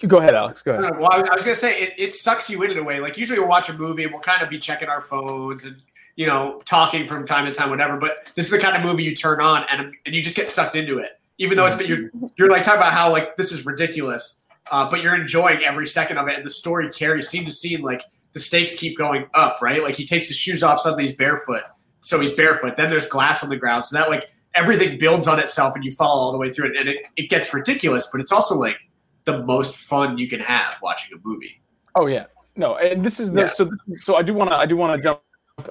Go 0.07 0.17
ahead, 0.17 0.35
Alex. 0.35 0.61
Go 0.61 0.71
ahead. 0.71 0.97
well, 0.97 1.11
I 1.11 1.19
was, 1.19 1.43
gonna 1.43 1.55
say 1.55 1.79
it, 1.79 1.93
it 1.97 2.13
sucks 2.13 2.49
you 2.49 2.63
in 2.63 2.71
in 2.71 2.77
a 2.77 2.83
way. 2.83 2.99
Like 2.99 3.17
usually 3.17 3.39
we'll 3.39 3.47
watch 3.47 3.69
a 3.69 3.73
movie 3.73 4.03
and 4.03 4.11
we'll 4.11 4.21
kind 4.21 4.41
of 4.41 4.49
be 4.49 4.57
checking 4.57 4.89
our 4.89 5.01
phones 5.01 5.65
and 5.65 5.75
you 6.15 6.25
know 6.25 6.61
talking 6.65 7.07
from 7.07 7.25
time 7.25 7.45
to 7.45 7.51
time, 7.53 7.69
whatever. 7.69 7.97
But 7.97 8.31
this 8.35 8.45
is 8.45 8.51
the 8.51 8.59
kind 8.59 8.75
of 8.75 8.83
movie 8.83 9.03
you 9.03 9.15
turn 9.15 9.41
on 9.41 9.65
and 9.69 9.93
and 10.05 10.15
you 10.15 10.23
just 10.23 10.35
get 10.35 10.49
sucked 10.49 10.75
into 10.75 10.97
it, 10.97 11.19
even 11.37 11.55
though 11.55 11.67
it's 11.67 11.75
but 11.75 11.87
you're 11.87 12.09
you're 12.37 12.49
like 12.49 12.63
talking 12.63 12.79
about 12.79 12.93
how 12.93 13.11
like 13.11 13.35
this 13.35 13.51
is 13.51 13.65
ridiculous, 13.65 14.43
uh, 14.71 14.89
but 14.89 15.01
you're 15.01 15.15
enjoying 15.15 15.63
every 15.63 15.87
second 15.87 16.17
of 16.17 16.27
it, 16.27 16.35
and 16.35 16.45
the 16.45 16.49
story 16.49 16.89
carries 16.89 17.29
scene 17.29 17.45
to 17.45 17.51
scene. 17.51 17.81
Like 17.81 18.03
the 18.33 18.39
stakes 18.39 18.75
keep 18.75 18.97
going 18.97 19.27
up, 19.33 19.59
right? 19.61 19.83
Like 19.83 19.95
he 19.95 20.05
takes 20.05 20.27
his 20.27 20.37
shoes 20.37 20.63
off, 20.63 20.79
suddenly 20.79 21.05
he's 21.05 21.15
barefoot, 21.15 21.63
so 22.01 22.19
he's 22.19 22.33
barefoot. 22.33 22.75
Then 22.75 22.89
there's 22.89 23.05
glass 23.05 23.43
on 23.43 23.49
the 23.49 23.57
ground, 23.57 23.85
so 23.85 23.97
that 23.97 24.09
like 24.09 24.31
everything 24.55 24.97
builds 24.97 25.27
on 25.27 25.39
itself, 25.39 25.75
and 25.75 25.83
you 25.83 25.91
follow 25.91 26.21
all 26.21 26.31
the 26.31 26.39
way 26.39 26.49
through 26.49 26.71
it, 26.71 26.77
and 26.77 26.89
it, 26.89 27.07
it 27.17 27.29
gets 27.29 27.53
ridiculous, 27.53 28.09
but 28.11 28.19
it's 28.19 28.31
also 28.31 28.55
like 28.55 28.77
the 29.25 29.43
most 29.43 29.75
fun 29.77 30.17
you 30.17 30.27
can 30.27 30.39
have 30.39 30.77
watching 30.81 31.17
a 31.17 31.21
movie. 31.27 31.61
Oh 31.95 32.07
yeah, 32.07 32.25
no, 32.55 32.75
and 32.77 33.03
this 33.03 33.19
is 33.19 33.31
the 33.31 33.41
Yeah. 33.41 33.47
so 33.47 33.69
so 33.95 34.15
I 34.15 34.21
do 34.21 34.33
want 34.33 34.49
to 34.51 34.55
I 34.57 34.65
do 34.65 34.75
want 34.77 34.97
to 34.97 35.03
jump. 35.03 35.19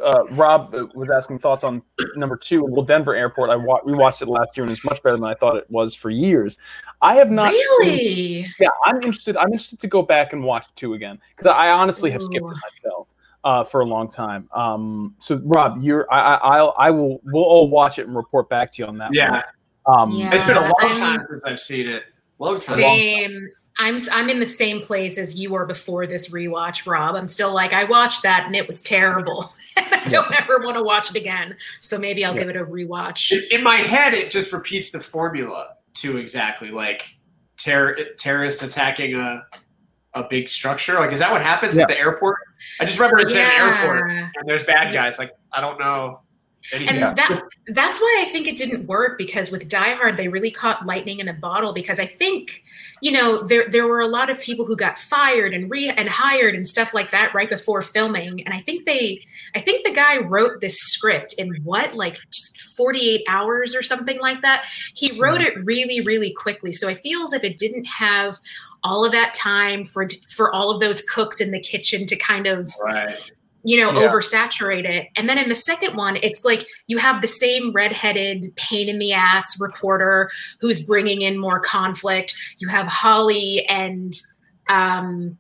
Uh, 0.01 0.24
Rob 0.32 0.72
was 0.94 1.11
asking 1.11 1.38
thoughts 1.40 1.64
on 1.64 1.82
number 2.14 2.36
two. 2.36 2.64
Well, 2.64 2.84
Denver 2.84 3.14
Airport. 3.16 3.51
I 3.51 3.57
wa- 3.57 3.80
we 3.84 3.92
watched 3.94 4.22
it 4.22 4.28
last 4.28 4.57
year 4.57 4.62
and 4.62 4.70
it's 4.70 4.84
much 4.84 5.03
better 5.03 5.16
than 5.16 5.24
I 5.24 5.34
thought 5.34 5.57
it 5.57 5.68
was 5.68 5.96
for 5.96 6.11
years. 6.11 6.59
I 7.03 7.14
have 7.16 7.30
not. 7.30 7.51
Really? 7.51 8.46
yeah, 8.61 8.68
I'm 8.86 8.96
interested. 8.96 9.36
I'm 9.36 9.48
interested 9.48 9.80
to 9.80 9.88
go 9.88 10.03
back 10.03 10.32
and 10.32 10.44
watch 10.44 10.66
two 10.76 10.94
again 10.94 11.18
because 11.36 11.51
I 11.51 11.70
honestly 11.70 12.11
have 12.12 12.22
skipped 12.22 12.44
it 12.48 12.57
myself 12.84 13.09
uh, 13.42 13.64
for 13.64 13.80
a 13.80 13.84
long 13.84 14.09
time. 14.09 14.48
Um, 14.55 15.16
so 15.18 15.40
Rob, 15.42 15.82
you're 15.82 16.07
I, 16.12 16.34
I 16.34 16.59
I'll 16.59 16.74
I 16.78 16.90
will 16.90 17.20
we'll 17.24 17.42
all 17.42 17.68
watch 17.68 17.98
it 17.98 18.07
and 18.07 18.14
report 18.14 18.48
back 18.48 18.70
to 18.74 18.82
you 18.82 18.86
on 18.86 18.96
that. 18.98 19.12
Yeah. 19.12 19.42
one. 19.86 19.98
Um, 20.03 20.11
Yeah. 20.12 20.32
It's 20.34 20.46
been 20.46 20.57
a 20.59 20.61
long 20.61 20.74
I'm- 20.82 20.96
time 20.96 21.26
since 21.28 21.44
I've 21.44 21.59
seen 21.61 21.88
it. 21.88 22.05
Long 22.41 22.55
time. 22.55 22.76
Same. 22.76 23.49
I'm 23.78 23.97
I'm 24.12 24.28
in 24.28 24.41
the 24.41 24.47
same 24.47 24.80
place 24.82 25.16
as 25.16 25.38
you 25.41 25.51
were 25.51 25.64
before 25.64 26.07
this 26.07 26.30
rewatch, 26.30 26.86
Rob. 26.91 27.14
I'm 27.14 27.26
still 27.28 27.55
like 27.55 27.72
I 27.72 27.84
watched 27.84 28.22
that 28.24 28.45
and 28.47 28.55
it 28.57 28.66
was 28.66 28.82
terrible. 28.82 29.53
I 29.76 30.05
don't 30.09 30.32
ever 30.38 30.59
want 30.59 30.76
to 30.76 30.82
watch 30.82 31.09
it 31.11 31.16
again. 31.16 31.57
So 31.78 31.97
maybe 31.99 32.24
I'll 32.24 32.34
Yeah. 32.34 32.41
give 32.41 32.49
it 32.51 32.57
a 32.57 32.64
rewatch. 32.64 33.30
In, 33.32 33.59
in 33.61 33.62
my 33.64 33.76
head, 33.76 34.12
it 34.12 34.30
just 34.30 34.53
repeats 34.53 34.91
the 34.91 35.01
formula 35.01 35.76
to 35.95 36.18
exactly 36.18 36.70
like 36.70 37.14
terror 37.57 37.97
terrorists 38.18 38.62
attacking 38.62 39.14
a 39.14 39.47
a 40.14 40.24
big 40.28 40.49
structure. 40.49 40.95
Like, 40.95 41.12
is 41.12 41.20
that 41.20 41.30
what 41.30 41.41
happens 41.43 41.76
Yeah. 41.76 41.82
at 41.82 41.88
the 41.88 41.97
airport? 41.97 42.36
I 42.80 42.84
just 42.84 42.99
remember 42.99 43.20
it's 43.20 43.34
at 43.36 43.43
an 43.43 43.68
airport 43.78 44.11
and 44.11 44.30
there's 44.45 44.64
bad 44.64 44.93
guys. 44.93 45.18
Like, 45.20 45.32
I 45.53 45.61
don't 45.61 45.78
know. 45.78 46.20
And 46.72 47.02
that 47.16 47.42
that's 47.68 48.00
why 48.00 48.18
I 48.20 48.30
think 48.30 48.46
it 48.46 48.56
didn't 48.56 48.86
work 48.86 49.16
because 49.16 49.50
with 49.50 49.68
Die 49.68 49.94
Hard 49.94 50.16
they 50.16 50.28
really 50.28 50.50
caught 50.50 50.86
lightning 50.86 51.18
in 51.18 51.28
a 51.28 51.32
bottle 51.32 51.72
because 51.72 51.98
I 51.98 52.06
think 52.06 52.62
you 53.00 53.11
know 53.11 53.42
there 53.42 53.68
there 53.68 53.86
were 53.86 54.00
a 54.00 54.06
lot 54.06 54.30
of 54.30 54.40
people 54.40 54.66
who 54.66 54.76
got 54.76 54.98
fired 54.98 55.54
and 55.54 55.70
re 55.70 55.88
and 55.88 56.08
hired 56.08 56.54
and 56.54 56.66
stuff 56.66 56.92
like 56.92 57.11
that 57.12 57.34
right 57.34 57.48
before 57.48 57.82
filming 57.82 58.44
and 58.44 58.54
I 58.54 58.61
think 58.61 58.86
they 58.86 59.22
I 59.54 59.61
think 59.61 59.86
the 59.86 59.92
guy 59.92 60.18
wrote 60.18 60.61
this 60.61 60.76
script 60.78 61.34
in 61.38 61.54
what 61.64 61.94
like 61.94 62.18
48 62.76 63.24
hours 63.28 63.74
or 63.74 63.82
something 63.82 64.18
like 64.20 64.40
that. 64.42 64.64
He 64.94 65.20
wrote 65.20 65.42
it 65.42 65.64
really 65.64 66.02
really 66.02 66.32
quickly 66.32 66.72
so 66.72 66.88
I 66.88 66.94
feel 66.94 67.22
as 67.22 67.32
if 67.32 67.42
it 67.42 67.56
didn't 67.56 67.84
have 67.86 68.38
all 68.82 69.04
of 69.04 69.12
that 69.12 69.34
time 69.34 69.84
for 69.84 70.08
for 70.34 70.54
all 70.54 70.70
of 70.70 70.80
those 70.80 71.02
cooks 71.02 71.40
in 71.40 71.50
the 71.50 71.61
kitchen 71.61 72.06
to 72.06 72.16
kind 72.16 72.46
of 72.46 72.70
right. 72.84 73.32
You 73.62 73.76
know, 73.78 73.92
Yeah. 73.92 74.08
oversaturate 74.08 74.84
it. 74.84 75.08
And 75.16 75.28
then 75.28 75.38
in 75.38 75.48
the 75.48 75.54
second 75.54 75.96
one, 75.96 76.16
it's 76.22 76.44
like 76.44 76.66
you 76.86 76.98
have 76.98 77.20
the 77.20 77.28
same 77.28 77.72
redheaded 77.72 78.54
pain 78.56 78.88
in 78.88 78.98
the 78.98 79.12
ass 79.12 79.61
reporter 79.61 80.30
who's 80.61 80.82
bringing 80.86 81.22
in 81.22 81.38
more 81.38 81.61
conflict. 81.61 82.34
You 82.58 82.68
have 82.68 82.86
Holly 82.86 83.66
and 83.68 84.18
um, 84.68 85.36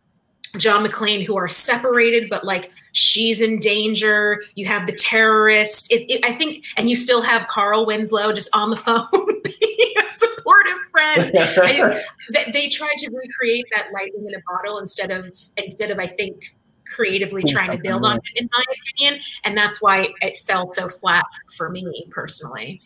John 0.56 0.84
McClane 0.84 1.24
who 1.24 1.36
are 1.38 1.48
separated, 1.48 2.28
but 2.28 2.44
like 2.44 2.72
she's 2.92 3.40
in 3.40 3.58
danger. 3.60 4.42
You 4.54 4.66
have 4.66 4.86
the 4.86 4.92
terrorist. 4.92 5.92
It, 5.92 6.12
it, 6.12 6.24
I 6.24 6.32
think, 6.32 6.64
and 6.76 6.90
you 6.90 6.96
still 6.96 7.22
have 7.22 7.46
Carl 7.48 7.86
Winslow 7.86 8.32
just 8.32 8.50
on 8.54 8.70
the 8.70 8.76
phone 8.76 9.06
being 9.44 9.94
a 9.96 10.10
supportive 10.10 10.78
friend. 10.90 11.30
I, 11.38 12.02
they, 12.32 12.50
they 12.52 12.68
tried 12.68 12.96
to 12.98 13.10
recreate 13.12 13.66
that 13.74 13.92
lightning 13.92 14.26
in 14.28 14.34
a 14.34 14.42
bottle 14.46 14.78
instead 14.78 15.10
of 15.10 15.26
instead 15.56 15.90
of 15.90 15.98
I 15.98 16.06
think 16.08 16.56
creatively 16.90 17.42
trying 17.44 17.70
to 17.70 17.78
build 17.78 18.04
on 18.04 18.16
it 18.16 18.42
in 18.42 18.48
my 18.52 18.64
opinion 18.80 19.20
and 19.44 19.56
that's 19.56 19.80
why 19.80 20.08
it 20.20 20.36
fell 20.38 20.68
so 20.68 20.88
flat 20.88 21.24
for 21.56 21.70
me 21.70 22.06
personally 22.10 22.80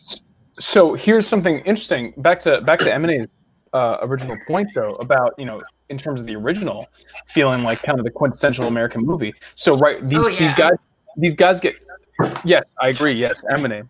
so 0.59 0.93
here's 0.93 1.27
something 1.27 1.59
interesting. 1.59 2.13
Back 2.17 2.39
to 2.41 2.61
back 2.61 2.79
to 2.79 2.89
Emine's 2.89 3.27
uh, 3.73 3.97
original 4.01 4.37
point 4.47 4.69
though 4.73 4.93
about 4.95 5.33
you 5.37 5.45
know 5.45 5.61
in 5.89 5.97
terms 5.97 6.21
of 6.21 6.27
the 6.27 6.35
original 6.35 6.87
feeling 7.27 7.63
like 7.63 7.81
kind 7.83 7.99
of 7.99 8.05
the 8.05 8.11
quintessential 8.11 8.65
American 8.65 9.05
movie. 9.05 9.33
So 9.55 9.77
right 9.77 10.07
these 10.07 10.25
Oh, 10.25 10.35
these 10.35 10.53
guys 10.53 10.75
these 11.17 11.33
guys 11.33 11.59
get 11.59 11.79
yes 12.43 12.71
I 12.81 12.89
agree 12.89 13.13
yes 13.13 13.41
Emine. 13.51 13.87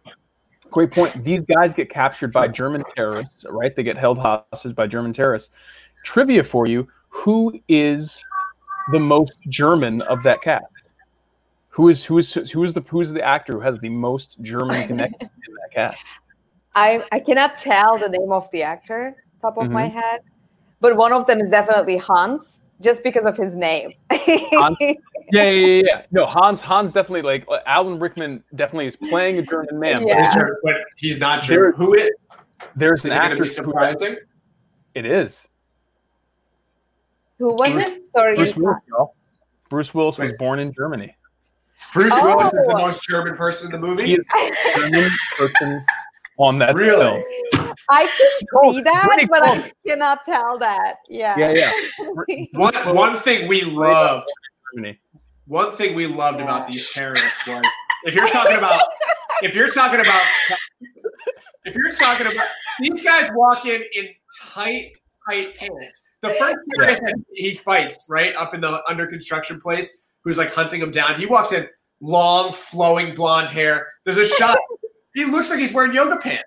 Great 0.72 0.92
point. 0.92 1.24
These 1.24 1.44
guys 1.44 1.72
get 1.74 1.90
captured 1.90 2.34
by 2.34 2.50
German 2.50 2.84
terrorists, 2.96 3.46
right? 3.50 3.74
They 3.74 3.84
get 3.84 3.98
held 3.98 4.18
hostage 4.18 4.76
by 4.76 4.88
German 4.88 5.14
terrorists. 5.14 5.52
Trivia 6.04 6.44
for 6.44 6.68
you: 6.68 6.88
Who 7.10 7.62
is 7.70 8.22
the 8.92 9.00
most 9.00 9.34
German 9.50 10.02
of 10.04 10.22
that 10.24 10.42
cast? 10.42 10.66
Who 11.70 11.90
is 11.90 12.04
who 12.04 12.18
is 12.18 12.34
who 12.34 12.64
is 12.64 12.74
the 12.74 12.82
who 12.88 13.02
is 13.02 13.12
the 13.12 13.22
actor 13.24 13.54
who 13.54 13.60
has 13.60 13.78
the 13.80 13.90
most 13.90 14.38
German 14.42 14.88
connection 14.88 15.22
in 15.22 15.54
that 15.62 15.72
cast? 15.74 16.06
I 16.76 17.04
I 17.12 17.20
cannot 17.20 17.58
tell 17.58 17.98
the 17.98 18.10
name 18.10 18.32
of 18.32 18.50
the 18.52 18.64
actor 18.64 19.16
top 19.42 19.58
of 19.58 19.70
my 19.70 19.88
Mhm. 19.90 19.94
head, 19.94 20.22
but 20.80 20.96
one 20.96 21.12
of 21.14 21.26
them 21.28 21.40
is 21.40 21.50
definitely 21.50 21.98
Hans, 21.98 22.62
just 22.82 23.04
because 23.04 23.26
of 23.26 23.36
his 23.38 23.56
name. 23.56 23.92
Hans? 24.12 24.78
Yeah, 25.32 25.50
yeah, 25.50 25.66
yeah, 25.68 25.82
yeah. 25.88 26.02
No, 26.12 26.28
Hans 26.28 26.62
Hans 26.62 26.94
definitely 26.94 27.24
like 27.24 27.46
uh, 27.50 27.58
Alan 27.66 27.98
Rickman 27.98 28.44
definitely 28.54 28.86
is 28.86 28.96
playing 28.96 29.40
a 29.40 29.42
German 29.42 29.80
man. 29.80 30.08
Yeah. 30.08 30.22
But 30.36 30.44
is 30.44 30.56
But 30.64 30.76
he's 30.98 31.20
not 31.20 31.42
German. 31.42 31.74
Who 31.78 31.96
is? 31.96 32.12
there's 32.76 33.04
Is 33.04 33.12
an 33.12 33.18
it 33.18 33.22
actor 33.22 33.34
be 33.34 33.38
who 33.40 33.44
has- 33.46 33.56
surprising? 33.56 34.18
It 34.94 35.08
is. 35.08 35.48
Who 37.40 37.54
was 37.54 37.72
Is 37.72 37.80
it? 37.80 38.12
Sorry. 38.12 38.36
Bruce 38.36 38.56
Willis. 38.56 38.78
y'all. 38.88 39.16
Bruce 39.70 39.94
Willis 39.94 40.18
was 40.18 40.32
born 40.40 40.60
in 40.60 40.74
Germany. 40.74 41.16
Bruce 41.94 42.14
Willis 42.22 42.48
is 42.48 42.66
the 42.68 42.74
Oh. 42.76 42.86
most 42.88 43.04
German 43.04 43.36
person 43.36 43.68
in 43.74 43.80
the 43.82 43.88
movie. 43.88 44.06
He 44.06 44.14
is 44.16 44.26
the 44.28 44.90
German 44.90 45.10
person 45.38 45.86
on 46.38 46.60
that 46.60 46.76
Really? 46.76 47.24
film. 47.54 47.74
I 47.90 48.04
can 48.06 48.48
oh, 48.56 48.74
see 48.74 48.82
that, 48.82 49.04
pretty 49.06 49.26
but 49.28 49.44
I 49.44 49.72
cannot 49.86 50.24
tell 50.26 50.58
that. 50.60 50.96
Yeah. 51.10 51.38
Yeah, 51.38 51.72
yeah. 52.00 52.46
One 52.54 52.96
one 52.96 53.16
thing 53.18 53.48
we 53.48 53.62
loved, 53.62 54.28
Germany. 54.74 55.00
one 55.46 55.72
thing 55.76 55.94
we 55.96 56.08
loved 56.08 56.42
about 56.42 56.68
these 56.68 56.92
terrorists 56.92 57.46
was 57.48 57.64
if 58.06 58.16
you're 58.16 58.28
talking 58.30 58.58
about 58.58 58.82
if 59.42 59.54
you're 59.56 59.70
talking 59.70 60.00
about 60.00 60.22
if 61.66 61.76
you're 61.76 61.92
talking 61.92 62.28
about 62.28 62.48
these 62.80 63.04
guys 63.04 63.30
walk 63.36 63.66
in 63.66 63.84
in 63.94 64.10
tight 64.42 64.94
tight 65.30 65.56
pants. 65.56 66.05
The 66.30 66.36
first 66.36 66.56
terrorist 66.76 67.02
that 67.04 67.16
he 67.34 67.54
fights 67.56 68.08
right 68.10 68.36
up 68.36 68.54
in 68.54 68.62
the 68.62 68.82
under 68.90 69.08
construction 69.08 69.60
place, 69.60 70.06
who's 70.24 70.38
like 70.38 70.52
hunting 70.54 70.82
him 70.82 70.92
down. 70.92 71.20
He 71.20 71.26
walks 71.26 71.52
in 71.52 71.68
long 72.02 72.52
flowing 72.52 73.14
blonde 73.16 73.50
hair. 73.50 73.88
There's 74.04 74.18
a 74.18 74.26
shot. 74.26 74.58
he 75.14 75.26
looks 75.26 75.50
like 75.50 75.60
he's 75.60 75.74
wearing 75.74 75.94
yoga 75.94 76.18
pants. 76.18 76.44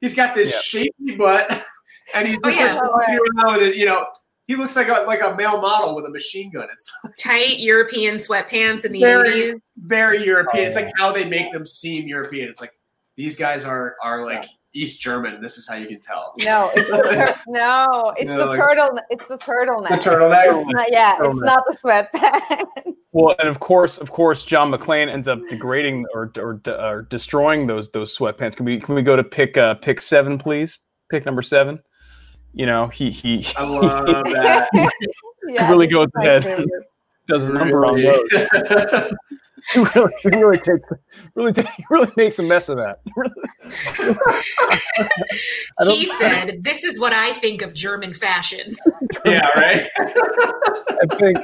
He's 0.00 0.14
got 0.14 0.34
this 0.34 0.52
Yeah. 0.52 0.58
shapely 0.62 1.16
butt, 1.16 1.62
and 2.14 2.28
he's 2.28 2.38
Oh, 2.44 2.48
yeah. 2.48 2.76
walking 2.80 3.18
around 3.36 3.58
with 3.58 3.62
it. 3.68 3.76
You 3.76 3.86
know, 3.86 4.06
he 4.46 4.56
looks 4.56 4.76
like 4.76 4.88
a 4.88 5.04
like 5.06 5.22
a 5.22 5.34
male 5.36 5.60
model 5.60 5.94
with 5.94 6.06
a 6.06 6.10
machine 6.10 6.50
gun. 6.50 6.68
It's 6.72 6.90
Tight 7.22 7.58
European 7.58 8.14
sweatpants 8.16 8.84
in 8.84 8.92
the 8.92 9.00
very, 9.00 9.52
80s. 9.54 9.60
very 9.78 10.24
European. 10.24 10.66
It's 10.68 10.76
oh. 10.76 10.82
like 10.82 10.92
how 10.96 11.12
they 11.12 11.24
make 11.24 11.52
them 11.52 11.66
seem 11.66 12.06
European. 12.06 12.48
It's 12.48 12.60
like 12.60 12.72
these 13.16 13.36
guys 13.36 13.64
are 13.64 13.96
are 14.02 14.24
like 14.24 14.46
East 14.80 15.00
German. 15.00 15.40
This 15.40 15.58
is 15.58 15.68
how 15.68 15.76
you 15.76 15.86
can 15.86 16.00
tell. 16.00 16.34
No, 16.40 16.70
it's 16.74 16.88
the 16.90 17.02
tur- 17.02 17.34
no, 17.48 18.12
it's 18.16 18.30
No, 18.30 18.38
the 18.38 18.46
like- 18.46 18.58
turtle. 18.58 18.98
It's 19.10 19.26
the 19.26 19.38
turtleneck. 19.38 19.88
The 19.88 20.10
turtlenecks. 20.10 20.60
It's 20.60 20.68
not, 20.70 20.86
yeah, 20.92 21.16
it's 21.20 21.40
not 21.40 21.64
the 21.66 21.76
sweatpants. 21.82 22.92
Well, 23.12 23.34
and 23.38 23.48
of 23.48 23.58
course, 23.60 23.96
of 23.98 24.10
course, 24.12 24.42
John 24.44 24.70
McClane 24.70 25.10
ends 25.12 25.28
up 25.28 25.40
degrading 25.48 26.04
or 26.14 26.30
or, 26.38 26.60
or 26.68 27.02
destroying 27.10 27.66
those 27.66 27.90
those 27.90 28.16
sweatpants. 28.16 28.54
Can 28.56 28.66
we 28.66 28.78
can 28.78 28.94
we 28.94 29.02
go 29.02 29.16
to 29.16 29.24
pick 29.24 29.56
uh, 29.56 29.74
pick 29.74 30.00
seven, 30.02 30.38
please? 30.38 30.78
Pick 31.10 31.24
number 31.24 31.40
seven. 31.42 31.80
You 32.52 32.66
know, 32.66 32.88
he 32.88 33.10
he, 33.10 33.46
I 33.56 33.64
love 33.64 34.06
that. 34.32 34.68
Yeah, 35.48 35.70
really 35.70 35.86
it's 35.86 35.94
goes 35.94 36.08
ahead. 36.18 36.44
favorite. 36.44 36.68
Does 37.28 37.44
a 37.48 37.52
number 37.52 37.84
on 37.86 38.00
those. 38.02 38.30
he 39.74 39.80
really, 39.94 40.12
he 40.22 40.28
really 40.30 40.56
takes 40.58 40.88
really 41.34 41.52
ta- 41.52 41.70
he 41.76 41.84
really 41.90 42.10
makes 42.16 42.38
a 42.38 42.42
mess 42.42 42.68
of 42.68 42.78
that. 42.78 43.00
I 45.78 45.84
don't- 45.84 45.94
He 45.94 46.06
said, 46.06 46.62
This 46.62 46.84
is 46.84 46.98
what 47.00 47.12
I 47.12 47.32
think 47.34 47.62
of 47.62 47.74
German 47.74 48.14
fashion. 48.14 48.74
yeah, 49.24 49.46
right. 49.56 49.86
I 50.00 51.16
think 51.16 51.38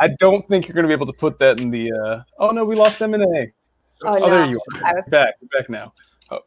I, 0.00 0.08
don't 0.18 0.46
think 0.48 0.68
you're 0.68 0.74
going 0.74 0.84
to 0.84 0.88
be 0.88 0.94
able 0.94 1.06
to 1.06 1.12
put 1.18 1.38
that 1.40 1.60
in 1.60 1.70
the. 1.70 1.90
Uh, 1.92 2.22
oh 2.38 2.50
no, 2.50 2.64
we 2.64 2.76
lost 2.76 3.00
M 3.02 3.14
and 3.14 3.22
A. 3.22 3.52
Oh, 4.04 4.16
Oh, 4.18 4.30
there 4.30 4.46
you 4.46 4.60
are. 4.74 4.84
I 4.86 4.92
was- 4.94 5.04
Back, 5.08 5.34
back 5.56 5.68
now. 5.68 5.92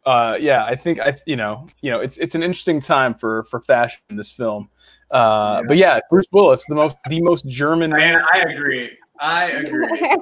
Uh, 0.05 0.37
yeah, 0.39 0.63
I 0.63 0.75
think 0.77 0.99
I, 1.01 1.13
you 1.25 1.35
know, 1.35 1.67
you 1.81 1.91
know, 1.91 1.99
it's 1.99 2.17
it's 2.17 2.35
an 2.35 2.43
interesting 2.43 2.79
time 2.79 3.13
for 3.13 3.43
for 3.45 3.59
fashion 3.61 3.99
in 4.09 4.15
this 4.15 4.31
film. 4.31 4.69
Uh, 5.13 5.61
But 5.67 5.77
yeah, 5.77 5.99
Bruce 6.09 6.25
Willis, 6.31 6.65
the 6.65 6.75
most 6.75 6.97
the 7.07 7.21
most 7.21 7.47
German 7.47 7.93
I, 7.93 7.97
man. 7.97 8.21
I 8.33 8.39
agree. 8.39 8.91
I 9.19 9.45
agree. 9.51 10.11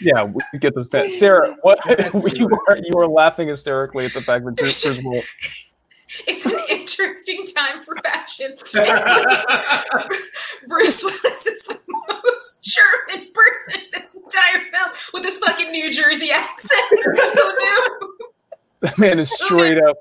Yeah, 0.00 0.24
we 0.24 0.58
get 0.58 0.74
this 0.74 0.86
back. 0.86 1.10
Sarah, 1.10 1.54
what 1.62 1.78
you 2.38 2.50
are 2.68 2.76
you 2.76 2.98
are 2.98 3.06
laughing 3.06 3.48
hysterically 3.48 4.04
at 4.04 4.12
the 4.12 4.20
fact 4.20 4.44
that 4.44 4.56
Bruce, 4.56 4.82
Bruce 4.84 5.00
Willis. 5.04 5.70
It's 6.26 6.44
an 6.44 6.58
interesting 6.68 7.44
time 7.46 7.80
for 7.82 7.96
fashion. 8.02 8.54
Bruce 10.66 11.04
Willis 11.04 11.46
is 11.46 11.62
the 11.64 11.78
most 11.88 12.64
German 12.64 13.28
person 13.32 13.80
in 13.80 13.86
this 13.92 14.14
entire 14.14 14.70
film 14.72 14.90
with 15.14 15.22
this 15.22 15.38
fucking 15.38 15.70
New 15.70 15.92
Jersey 15.92 16.32
accent. 16.32 17.00
Who 17.04 17.12
knew? 17.12 18.18
That 18.80 18.98
man 18.98 19.20
is 19.20 19.32
straight 19.32 19.80
up 19.80 19.96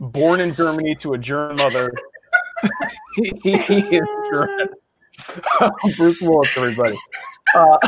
born 0.00 0.40
in 0.40 0.54
Germany 0.54 0.94
to 0.96 1.12
a 1.12 1.18
German 1.18 1.56
mother. 1.56 1.92
He, 3.16 3.32
he, 3.42 3.56
he 3.56 3.96
is 3.96 4.08
German. 4.30 4.68
Bruce 5.96 6.20
Willis, 6.20 6.56
everybody. 6.56 6.96
Uh, 7.54 7.78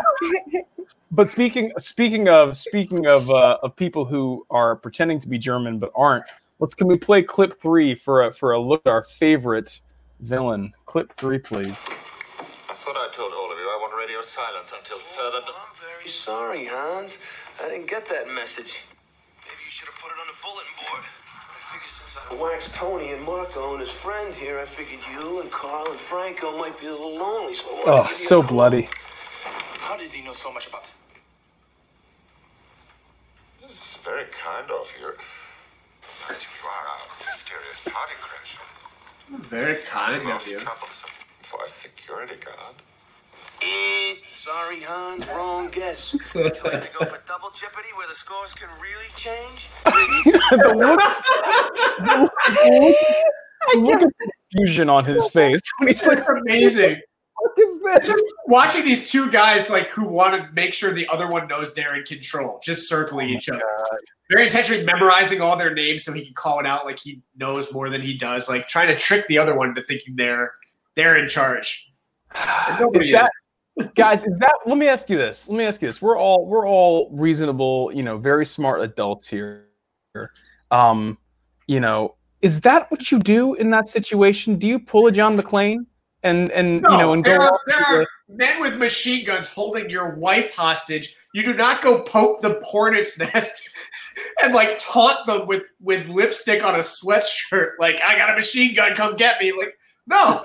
but 1.11 1.31
speaking 1.31 1.73
speaking 1.79 2.29
of 2.29 2.57
speaking 2.57 3.07
of 3.07 3.29
uh, 3.31 3.59
of 3.63 3.75
people 3.77 4.05
who 4.05 4.47
are 4.51 4.77
pretending 4.77 5.19
to 5.21 5.29
be 5.29 5.39
German 5.39 5.79
but 5.79 5.91
aren't, 5.95 6.25
let's 6.59 6.75
can 6.75 6.87
we 6.87 6.97
play 6.97 7.23
clip 7.23 7.61
three 7.61 7.95
for 7.95 8.27
a 8.27 8.33
for 8.33 8.53
a 8.53 8.61
look 8.61 8.83
at 8.87 8.91
our 8.91 9.05
favorite 9.05 9.81
villain? 10.21 10.73
Clip 10.87 11.13
three, 11.13 11.39
please. 11.39 11.71
I 11.71 12.75
thought 12.75 12.97
I 12.97 13.09
told 13.15 13.33
all 13.33 13.51
of 13.51 13.59
you 13.59 13.65
I 13.65 13.79
want 13.81 13.95
radio 13.99 14.21
silence 14.23 14.73
until 14.77 14.99
further. 14.99 15.39
I'm 15.39 15.77
very 15.99 16.09
sorry, 16.09 16.67
Hans. 16.67 17.19
I 17.63 17.69
didn't 17.69 17.89
get 17.89 18.07
that 18.09 18.29
message. 18.29 18.83
Maybe 19.45 19.63
you 19.65 19.71
should 19.71 19.89
have 19.89 19.99
put 19.99 20.11
it 20.11 20.19
on 20.21 20.27
the 20.27 20.39
bulletin 20.43 20.75
board. 20.87 21.05
I 21.69 21.73
figured 21.73 21.91
since 21.91 22.19
I 22.31 22.35
waxed 22.35 22.75
Tony 22.75 23.11
and 23.13 23.23
Marco 23.25 23.73
and 23.73 23.81
his 23.81 23.91
friend 23.91 24.33
here, 24.35 24.61
I 24.61 24.67
figured 24.67 25.01
you 25.13 25.41
and 25.41 25.51
Carl 25.51 25.91
and 25.91 25.99
Franco 25.99 26.57
might 26.57 26.79
be 26.81 26.87
a 26.87 26.93
little 26.93 27.17
lonely. 27.17 27.55
So 27.55 27.67
I 27.69 27.83
Oh, 27.87 28.15
so 28.15 28.39
a 28.39 28.43
call. 28.43 28.49
bloody. 28.51 28.89
How 29.79 29.97
does 29.97 30.13
he 30.13 30.23
know 30.23 30.33
so 30.33 30.53
much 30.53 30.69
about 30.69 30.85
this? 30.85 30.97
This 33.63 33.71
is 33.73 33.97
very 34.05 34.25
kind 34.27 34.71
of 34.71 34.93
you. 35.01 35.13
Yes, 36.29 36.47
you 36.47 36.69
are 36.69 36.87
a 36.87 37.25
mysterious 37.25 37.81
party 37.81 38.15
crasher. 38.15 39.39
Very 39.49 39.83
kind 39.83 40.17
of 40.17 40.25
Most 40.25 40.51
you. 40.51 40.61
troublesome 40.61 41.11
for 41.43 41.65
a 41.65 41.69
security 41.69 42.37
guard. 42.37 42.77
Eh, 43.63 44.15
sorry, 44.33 44.81
Hans. 44.81 45.27
Wrong 45.29 45.71
guess. 45.71 46.15
Would 46.35 46.57
you 46.57 46.63
like 46.65 46.83
to 46.83 46.99
go 46.99 47.05
for 47.05 47.21
double 47.27 47.51
jeopardy 47.51 47.89
where 47.97 48.07
the 48.09 48.15
scores 48.15 48.53
can 48.53 48.69
really 48.81 49.09
change? 49.17 49.69
the 49.85 50.75
look, 50.77 51.01
the 53.73 53.79
look 53.79 54.03
of 54.03 54.13
confusion 54.51 54.89
on 54.89 55.05
his 55.05 55.29
face 55.31 55.61
when 55.79 55.89
he's 55.89 56.07
like, 56.07 56.25
amazing. 56.29 57.01
"What 57.39 57.53
is 57.59 57.81
this?" 57.81 58.09
Just 58.09 58.25
watching 58.47 58.85
these 58.85 59.11
two 59.11 59.31
guys 59.31 59.71
like 59.71 59.89
who 59.89 60.07
want 60.07 60.35
to 60.35 60.49
make 60.53 60.75
sure 60.75 60.93
the 60.93 61.09
other 61.09 61.29
one 61.29 61.49
knows 61.49 61.75
they're 61.75 61.97
in 61.97 62.05
control, 62.05 62.61
just 62.63 62.89
circling 62.89 63.31
each 63.31 63.49
other. 63.49 63.63
Very 64.31 64.45
intentionally 64.45 64.85
memorizing 64.85 65.41
all 65.41 65.57
their 65.57 65.73
names 65.73 66.05
so 66.05 66.13
he 66.13 66.25
can 66.25 66.35
call 66.35 66.59
it 66.61 66.67
out 66.67 66.85
like 66.85 66.99
he 66.99 67.23
knows 67.37 67.73
more 67.73 67.89
than 67.91 68.03
he 68.03 68.15
does, 68.15 68.49
like 68.49 68.69
trying 68.69 68.89
to 68.89 68.97
trick 68.97 69.27
the 69.29 69.39
other 69.39 69.57
one 69.57 69.71
into 69.71 69.83
thinking 69.83 70.15
they're 70.17 70.53
they're 70.95 71.17
in 71.17 71.29
charge. 71.29 71.93
And 72.35 72.81
nobody 72.81 73.07
Is 73.07 73.13
that, 73.13 73.31
guys? 73.95 74.25
Is 74.25 74.39
that? 74.39 74.55
Let 74.67 74.79
me 74.79 74.89
ask 74.89 75.09
you 75.11 75.17
this. 75.17 75.49
Let 75.49 75.59
me 75.59 75.65
ask 75.65 75.81
you 75.83 75.89
this. 75.89 76.01
We're 76.01 76.19
all 76.19 76.47
we're 76.47 76.67
all 76.67 77.11
reasonable, 77.13 77.91
you 77.95 78.03
know, 78.03 78.19
very 78.19 78.47
smart 78.47 78.81
adults 78.83 79.29
here. 79.29 79.67
Um, 80.71 81.19
you 81.67 81.81
know, 81.81 82.15
is 82.43 82.61
that 82.63 82.91
what 82.91 83.11
you 83.11 83.19
do 83.19 83.55
in 83.55 83.71
that 83.71 83.89
situation? 83.89 84.59
Do 84.59 84.67
you 84.67 84.79
pull 84.79 85.07
a 85.07 85.13
John 85.13 85.39
McClane 85.39 85.87
and 86.23 86.51
and 86.53 86.83
No, 86.83 86.91
you 86.93 86.99
know 86.99 87.13
and 87.13 87.25
go? 87.25 87.31
there, 87.31 87.43
are, 87.43 87.61
there 87.67 87.77
are 87.87 87.99
the- 88.01 88.07
men 88.35 88.61
with 88.61 88.77
machine 88.77 89.25
guns 89.25 89.49
holding 89.49 89.89
your 89.91 90.17
wife 90.17 90.55
hostage. 90.55 91.15
You 91.35 91.43
do 91.45 91.55
not 91.55 91.83
go 91.83 92.01
poke 92.01 92.41
the 92.41 92.61
hornet's 92.65 93.19
nest 93.19 93.69
and 94.43 94.55
like 94.55 94.79
taunt 94.79 95.27
them 95.27 95.47
with 95.47 95.65
with 95.81 96.09
lipstick 96.09 96.65
on 96.65 96.75
a 96.75 96.79
sweatshirt. 96.79 97.73
Like 97.79 98.01
I 98.03 98.17
got 98.17 98.31
a 98.31 98.35
machine 98.35 98.75
gun, 98.75 98.95
come 98.95 99.17
get 99.17 99.39
me. 99.41 99.53
Like 99.53 99.77
no, 100.07 100.43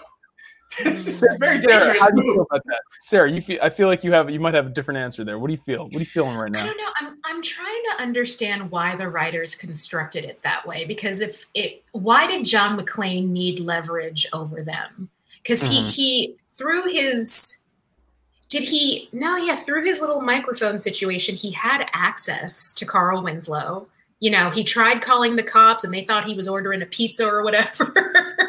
it's, 0.80 1.22
it's 1.22 1.38
very 1.38 1.60
Sarah, 1.62 1.80
dangerous 1.80 2.02
how 2.02 2.10
do 2.12 2.24
you 2.24 2.34
feel 2.34 2.42
about 2.44 2.62
that? 2.66 2.80
Sarah, 3.02 3.30
you 3.32 3.42
feel, 3.42 3.60
I 3.62 3.70
feel 3.70 3.88
like 3.88 4.04
you 4.04 4.12
have 4.14 4.30
you 4.30 4.40
might 4.40 4.54
have 4.54 4.68
a 4.68 4.70
different 4.70 5.00
answer 5.00 5.24
there. 5.26 5.38
What 5.38 5.48
do 5.48 5.54
you 5.54 5.60
feel? 5.66 5.84
What 5.86 5.96
are 5.96 6.00
you 6.00 6.06
feeling 6.06 6.38
right 6.38 6.52
now? 6.52 6.60
I 6.60 6.64
now? 6.64 6.68
don't 6.70 6.78
know. 6.78 6.92
I'm 7.02 7.18
I'm 7.26 7.42
trying 7.42 7.82
to 7.92 8.02
understand 8.04 8.72
why 8.72 8.96
the 8.96 9.10
writers 9.10 9.54
constructed 9.56 10.24
it 10.24 10.42
that 10.44 10.66
way. 10.66 10.86
Because 10.86 11.20
if 11.20 11.46
it, 11.56 11.84
why 11.92 12.26
did 12.28 12.46
John 12.46 12.80
McClane 12.80 13.28
need 13.30 13.60
leverage 13.60 14.26
over 14.32 14.62
them? 14.64 15.10
Because 15.44 15.62
he 15.64 15.84
Mhm. 15.84 15.90
he 15.90 16.36
through 16.46 16.90
his 16.92 17.64
did 18.50 18.64
he 18.64 19.10
no 19.12 19.38
yeah 19.38 19.56
through 19.56 19.84
his 19.84 20.00
little 20.00 20.22
microphone 20.22 20.80
situation 20.80 21.36
he 21.36 21.52
had 21.52 21.90
access 21.94 22.72
to 22.74 22.86
Carl 22.86 23.22
Winslow. 23.24 23.88
You 24.20 24.32
know 24.32 24.50
he 24.52 24.64
tried 24.64 25.02
calling 25.02 25.36
the 25.36 25.44
cops 25.44 25.84
and 25.84 25.94
they 25.94 26.04
thought 26.06 26.26
he 26.26 26.34
was 26.36 26.48
ordering 26.48 26.82
a 26.82 26.86
pizza 26.86 27.26
or 27.28 27.44
whatever. 27.44 27.94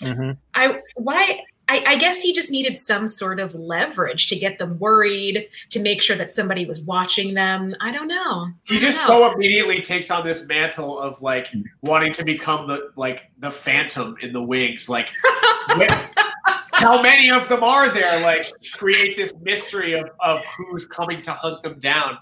Mm-hmm. 0.00 0.32
I 0.54 0.80
why 0.94 1.40
I, 1.68 1.82
I 1.86 1.96
guess 1.96 2.20
he 2.20 2.32
just 2.32 2.50
needed 2.50 2.76
some 2.76 3.08
sort 3.08 3.40
of 3.40 3.54
leverage 3.54 4.28
to 4.28 4.36
get 4.36 4.58
them 4.58 4.78
worried, 4.78 5.48
to 5.70 5.80
make 5.80 6.00
sure 6.00 6.14
that 6.16 6.30
somebody 6.30 6.64
was 6.64 6.82
watching 6.82 7.34
them. 7.34 7.74
I 7.80 7.90
don't 7.90 8.06
know. 8.06 8.48
He 8.64 8.78
just 8.78 9.04
don't 9.06 9.20
know. 9.20 9.28
so 9.30 9.34
immediately 9.34 9.80
takes 9.80 10.10
on 10.10 10.24
this 10.24 10.46
mantle 10.46 10.98
of 10.98 11.20
like 11.22 11.48
wanting 11.82 12.12
to 12.14 12.24
become 12.24 12.68
the 12.68 12.90
like 12.94 13.30
the 13.38 13.50
phantom 13.50 14.16
in 14.22 14.32
the 14.32 14.42
wings. 14.42 14.88
Like 14.88 15.12
wh- 15.24 16.08
how 16.72 17.02
many 17.02 17.30
of 17.30 17.48
them 17.48 17.64
are 17.64 17.90
there? 17.90 18.22
Like 18.22 18.46
create 18.74 19.16
this 19.16 19.34
mystery 19.42 19.94
of, 19.94 20.08
of 20.20 20.44
who's 20.44 20.86
coming 20.86 21.20
to 21.22 21.32
hunt 21.32 21.62
them 21.62 21.78
down. 21.78 22.18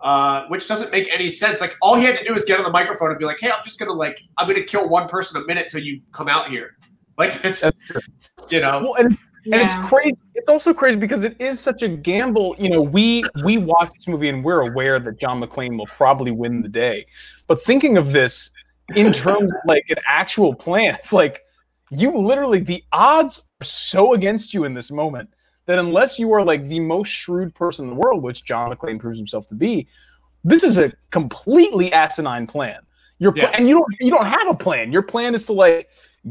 Uh, 0.00 0.46
which 0.46 0.66
doesn't 0.66 0.90
make 0.92 1.12
any 1.12 1.28
sense. 1.28 1.60
Like 1.60 1.76
all 1.82 1.94
he 1.94 2.04
had 2.04 2.16
to 2.16 2.24
do 2.24 2.32
was 2.32 2.46
get 2.46 2.58
on 2.58 2.64
the 2.64 2.70
microphone 2.70 3.10
and 3.10 3.18
be 3.18 3.26
like, 3.26 3.38
"Hey, 3.38 3.50
I'm 3.50 3.62
just 3.62 3.78
gonna 3.78 3.92
like 3.92 4.18
I'm 4.38 4.48
gonna 4.48 4.62
kill 4.62 4.88
one 4.88 5.08
person 5.08 5.40
a 5.42 5.44
minute 5.44 5.68
till 5.68 5.82
you 5.82 6.00
come 6.10 6.26
out 6.26 6.48
here." 6.48 6.78
Like 7.20 7.32
it's 7.44 7.62
you 8.48 8.60
know. 8.60 8.80
Well, 8.82 8.94
and, 8.94 9.18
and 9.46 9.54
it's 9.54 9.74
crazy. 9.86 10.16
It's 10.34 10.48
also 10.48 10.72
crazy 10.74 10.96
because 10.98 11.24
it 11.24 11.40
is 11.40 11.60
such 11.60 11.82
a 11.82 11.88
gamble. 11.88 12.56
You 12.58 12.70
know, 12.70 12.82
we 12.82 13.22
we 13.44 13.58
watch 13.58 13.90
this 13.92 14.08
movie 14.08 14.28
and 14.28 14.42
we're 14.42 14.62
aware 14.70 14.98
that 14.98 15.18
John 15.20 15.40
McClane 15.40 15.76
will 15.78 15.86
probably 15.86 16.30
win 16.30 16.62
the 16.62 16.68
day. 16.68 17.06
But 17.46 17.60
thinking 17.62 17.96
of 17.98 18.12
this 18.12 18.50
in 18.94 19.12
terms 19.12 19.44
of 19.44 19.58
like 19.66 19.84
an 19.90 19.98
actual 20.06 20.54
plan, 20.54 20.94
it's 20.94 21.12
like 21.12 21.42
you 21.90 22.16
literally 22.16 22.60
the 22.60 22.82
odds 22.92 23.42
are 23.60 23.64
so 23.64 24.14
against 24.14 24.54
you 24.54 24.64
in 24.64 24.74
this 24.74 24.90
moment 24.90 25.28
that 25.66 25.78
unless 25.78 26.18
you 26.18 26.32
are 26.32 26.42
like 26.44 26.64
the 26.64 26.80
most 26.80 27.08
shrewd 27.08 27.54
person 27.54 27.84
in 27.84 27.90
the 27.90 27.96
world, 27.96 28.22
which 28.22 28.44
John 28.44 28.74
McClane 28.74 28.98
proves 28.98 29.18
himself 29.18 29.46
to 29.48 29.54
be, 29.54 29.86
this 30.42 30.64
is 30.64 30.78
a 30.78 30.92
completely 31.10 31.92
asinine 31.92 32.46
plan. 32.46 32.80
Your 33.18 33.32
pla- 33.32 33.44
Yeah. 33.50 33.56
and 33.58 33.68
you 33.68 33.78
don't 33.78 33.94
you 34.00 34.10
don't 34.10 34.26
have 34.26 34.48
a 34.48 34.54
plan. 34.54 34.92
Your 34.92 35.02
plan 35.02 35.34
is 35.34 35.44
to 35.44 35.52
like 35.52 35.88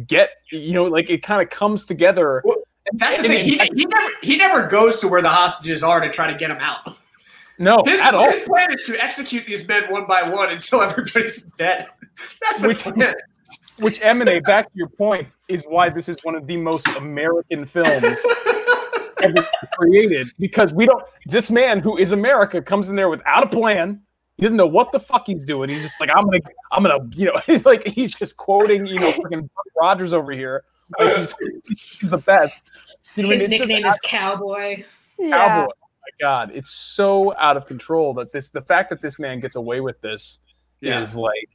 get 0.07 0.29
you 0.51 0.73
know 0.73 0.83
like 0.85 1.09
it 1.09 1.23
kind 1.23 1.41
of 1.41 1.49
comes 1.49 1.85
together. 1.85 2.43
That's 2.93 3.17
the 3.21 3.27
thing. 3.27 3.45
He, 3.45 3.57
he 3.57 3.85
never 3.85 4.09
he 4.21 4.35
never 4.37 4.67
goes 4.67 4.99
to 4.99 5.07
where 5.07 5.21
the 5.21 5.29
hostages 5.29 5.83
are 5.83 5.99
to 5.99 6.09
try 6.09 6.31
to 6.31 6.37
get 6.37 6.47
them 6.49 6.57
out. 6.59 6.79
no, 7.59 7.83
His, 7.85 7.99
at 8.01 8.15
all. 8.15 8.29
his 8.31 8.39
plan 8.41 8.71
is 8.77 8.85
to 8.87 9.03
execute 9.03 9.45
these 9.45 9.67
men 9.67 9.83
one 9.91 10.05
by 10.07 10.23
one 10.23 10.49
until 10.51 10.81
everybody's 10.81 11.41
dead. 11.57 11.87
That's 12.41 12.61
the 12.61 12.69
Which- 12.69 12.79
plan. 12.79 13.15
Which 13.79 14.01
emanate 14.01 14.43
back 14.43 14.65
to 14.65 14.71
your 14.75 14.89
point 14.89 15.27
is 15.47 15.63
why 15.65 15.89
this 15.89 16.09
is 16.09 16.17
one 16.23 16.35
of 16.35 16.45
the 16.47 16.57
most 16.57 16.85
American 16.97 17.65
films 17.65 18.19
ever 19.21 19.47
created 19.73 20.27
because 20.37 20.73
we 20.73 20.85
don't. 20.85 21.03
This 21.25 21.49
man 21.49 21.79
who 21.79 21.97
is 21.97 22.11
America 22.11 22.61
comes 22.61 22.89
in 22.89 22.95
there 22.97 23.07
without 23.09 23.43
a 23.43 23.47
plan. 23.47 24.01
He 24.39 24.45
doesn't 24.45 24.55
know 24.55 24.65
what 24.67 24.93
the 24.93 25.01
fuck 25.01 25.27
he's 25.27 25.43
doing. 25.43 25.69
He's 25.69 25.81
just 25.81 25.99
like, 25.99 26.09
I'm 26.15 26.23
gonna, 26.25 26.39
I'm 26.71 26.81
gonna, 26.81 27.09
you 27.13 27.25
know, 27.25 27.61
like 27.65 27.85
he's 27.85 28.15
just 28.15 28.37
quoting, 28.37 28.85
you 28.85 28.97
know, 28.97 29.11
fucking 29.11 29.41
Buck 29.41 29.65
Rogers 29.77 30.13
over 30.13 30.31
here. 30.31 30.63
Like 30.97 31.17
he's, 31.17 31.35
he's 31.67 32.09
the 32.09 32.19
best. 32.19 32.61
You 33.15 33.23
know 33.23 33.29
His 33.29 33.41
mean? 33.41 33.49
Just 33.49 33.67
nickname 33.67 33.85
is 33.85 33.99
Cowboy. 34.01 34.85
Yeah. 35.17 35.29
Cowboy. 35.35 35.71
Oh 35.73 35.87
my 36.01 36.25
god, 36.25 36.51
it's 36.53 36.69
so 36.69 37.35
out 37.37 37.57
of 37.57 37.67
control 37.67 38.13
that 38.13 38.31
this 38.31 38.49
the 38.49 38.61
fact 38.61 38.89
that 38.91 39.01
this 39.01 39.19
man 39.19 39.41
gets 39.41 39.57
away 39.57 39.81
with 39.81 39.99
this 39.99 40.39
Yeah. 40.79 41.01
is 41.01 41.17
like 41.17 41.49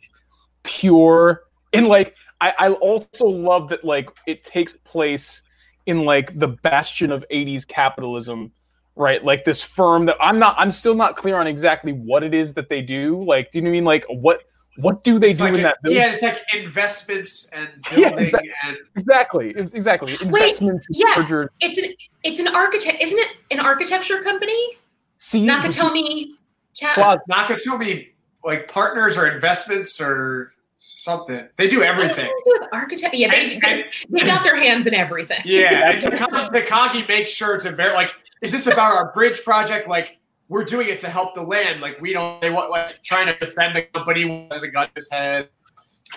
pure 0.62 1.44
and 1.72 1.88
like 1.88 2.14
I, 2.42 2.52
I 2.58 2.70
also 2.72 3.26
love 3.26 3.70
that 3.70 3.82
like 3.82 4.10
it 4.26 4.42
takes 4.42 4.74
place 4.74 5.42
in 5.86 6.04
like 6.04 6.38
the 6.38 6.48
bastion 6.48 7.10
of 7.10 7.24
80s 7.30 7.66
capitalism 7.66 8.52
right 8.96 9.24
like 9.24 9.44
this 9.44 9.62
firm 9.62 10.06
that 10.06 10.16
i'm 10.20 10.38
not 10.38 10.54
i'm 10.58 10.70
still 10.70 10.94
not 10.94 11.16
clear 11.16 11.36
on 11.36 11.46
exactly 11.46 11.92
what 11.92 12.22
it 12.22 12.32
is 12.32 12.54
that 12.54 12.68
they 12.68 12.80
do 12.80 13.22
like 13.24 13.50
do 13.50 13.58
you 13.58 13.62
know 13.62 13.68
i 13.70 13.72
mean 13.72 13.84
like 13.84 14.04
what 14.08 14.40
what 14.76 15.04
do 15.04 15.18
they 15.20 15.30
It's 15.30 15.38
do 15.38 15.44
like 15.44 15.54
in 15.54 15.60
a- 15.60 15.62
that 15.64 15.76
building 15.82 16.00
Yeah, 16.00 16.12
it's 16.12 16.22
like 16.22 16.40
investments 16.52 17.48
and 17.52 17.68
Yeah, 17.96 18.08
building 18.10 18.26
exactly. 18.26 18.50
and 18.66 18.76
exactly 18.96 19.50
exactly 19.72 20.16
investments 20.20 20.86
yeah. 20.90 21.14
merger 21.16 21.50
It's 21.60 21.78
an 21.78 21.92
it's 22.24 22.40
an 22.40 22.48
architect, 22.48 23.02
isn't 23.02 23.18
it? 23.18 23.28
An 23.50 23.60
architecture 23.60 24.20
company? 24.22 24.78
see 25.18 25.46
Nakatomi. 25.46 26.28
Ta-. 26.74 27.18
Nakatomi 27.30 28.08
like 28.44 28.66
partners 28.68 29.16
or 29.18 29.26
investments 29.28 30.00
or 30.00 30.53
something. 30.86 31.48
They 31.56 31.68
do 31.68 31.82
everything. 31.82 32.26
They 32.44 32.50
do 32.52 32.66
architect. 32.72 33.14
Yeah, 33.14 33.30
they, 33.30 33.42
And- 33.54 33.62
they, 33.62 33.84
they 34.08 34.20
got 34.26 34.42
their 34.44 34.56
hands 34.56 34.86
in 34.86 34.94
everything. 34.94 35.38
Yeah, 35.44 35.90
and 35.90 36.02
Takagi, 36.02 36.50
Takagi 36.50 37.08
makes 37.08 37.30
sure 37.30 37.58
to 37.58 37.70
ver 37.72 37.92
like, 37.94 38.12
is 38.42 38.52
this 38.52 38.66
about 38.66 38.92
our 38.94 39.12
bridge 39.12 39.42
project? 39.44 39.88
Like, 39.88 40.18
we're 40.48 40.64
doing 40.64 40.88
it 40.88 41.00
to 41.00 41.08
help 41.08 41.34
the 41.34 41.42
land. 41.42 41.80
Like, 41.80 42.00
we 42.00 42.12
don't. 42.12 42.40
They 42.40 42.50
want 42.50 42.70
like 42.70 43.02
trying 43.02 43.32
to 43.32 43.38
defend 43.38 43.76
the 43.76 43.82
company 43.82 44.22
who 44.22 44.46
has 44.50 44.62
a 44.62 44.68
gun 44.68 44.84
in 44.84 44.90
his 44.96 45.10
head. 45.10 45.48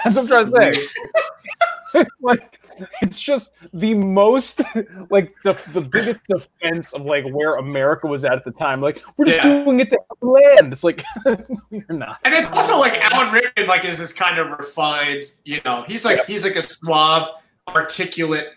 That's 0.03 0.17
what 0.17 0.31
I'm 0.31 0.49
trying 0.49 0.73
to 0.73 0.75
say. 0.75 0.87
like 2.21 2.59
it's 3.01 3.19
just 3.19 3.51
the 3.73 3.93
most 3.93 4.61
like 5.09 5.33
the, 5.43 5.57
the 5.73 5.81
biggest 5.81 6.21
defense 6.27 6.93
of 6.93 7.03
like 7.05 7.25
where 7.29 7.55
America 7.55 8.07
was 8.07 8.25
at 8.25 8.33
at 8.33 8.43
the 8.45 8.51
time. 8.51 8.81
Like 8.81 9.01
we're 9.17 9.25
just 9.25 9.37
Yeah. 9.43 9.63
doing 9.63 9.79
it 9.79 9.89
to 9.89 9.99
land. 10.21 10.73
It's 10.73 10.83
like 10.83 11.03
you're 11.71 11.83
not. 11.89 12.19
And 12.23 12.33
it's 12.33 12.49
also 12.51 12.77
like 12.79 12.93
Alan 13.11 13.31
Rickman, 13.33 13.67
like, 13.67 13.85
is 13.85 13.97
this 13.97 14.13
kind 14.13 14.37
of 14.39 14.49
refined. 14.57 15.23
You 15.43 15.61
know, 15.65 15.83
he's 15.87 16.05
like 16.05 16.25
he's 16.25 16.43
like 16.43 16.55
a 16.55 16.61
suave, 16.61 17.27
articulate 17.69 18.47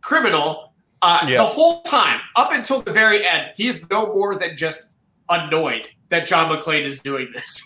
criminal. 0.00 0.72
Uh, 1.02 1.20
Yeah. 1.28 1.38
The 1.38 1.44
whole 1.44 1.82
time, 1.82 2.20
up 2.36 2.52
until 2.52 2.80
the 2.80 2.92
very 2.92 3.26
end, 3.26 3.52
he's 3.56 3.88
no 3.90 4.06
more 4.06 4.38
than 4.38 4.56
just 4.56 4.94
annoyed 5.28 5.88
that 6.08 6.26
John 6.26 6.48
McClane 6.54 6.84
is 6.84 7.00
doing 7.00 7.28
this. 7.34 7.62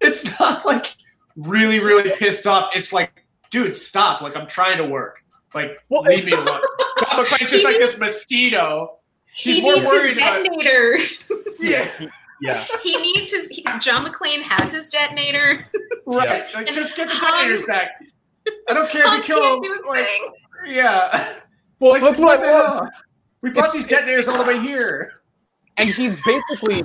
It's 0.00 0.38
not 0.40 0.66
like 0.66 0.96
really, 1.36 1.78
really 1.78 2.10
pissed 2.10 2.46
off. 2.46 2.70
It's 2.74 2.92
like, 2.92 3.21
dude, 3.52 3.76
stop! 3.76 4.20
Like 4.20 4.36
I'm 4.36 4.48
trying 4.48 4.78
to 4.78 4.84
work. 4.84 5.22
Like 5.54 5.78
Well, 5.88 6.02
leave 6.02 6.24
me 6.24 6.32
alone. 6.32 6.60
John 6.98 7.24
McClane's 7.24 7.50
just 7.50 7.64
like 7.64 7.76
this 7.78 7.96
mosquito. 7.98 8.98
He's 9.32 9.56
he 9.56 9.62
more 9.62 9.74
needs 9.74 9.86
his 9.90 9.92
worried 10.00 10.16
about- 10.18 10.42
detonator. 10.42 10.98
Yeah, 11.60 11.88
Yeah. 12.40 12.66
he 12.82 12.98
needs 13.00 13.30
his. 13.30 13.48
He, 13.48 13.62
John 13.78 14.04
McClane 14.04 14.42
has 14.42 14.72
his 14.72 14.90
detonator. 14.90 15.64
right. 16.08 16.52
Like 16.52 16.66
just 16.72 16.96
get 16.96 17.06
the 17.08 17.14
Hans- 17.14 17.60
detonators 17.60 17.66
back. 17.66 17.90
I 18.68 18.74
don't 18.74 18.90
care 18.90 19.06
if 19.06 19.12
you 19.28 19.34
kill 19.34 19.54
him. 19.54 19.62
do 19.62 19.72
his 19.72 19.84
Like, 19.84 20.08
yeah. 20.66 21.34
Well, 21.78 21.92
Like, 21.92 22.02
that's 22.02 22.18
what, 22.18 22.40
what 22.40 22.40
I 22.40 22.46
the 22.46 22.52
love. 22.52 22.88
We 23.42 23.50
brought 23.50 23.66
It's- 23.68 23.74
these 23.74 23.84
detonators 23.86 24.26
all 24.26 24.38
the 24.38 24.44
way 24.44 24.58
here. 24.58 25.12
And 25.76 25.88
he's 25.88 26.16
basically 26.24 26.84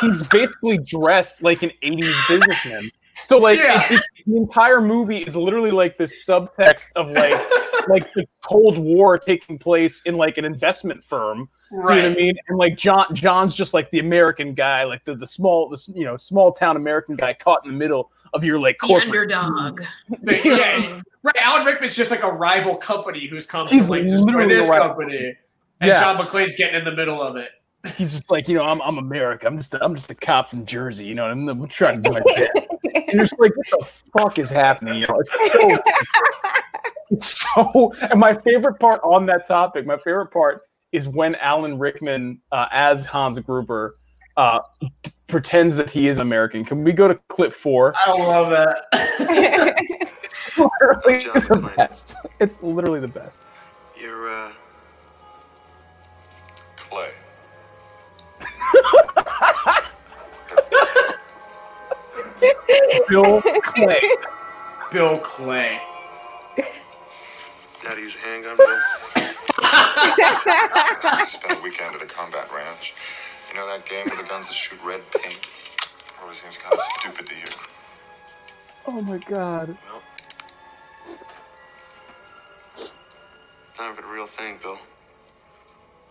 he's 0.00 0.22
basically 0.24 0.78
dressed 0.78 1.42
like 1.44 1.62
an 1.62 1.70
80s 1.84 2.28
businessman. 2.28 2.82
So 3.28 3.38
like 3.38 3.58
Yeah. 3.58 3.84
it- 3.90 3.92
it- 3.98 4.02
the 4.26 4.36
entire 4.36 4.80
movie 4.80 5.18
is 5.18 5.34
literally 5.34 5.70
like 5.72 5.96
this 5.96 6.24
subtext 6.26 6.90
of 6.96 7.10
like 7.10 7.40
like 7.88 8.12
the 8.12 8.24
Cold 8.44 8.78
War 8.78 9.18
taking 9.18 9.58
place 9.58 10.00
in 10.04 10.16
like 10.16 10.38
an 10.38 10.44
investment 10.44 11.02
firm. 11.02 11.48
Do 11.70 11.76
you 11.76 11.82
know 11.82 11.86
what 11.86 12.04
I 12.04 12.10
mean? 12.10 12.34
And 12.48 12.58
like 12.58 12.76
John, 12.76 13.06
John's 13.14 13.54
just 13.54 13.72
like 13.74 13.90
the 13.90 13.98
American 13.98 14.52
guy, 14.54 14.84
like 14.84 15.04
the, 15.06 15.14
the 15.16 15.26
small, 15.26 15.68
the, 15.70 15.82
you 15.94 16.04
know, 16.04 16.16
small 16.18 16.52
town 16.52 16.76
American 16.76 17.16
guy 17.16 17.32
caught 17.32 17.64
in 17.64 17.72
the 17.72 17.76
middle 17.76 18.12
of 18.34 18.44
your 18.44 18.58
like 18.60 18.76
The 18.80 18.86
corporate. 18.88 19.32
underdog. 19.32 19.80
But, 20.22 20.44
yeah, 20.44 21.00
right. 21.22 21.36
Alan 21.40 21.64
Rickman's 21.66 21.94
just 21.96 22.10
like 22.10 22.22
a 22.22 22.30
rival 22.30 22.76
company 22.76 23.26
who's 23.26 23.46
come 23.46 23.66
He's 23.68 23.86
to 23.86 23.90
like 23.90 24.06
destroy 24.06 24.46
this 24.46 24.68
rival. 24.68 24.88
company, 24.88 25.34
and 25.80 25.88
Yeah. 25.88 25.98
John 25.98 26.18
McClane's 26.18 26.54
getting 26.54 26.78
in 26.78 26.84
the 26.84 26.94
middle 26.94 27.20
of 27.22 27.36
it. 27.36 27.48
He's 27.96 28.12
just 28.12 28.30
like, 28.30 28.48
you 28.48 28.54
know, 28.56 28.64
I'm, 28.64 28.80
I'm 28.82 28.98
America. 28.98 29.46
I'm 29.46 29.56
just, 29.56 29.74
a, 29.74 29.82
I'm 29.82 29.94
just 29.96 30.10
a 30.10 30.14
cop 30.14 30.48
from 30.50 30.64
Jersey. 30.66 31.04
You 31.06 31.14
know, 31.16 31.30
and 31.30 31.48
I'm 31.50 31.66
trying 31.68 32.02
to 32.02 32.10
do 32.10 32.14
my 32.14 32.22
bit. 32.36 32.68
And 33.12 33.18
you're 33.18 33.24
just 33.24 33.38
like, 33.38 33.52
what 33.54 33.66
the 33.78 34.18
fuck 34.18 34.38
is 34.38 34.48
happening? 34.48 34.94
You 34.96 35.06
know, 35.06 35.20
it's 35.20 35.52
so, 35.52 35.82
it's 37.10 37.44
so. 37.54 37.92
And 38.10 38.18
my 38.18 38.32
favorite 38.32 38.80
part 38.80 39.02
on 39.04 39.26
that 39.26 39.46
topic, 39.46 39.84
my 39.84 39.98
favorite 39.98 40.30
part 40.30 40.62
is 40.92 41.08
when 41.08 41.34
Alan 41.34 41.78
Rickman, 41.78 42.40
uh, 42.52 42.68
as 42.72 43.04
Hans 43.04 43.38
Gruber, 43.38 43.96
uh, 44.38 44.60
pretends 45.26 45.76
that 45.76 45.90
he 45.90 46.08
is 46.08 46.20
American. 46.20 46.64
Can 46.64 46.84
we 46.84 46.94
go 46.94 47.06
to 47.06 47.14
clip 47.28 47.52
four? 47.52 47.92
I 48.06 48.12
love 48.12 48.48
that. 48.48 48.86
It's 48.94 50.58
literally 50.80 51.26
the 51.48 51.72
best. 51.76 52.14
It's 52.40 52.62
literally 52.62 53.00
the 53.00 53.08
best. 53.08 53.40
You're, 54.00 54.32
uh. 54.32 54.52
Clay. 56.76 57.10
Bill 63.08 63.42
Clay. 63.62 64.00
Bill 64.90 65.18
Clay. 65.18 65.80
Know 66.58 66.64
how 67.88 67.94
to 67.94 68.00
use 68.00 68.14
a 68.14 68.18
handgun, 68.18 68.56
Bill? 68.56 68.78
I 69.58 71.26
Spent 71.28 71.58
a 71.58 71.62
weekend 71.62 71.96
at 71.96 72.02
a 72.02 72.06
combat 72.06 72.48
ranch. 72.54 72.94
You 73.50 73.58
know 73.58 73.66
that 73.66 73.84
game 73.86 74.04
where 74.06 74.22
the 74.22 74.28
guns 74.28 74.46
that 74.46 74.54
shoot 74.54 74.78
red 74.84 75.00
paint? 75.10 75.48
Always 76.22 76.38
seems 76.38 76.56
kind 76.56 76.72
of 76.72 76.80
stupid 76.98 77.26
to 77.26 77.34
you. 77.34 77.44
Oh 78.86 79.00
my 79.02 79.18
god. 79.18 79.76
It's 82.78 83.78
not 83.78 83.92
even 83.92 84.04
a 84.04 84.12
real 84.12 84.26
thing, 84.26 84.58
Bill. 84.62 84.78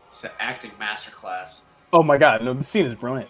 It's 0.10 0.24
an 0.26 0.32
acting 0.40 0.72
masterclass. 0.80 1.62
Oh 1.94 2.04
my 2.04 2.18
god. 2.18 2.44
No, 2.44 2.54
the 2.54 2.64
scene 2.64 2.86
is 2.86 2.96
brilliant. 2.96 3.30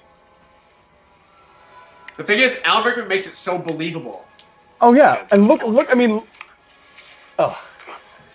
The 2.21 2.27
thing 2.27 2.39
is, 2.39 2.59
Alan 2.63 2.85
Rickman 2.85 3.07
makes 3.07 3.25
it 3.25 3.33
so 3.33 3.57
believable. 3.57 4.27
Oh 4.79 4.93
yeah, 4.93 5.25
and 5.31 5.47
look, 5.47 5.63
look. 5.63 5.87
I 5.89 5.95
mean, 5.95 6.21
oh, 7.39 7.59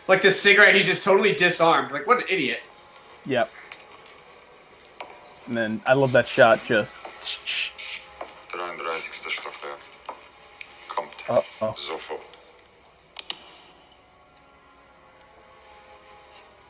Like 0.09 0.23
this 0.23 0.41
cigarette, 0.43 0.75
he's 0.75 0.87
just 0.87 1.05
totally 1.05 1.37
disarmed. 1.37 1.93
Like 1.93 2.05
what 2.05 2.19
an 2.19 2.25
idiot. 2.29 2.63
Yep. 3.27 3.49
And 5.47 5.57
then 5.57 5.81
I 5.87 5.93
love 5.93 6.11
that 6.11 6.27
shot. 6.27 6.65
Just 6.65 6.99
33. 6.99 8.91
Stockwerk. 9.13 9.79
Kommt. 10.89 11.13
Uh-oh. 11.29 11.75
Sofort. 11.77 12.23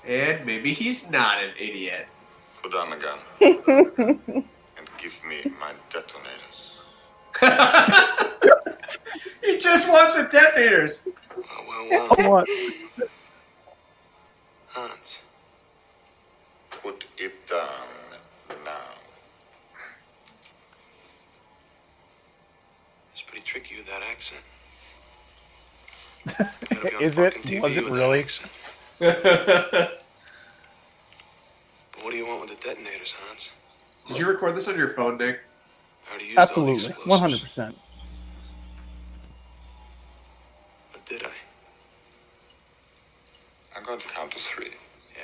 And 0.06 0.44
maybe 0.44 0.74
he's 0.74 1.10
not 1.10 1.42
an 1.42 1.52
idiot. 1.58 2.10
Put 2.62 2.72
down 2.74 2.90
the 2.90 2.96
gun 2.96 3.18
and 4.76 4.86
give 4.98 5.14
me 5.26 5.50
my 5.58 5.72
detonators. 5.90 6.65
He 9.46 9.58
just 9.58 9.88
wants 9.88 10.16
the 10.16 10.24
detonators. 10.24 11.06
Well, 11.36 11.88
well, 11.88 12.30
what? 12.30 12.48
Hans. 14.66 15.18
Put 16.70 17.04
it 17.16 17.46
down 17.48 17.86
now. 18.64 18.72
It's 23.12 23.22
pretty 23.22 23.44
tricky 23.44 23.76
with 23.76 23.86
that 23.86 24.02
accent. 24.02 24.42
Is 27.00 27.16
it? 27.18 27.62
Was 27.62 27.76
it 27.76 27.88
really? 27.88 28.26
But 28.98 30.02
what 32.02 32.10
do 32.10 32.16
you 32.16 32.26
want 32.26 32.40
with 32.40 32.50
the 32.50 32.56
detonators, 32.56 33.12
Hans? 33.12 33.52
Did 34.08 34.18
you 34.18 34.26
record 34.26 34.56
this 34.56 34.66
on 34.66 34.76
your 34.76 34.88
phone, 34.88 35.18
Nick? 35.18 35.38
How 36.08 36.18
to 36.18 36.24
use 36.24 36.36
Absolutely. 36.38 36.92
One 37.04 37.20
hundred 37.20 37.40
percent. 37.40 37.76
Or 40.94 41.00
did 41.06 41.22
I? 41.24 41.30
I'm 43.76 43.84
going 43.84 43.98
to 43.98 44.08
count 44.08 44.32
to 44.32 44.38
three. 44.38 44.66
Yeah, 45.14 45.22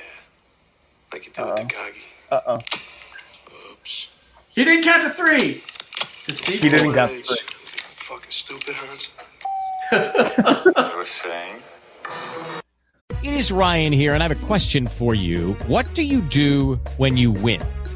Like 1.11 1.25
you 1.25 1.31
did 1.31 1.45
with 1.45 1.55
Takagi. 1.55 2.03
Uh 2.31 2.41
oh. 2.47 2.59
Oops. 3.71 4.07
He 4.49 4.63
didn't 4.63 4.83
count 4.83 5.03
to 5.03 5.09
three. 5.09 5.63
To 6.25 6.33
see. 6.33 6.57
He 6.57 6.69
didn't 6.69 6.93
count 6.93 7.11
to 7.11 7.23
three. 7.23 7.37
Fucking 7.97 8.31
stupid, 8.31 8.75
Hans. 8.75 9.09
You 9.91 10.97
were 10.97 11.05
saying? 11.05 11.61
It 13.21 13.33
is 13.33 13.51
Ryan 13.51 13.93
here, 13.93 14.13
and 14.13 14.23
I 14.23 14.27
have 14.27 14.37
a 14.37 14.45
question 14.45 14.87
for 14.87 15.13
you. 15.13 15.53
What 15.67 15.93
do 15.93 16.03
you 16.03 16.21
do 16.21 16.75
when 16.97 17.15
you 17.15 17.31
win? 17.31 17.61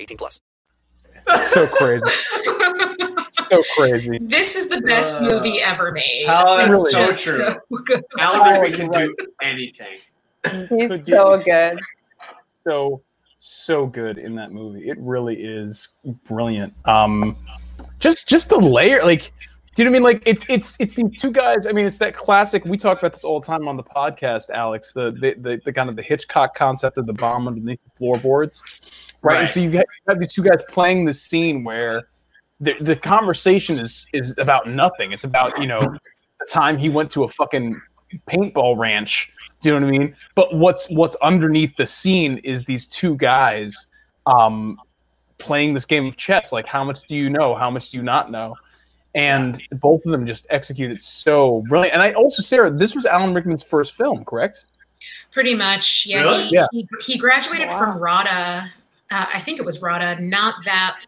18 0.00 0.16
plus. 0.18 0.40
So 1.42 1.66
crazy. 1.66 2.04
so 3.30 3.62
crazy. 3.76 4.18
This 4.22 4.56
is 4.56 4.68
the 4.68 4.80
best 4.82 5.16
Uh, 5.16 5.20
movie 5.30 5.60
ever 5.60 5.92
made. 5.92 6.24
How 6.26 6.56
that's 6.56 6.70
Really? 6.70 6.90
so 6.90 7.06
just 7.06 7.24
true. 7.24 7.48
so. 7.50 8.00
Alan 8.18 8.56
Oh, 8.56 8.60
Rickman 8.60 8.90
can 8.90 9.00
you're 9.00 9.06
do 9.08 9.26
anything. 9.42 9.96
He's 10.78 11.04
so 11.06 11.40
good. 11.42 11.78
so 12.66 13.02
so 13.38 13.86
good 13.86 14.18
in 14.18 14.34
that 14.36 14.52
movie. 14.52 14.88
It 14.88 14.98
really 14.98 15.36
is 15.42 15.88
brilliant. 16.24 16.72
Um, 16.86 17.36
just 17.98 18.28
just 18.28 18.48
the 18.48 18.58
layer, 18.58 19.02
like, 19.04 19.32
do 19.74 19.82
you 19.82 19.88
know 19.88 19.92
what 19.92 19.96
I 19.96 20.12
mean? 20.12 20.14
Like, 20.14 20.22
it's 20.26 20.50
it's 20.50 20.76
it's 20.80 20.94
these 20.94 21.10
two 21.20 21.30
guys. 21.30 21.66
I 21.66 21.72
mean, 21.72 21.86
it's 21.86 21.98
that 21.98 22.14
classic. 22.14 22.64
We 22.64 22.76
talk 22.76 22.98
about 22.98 23.12
this 23.12 23.22
all 23.22 23.40
the 23.40 23.46
time 23.46 23.68
on 23.68 23.76
the 23.76 23.84
podcast, 23.84 24.50
Alex. 24.50 24.92
The 24.92 25.12
the 25.12 25.34
the, 25.38 25.60
the 25.64 25.72
kind 25.72 25.88
of 25.88 25.94
the 25.94 26.02
Hitchcock 26.02 26.56
concept 26.56 26.98
of 26.98 27.06
the 27.06 27.12
bomb 27.12 27.46
underneath 27.46 27.78
the 27.84 27.90
floorboards, 27.96 28.62
right? 29.22 29.34
Right. 29.34 29.40
And 29.40 29.48
so 29.48 29.60
you 29.60 29.70
have, 29.70 29.84
you 29.84 30.08
have 30.08 30.18
these 30.18 30.32
two 30.32 30.42
guys 30.42 30.60
playing 30.68 31.04
this 31.04 31.22
scene 31.22 31.62
where 31.62 32.08
the 32.58 32.74
the 32.80 32.96
conversation 32.96 33.78
is 33.78 34.08
is 34.12 34.36
about 34.38 34.66
nothing. 34.66 35.12
It's 35.12 35.24
about 35.24 35.60
you 35.60 35.68
know 35.68 35.80
the 35.80 36.46
time 36.50 36.76
he 36.76 36.88
went 36.88 37.10
to 37.12 37.22
a 37.22 37.28
fucking 37.28 37.80
paintball 38.28 38.76
ranch. 38.76 39.30
Do 39.60 39.68
you 39.68 39.78
know 39.78 39.86
what 39.86 39.94
I 39.94 39.98
mean? 39.98 40.14
But 40.34 40.56
what's 40.56 40.90
what's 40.90 41.14
underneath 41.16 41.76
the 41.76 41.86
scene 41.86 42.38
is 42.38 42.64
these 42.64 42.88
two 42.88 43.14
guys 43.16 43.86
um, 44.26 44.78
playing 45.38 45.74
this 45.74 45.84
game 45.84 46.06
of 46.06 46.16
chess. 46.16 46.52
Like, 46.52 46.66
how 46.66 46.82
much 46.82 47.06
do 47.06 47.16
you 47.16 47.30
know? 47.30 47.54
How 47.54 47.70
much 47.70 47.90
do 47.90 47.98
you 47.98 48.02
not 48.02 48.30
know? 48.30 48.56
And 49.14 49.60
both 49.72 50.04
of 50.06 50.12
them 50.12 50.24
just 50.24 50.46
executed 50.50 51.00
so 51.00 51.64
brilliant. 51.68 51.94
And 51.94 52.02
I 52.02 52.12
also, 52.12 52.42
Sarah, 52.42 52.70
this 52.70 52.94
was 52.94 53.06
Alan 53.06 53.34
Rickman's 53.34 53.62
first 53.62 53.94
film, 53.96 54.24
correct? 54.24 54.66
Pretty 55.32 55.54
much, 55.54 56.06
yeah. 56.06 56.22
Really? 56.22 56.44
He, 56.48 56.54
Yeah. 56.54 56.66
he 56.72 56.88
he 57.00 57.18
graduated 57.18 57.68
Wow. 57.68 57.78
from 57.78 57.98
RADA. 57.98 58.72
Uh, 59.10 59.26
I 59.34 59.40
think 59.40 59.58
it 59.58 59.66
was 59.66 59.82
RADA, 59.82 60.20
not 60.22 60.56
that 60.64 60.98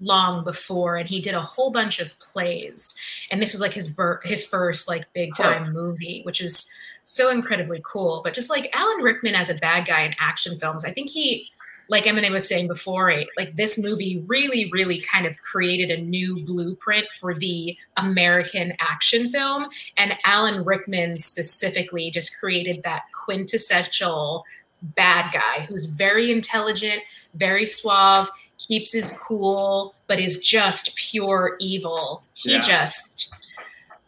long 0.00 0.44
before, 0.44 0.96
and 0.96 1.08
he 1.08 1.20
did 1.20 1.34
a 1.34 1.40
whole 1.40 1.70
bunch 1.70 2.00
of 2.00 2.18
plays. 2.18 2.94
And 3.30 3.40
this 3.40 3.52
was 3.52 3.60
like 3.60 3.72
his 3.72 3.88
bir- 3.88 4.20
his 4.24 4.46
first 4.46 4.88
like 4.88 5.10
big 5.14 5.34
time 5.34 5.72
movie, 5.72 6.20
which 6.24 6.40
is 6.40 6.70
so 7.04 7.30
incredibly 7.30 7.80
cool. 7.84 8.20
But 8.22 8.34
just 8.34 8.50
like 8.50 8.68
Alan 8.74 9.02
Rickman 9.02 9.34
as 9.34 9.48
a 9.48 9.54
bad 9.54 9.86
guy 9.86 10.02
in 10.02 10.14
action 10.18 10.58
films, 10.58 10.84
I 10.84 10.92
think 10.92 11.08
he. 11.10 11.50
Like 11.90 12.04
Emine 12.04 12.30
was 12.30 12.46
saying 12.46 12.68
before, 12.68 13.10
eh, 13.10 13.24
like 13.36 13.56
this 13.56 13.76
movie 13.76 14.22
really, 14.26 14.70
really 14.72 15.00
kind 15.00 15.26
of 15.26 15.38
created 15.40 15.90
a 15.90 16.00
new 16.00 16.44
blueprint 16.46 17.06
for 17.18 17.34
the 17.34 17.76
American 17.96 18.72
action 18.78 19.28
film. 19.28 19.66
And 19.96 20.14
Alan 20.24 20.64
Rickman 20.64 21.18
specifically 21.18 22.10
just 22.12 22.38
created 22.38 22.82
that 22.84 23.02
quintessential 23.12 24.44
bad 24.82 25.32
guy 25.32 25.64
who's 25.66 25.86
very 25.88 26.30
intelligent, 26.30 27.02
very 27.34 27.66
suave, 27.66 28.30
keeps 28.56 28.92
his 28.92 29.18
cool, 29.20 29.94
but 30.06 30.20
is 30.20 30.38
just 30.38 30.94
pure 30.94 31.56
evil. 31.60 32.22
He 32.34 32.52
Yeah. 32.52 32.60
just, 32.60 33.34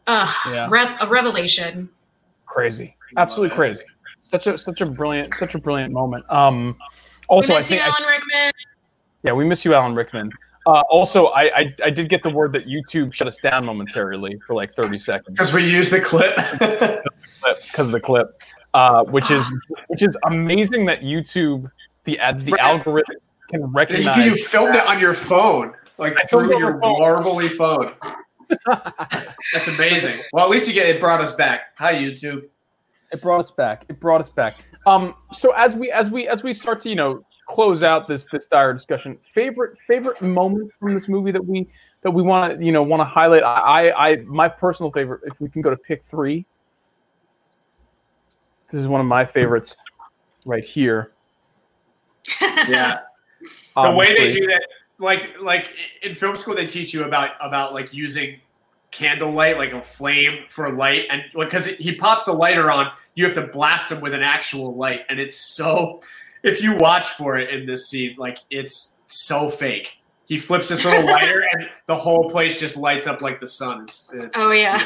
uh, 0.06 0.32
Yeah. 0.46 0.68
rev- 0.70 0.96
a 1.00 1.06
revelation. 1.08 1.88
Crazy, 2.46 2.94
absolutely 3.16 3.56
crazy. 3.56 3.82
Such 4.20 4.46
a 4.46 4.56
such 4.56 4.80
a 4.80 4.86
brilliant 4.86 5.34
such 5.34 5.54
a 5.56 5.58
brilliant 5.58 5.92
moment. 5.92 6.30
Um, 6.30 6.76
also, 7.32 7.52
we 7.52 7.56
I 7.56 7.58
miss 7.58 7.70
you, 7.70 7.76
think 7.78 7.88
I- 7.88 8.02
Alan 8.02 8.08
Rickman. 8.10 8.52
Yeah, 9.24 9.32
we 9.32 9.44
miss 9.44 9.64
you, 9.64 9.74
Alan 9.74 9.94
Rickman. 9.94 10.30
Uh, 10.66 10.82
also, 10.90 11.26
I, 11.26 11.42
I 11.58 11.74
I 11.84 11.90
did 11.90 12.08
get 12.08 12.22
the 12.22 12.30
word 12.30 12.52
that 12.52 12.66
YouTube 12.68 13.12
shut 13.12 13.26
us 13.26 13.38
down 13.38 13.64
momentarily 13.64 14.38
for 14.46 14.54
like 14.54 14.72
thirty 14.72 14.96
seconds 14.98 15.26
Because 15.36 15.52
we 15.52 15.64
use 15.68 15.90
the 15.90 16.00
clip. 16.00 16.36
because 16.36 17.78
of 17.86 17.90
the 17.92 18.00
clip, 18.00 18.40
uh, 18.74 19.02
which 19.04 19.30
is 19.32 19.44
which 19.88 20.02
is 20.04 20.16
amazing 20.26 20.86
that 20.86 21.00
YouTube 21.00 21.68
the 22.04 22.18
ad, 22.20 22.40
the 22.42 22.52
Right. 22.52 22.60
algorithm 22.60 23.16
can 23.50 23.60
you, 23.62 23.66
recognize. 23.66 24.24
you 24.24 24.36
filmed 24.36 24.76
it 24.76 24.86
on 24.86 25.00
your 25.00 25.14
phone, 25.14 25.72
like 25.98 26.16
I 26.16 26.22
through 26.24 26.56
your 26.58 26.74
my 26.74 26.80
phone. 26.80 26.98
marbly 27.00 27.48
phone. 27.48 27.92
That's 29.52 29.68
amazing. 29.68 30.20
Well, 30.32 30.44
at 30.44 30.50
least 30.50 30.68
you 30.68 30.74
get 30.74 30.86
it 30.86 31.00
brought 31.00 31.20
us 31.20 31.34
back. 31.34 31.76
Hi, 31.78 31.94
YouTube. 31.94 32.44
It 33.10 33.20
brought 33.20 33.40
us 33.40 33.50
back. 33.50 33.84
It 33.88 33.98
brought 34.00 34.20
us 34.20 34.28
back. 34.28 34.54
Um, 34.86 35.14
so 35.32 35.52
as 35.52 35.74
we 35.74 35.90
as 35.90 36.10
we 36.10 36.26
as 36.28 36.42
we 36.42 36.52
start 36.52 36.80
to 36.80 36.88
you 36.88 36.96
know 36.96 37.24
close 37.48 37.82
out 37.82 38.08
this 38.08 38.26
this 38.26 38.46
dire 38.46 38.72
discussion, 38.72 39.16
favorite 39.22 39.78
favorite 39.78 40.20
moments 40.20 40.74
from 40.78 40.94
this 40.94 41.08
movie 41.08 41.30
that 41.30 41.44
we 41.44 41.68
that 42.02 42.10
we 42.10 42.22
want 42.22 42.58
to 42.58 42.64
you 42.64 42.72
know 42.72 42.82
want 42.82 43.00
to 43.00 43.04
highlight. 43.04 43.42
I, 43.44 43.90
I 43.90 44.08
I 44.10 44.16
my 44.22 44.48
personal 44.48 44.90
favorite, 44.90 45.20
if 45.26 45.40
we 45.40 45.48
can 45.48 45.62
go 45.62 45.70
to 45.70 45.76
pick 45.76 46.04
three. 46.04 46.44
This 48.70 48.80
is 48.80 48.88
one 48.88 49.00
of 49.00 49.06
my 49.06 49.24
favorites, 49.24 49.76
right 50.44 50.64
here. 50.64 51.12
Yeah. 52.68 53.00
the 53.74 53.90
way 53.90 54.16
they 54.16 54.28
do 54.28 54.46
that 54.46 54.62
like 54.98 55.34
like 55.40 55.70
in 56.02 56.14
film 56.14 56.36
school 56.36 56.54
they 56.54 56.64
teach 56.64 56.94
you 56.94 57.04
about 57.04 57.30
about 57.40 57.74
like 57.74 57.92
using 57.92 58.40
candlelight 58.92 59.56
like 59.58 59.72
a 59.72 59.82
flame 59.82 60.44
for 60.48 60.70
light 60.72 61.06
and 61.10 61.22
because 61.34 61.66
he 61.66 61.94
pops 61.96 62.24
the 62.24 62.32
lighter 62.32 62.70
on 62.70 62.86
you 63.14 63.24
have 63.24 63.34
to 63.34 63.46
blast 63.48 63.90
him 63.90 64.00
with 64.00 64.14
an 64.14 64.22
actual 64.22 64.76
light 64.76 65.00
and 65.08 65.18
it's 65.18 65.40
so 65.54 66.00
if 66.44 66.60
you 66.62 66.76
watch 66.76 67.08
for 67.10 67.36
it 67.38 67.50
in 67.54 67.66
this 67.66 67.88
scene, 67.88 68.16
like 68.18 68.38
it's 68.50 69.00
so 69.06 69.48
fake. 69.48 69.98
He 70.24 70.36
flips 70.38 70.68
this 70.68 70.84
little 70.84 71.04
lighter, 71.06 71.46
and 71.52 71.68
the 71.86 71.94
whole 71.94 72.28
place 72.28 72.58
just 72.58 72.76
lights 72.76 73.06
up 73.06 73.20
like 73.22 73.38
the 73.38 73.46
sun. 73.46 73.84
It's, 73.84 74.12
it's 74.12 74.36
Oh 74.36 74.52
yeah. 74.52 74.84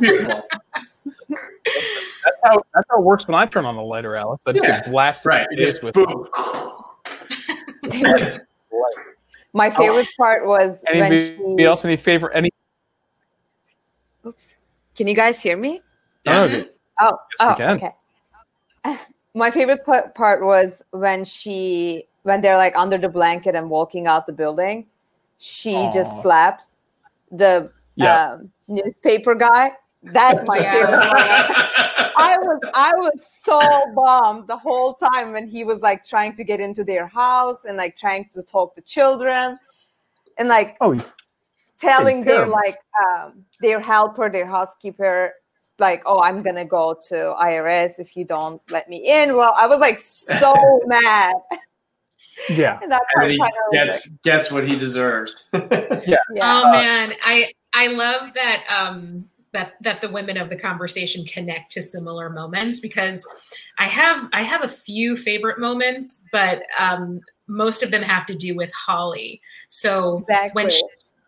beautiful. 0.00 0.42
That's 1.28 2.36
how 2.44 2.62
that's 2.74 2.86
how 2.90 2.98
it 3.00 3.04
works 3.04 3.28
when 3.28 3.34
I 3.34 3.44
turn 3.44 3.66
on 3.66 3.76
the 3.76 3.82
lighter, 3.82 4.16
Alex. 4.16 4.44
I 4.46 4.52
just 4.52 4.64
Yeah. 4.64 4.80
get 4.80 4.90
blasted 4.90 5.28
Right, 5.28 5.46
in 5.50 5.58
it 5.58 5.60
the 5.60 5.66
face 5.66 5.74
just 5.74 5.84
with 5.84 5.94
boom. 5.94 6.26
My 9.52 9.68
favorite 9.70 10.08
part 10.18 10.46
was 10.46 10.82
when 10.90 11.02
Anybody 11.12 11.36
she. 11.58 11.64
else? 11.64 11.84
Any 11.84 11.96
favorite? 11.96 12.34
Any? 12.34 12.50
Oops. 14.28 14.56
Can 14.94 15.06
you 15.06 15.14
guys 15.14 15.42
hear 15.42 15.56
me? 15.56 15.80
Oh, 16.26 16.42
okay. 16.42 16.66
Oh, 17.00 17.12
we 17.40 17.46
oh 17.46 17.54
can. 17.54 17.76
okay. 17.76 17.94
My 19.34 19.50
favorite 19.50 19.84
part 19.84 20.44
was 20.44 20.82
when 20.90 21.24
she, 21.24 22.04
when 22.22 22.40
they're 22.40 22.56
like 22.56 22.76
under 22.76 22.98
the 22.98 23.08
blanket 23.08 23.54
and 23.54 23.70
walking 23.70 24.06
out 24.06 24.26
the 24.26 24.32
building, 24.32 24.86
she 25.38 25.88
just 25.92 26.20
slaps 26.20 26.76
the 27.30 27.70
Yeah. 27.94 28.32
um, 28.32 28.50
newspaper 28.66 29.34
guy. 29.34 29.72
That's 30.02 30.44
my 30.46 30.58
Yeah. 30.58 30.72
favorite. 30.72 30.98
moment. 30.98 31.56
I 32.16 32.36
was 32.38 32.60
I 32.74 32.92
was 32.96 33.26
so 33.44 33.92
bummed 33.94 34.48
the 34.48 34.56
whole 34.56 34.92
time 34.94 35.32
when 35.32 35.46
he 35.46 35.62
was 35.62 35.80
like 35.82 36.02
trying 36.02 36.34
to 36.34 36.42
get 36.42 36.60
into 36.60 36.82
their 36.82 37.06
house 37.06 37.64
and 37.64 37.76
like 37.76 37.94
trying 37.96 38.28
to 38.32 38.42
talk 38.42 38.74
to 38.74 38.82
children 38.82 39.56
and 40.36 40.48
like 40.48 40.76
Oh, 40.80 40.90
he's 40.90 41.14
telling 41.80 42.24
their 42.24 42.46
like 42.46 42.78
um, 43.06 43.44
their 43.60 43.80
helper, 43.80 44.28
their 44.30 44.46
housekeeper, 44.46 45.34
like, 45.78 46.02
"Oh, 46.06 46.20
I'm 46.20 46.42
gonna 46.42 46.64
go 46.64 46.96
to 47.08 47.34
INS 47.38 47.98
if 47.98 48.16
you 48.16 48.24
don't 48.24 48.60
let 48.70 48.88
me 48.88 49.02
in." 49.04 49.36
Well, 49.36 49.54
I 49.56 49.66
was 49.66 49.80
like 49.80 50.00
so 50.00 50.52
mad. 50.86 51.34
yeah. 52.50 52.78
And 52.82 52.90
that 52.90 53.02
And 53.14 53.30
he 53.30 53.38
kinda 53.38 53.52
was 53.70 53.72
gets 53.72 54.08
gets 54.24 54.52
what 54.52 54.68
he 54.68 54.76
deserves. 54.76 55.48
Yeah. 56.06 56.16
yeah. 56.34 56.62
Oh 56.62 56.70
man, 56.70 57.12
I 57.22 57.52
I 57.74 57.88
love 57.88 58.32
that 58.34 58.64
um 58.74 59.28
that 59.52 59.74
that 59.82 60.00
the 60.00 60.08
women 60.08 60.36
of 60.36 60.48
the 60.48 60.56
conversation 60.56 61.24
connect 61.24 61.72
to 61.72 61.82
similar 61.82 62.30
moments 62.30 62.80
because 62.80 63.26
I 63.78 63.88
have 63.88 64.28
I 64.32 64.42
have 64.42 64.62
a 64.62 64.68
few 64.68 65.16
favorite 65.16 65.58
moments, 65.58 66.26
but 66.32 66.62
um 66.78 67.20
most 67.46 67.82
of 67.82 67.90
them 67.90 68.02
have 68.02 68.26
to 68.26 68.34
do 68.34 68.54
with 68.54 68.72
Holly. 68.72 69.40
So 69.68 70.24
when 70.52 70.70
she, 70.70 70.82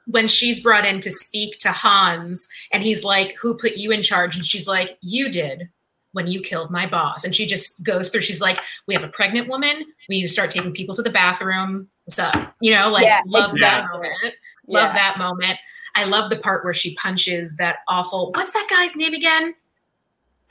when 0.07 0.29
she's 0.29 0.61
brought 0.61 0.85
in 0.87 1.01
to 1.01 1.11
speak 1.11 1.59
to 1.59 1.71
Hans 1.73 2.49
and 2.73 2.83
he's 2.83 3.05
like, 3.05 3.37
"Who 3.41 3.57
put 3.57 3.77
you 3.77 3.91
in 3.91 4.03
charge?" 4.03 4.37
and 4.37 4.45
she's 4.45 4.67
like, 4.67 4.99
"You 5.03 5.31
did." 5.31 5.69
When 6.13 6.27
you 6.27 6.41
killed 6.41 6.73
my 6.73 6.87
boss, 6.89 7.23
and 7.23 7.33
she 7.33 7.47
just 7.47 7.85
goes 7.85 8.09
through. 8.11 8.23
She's 8.23 8.41
like, 8.41 8.59
"We 8.89 8.95
have 8.95 9.05
a 9.05 9.09
pregnant 9.09 9.47
woman. 9.47 9.85
We 10.09 10.17
need 10.17 10.23
to 10.23 10.29
start 10.29 10.51
taking 10.51 10.73
people 10.73 10.93
to 10.97 11.03
the 11.03 11.11
bathroom. 11.11 11.89
What's 12.05 12.19
up? 12.19 12.53
You 12.61 12.75
know, 12.75 12.91
like 12.91 13.05
Yeah, 13.05 13.21
love 13.27 13.53
that 13.61 13.87
moment. 13.93 14.35
Love 14.67 14.89
Yeah. 14.89 14.93
that 14.95 15.19
moment. 15.19 15.57
I 15.95 16.03
love 16.05 16.29
the 16.31 16.39
part 16.39 16.65
where 16.65 16.75
she 16.75 16.97
punches 16.97 17.55
that 17.59 17.77
awful. 17.87 18.33
What's 18.35 18.51
that 18.53 18.67
guy's 18.69 18.97
name 18.97 19.15
again? 19.15 19.55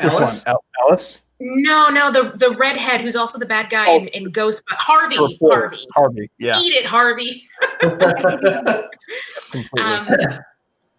Which 0.02 0.14
Ellis? 0.14 0.46
one? 0.46 0.56
Al- 0.56 0.64
Ellis? 0.88 1.24
No, 1.42 1.90
no, 1.90 2.12
the 2.12 2.34
the 2.36 2.52
redhead 2.58 3.02
who's 3.02 3.16
also 3.16 3.40
the 3.40 3.46
bad 3.46 3.70
guy 3.70 3.90
in, 3.92 4.08
in 4.10 4.32
Ghost. 4.32 4.62
Harvey. 4.68 5.18
Report. 5.18 5.62
Harvey. 5.62 5.86
Harvey. 5.96 6.32
Yeah. 6.38 6.60
Eat 6.60 6.74
it, 6.74 6.86
Harvey. 6.86 7.44
Um, 9.80 10.08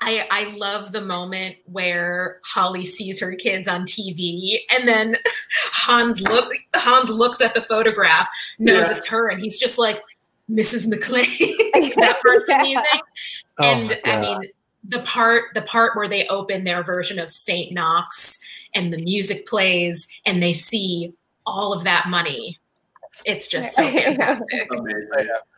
I 0.01 0.27
I 0.31 0.55
love 0.57 0.93
the 0.93 1.01
moment 1.03 1.57
where 1.67 2.41
Holly 2.45 2.85
sees 2.85 3.21
her 3.21 3.35
kids 3.35 3.69
on 3.69 3.83
TV, 3.83 4.61
and 4.75 4.89
then 4.89 5.17
Hans 5.73 6.21
look 6.23 6.53
Hans 6.75 7.11
looks 7.11 7.41
at 7.41 7.55
the 7.55 7.63
photograph, 7.63 8.29
knows 8.59 8.89
Yeah. 8.89 8.97
it's 8.97 9.07
her, 9.07 9.29
and 9.29 9.41
he's 9.43 9.59
just 9.59 9.79
like, 9.79 10.03
Mrs. 10.51 10.89
McClane. 10.93 11.95
that 11.97 12.19
part's 12.25 12.49
Yeah. 12.49 12.61
amazing. 12.61 13.01
Oh 13.61 13.65
and 13.65 13.99
I 14.07 14.21
mean, 14.21 14.41
the 14.89 15.01
part 15.01 15.45
the 15.55 15.63
part 15.63 15.95
where 15.97 16.09
they 16.09 16.27
open 16.29 16.65
their 16.65 16.83
version 16.83 17.19
of 17.19 17.31
Saint 17.31 17.73
Knox 17.73 18.41
and 18.75 18.93
the 18.93 18.99
music 19.03 19.47
plays, 19.47 20.09
and 20.27 20.43
they 20.43 20.53
see 20.53 21.13
all 21.47 21.73
of 21.73 21.85
that 21.85 22.09
money. 22.09 22.59
It's 23.25 23.49
just 23.49 23.75
so 23.75 23.91
fantastic. 23.91 24.69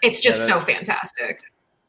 It's 0.02 0.20
just 0.20 0.46
so 0.48 0.58
that- 0.58 0.66
fantastic. 0.66 1.40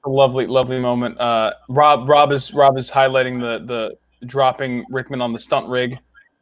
a 0.05 0.09
lovely, 0.09 0.45
lovely 0.47 0.79
moment. 0.79 1.19
Uh, 1.19 1.53
Rob, 1.69 2.07
Rob 2.09 2.31
is 2.31 2.53
Rob 2.53 2.77
is 2.77 2.91
highlighting 2.91 3.39
the 3.39 3.65
the 3.65 3.97
dropping 4.27 4.85
Rickman 4.89 5.21
on 5.21 5.33
the 5.33 5.39
stunt 5.39 5.67
rig. 5.67 5.97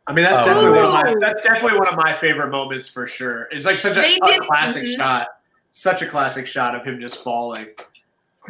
I 0.07 0.13
mean, 0.13 0.25
that's 0.25 0.39
Oh, 0.41 0.45
definitely 0.45 0.77
one 0.77 0.85
of 0.85 0.93
my 0.93 1.15
that's 1.19 1.43
definitely 1.43 1.77
one 1.79 1.87
of 1.87 1.95
my 1.95 2.13
favorite 2.13 2.49
moments 2.49 2.87
for 2.87 3.05
sure. 3.07 3.43
It's 3.51 3.65
like 3.65 3.77
such 3.77 3.97
a, 3.97 4.01
a 4.01 4.19
did- 4.19 4.41
classic 4.41 4.83
mhm. 4.83 4.95
shot, 4.95 5.27
such 5.69 6.01
a 6.01 6.07
classic 6.07 6.47
shot 6.47 6.75
of 6.75 6.83
him 6.83 6.99
just 6.99 7.23
falling. 7.23 7.67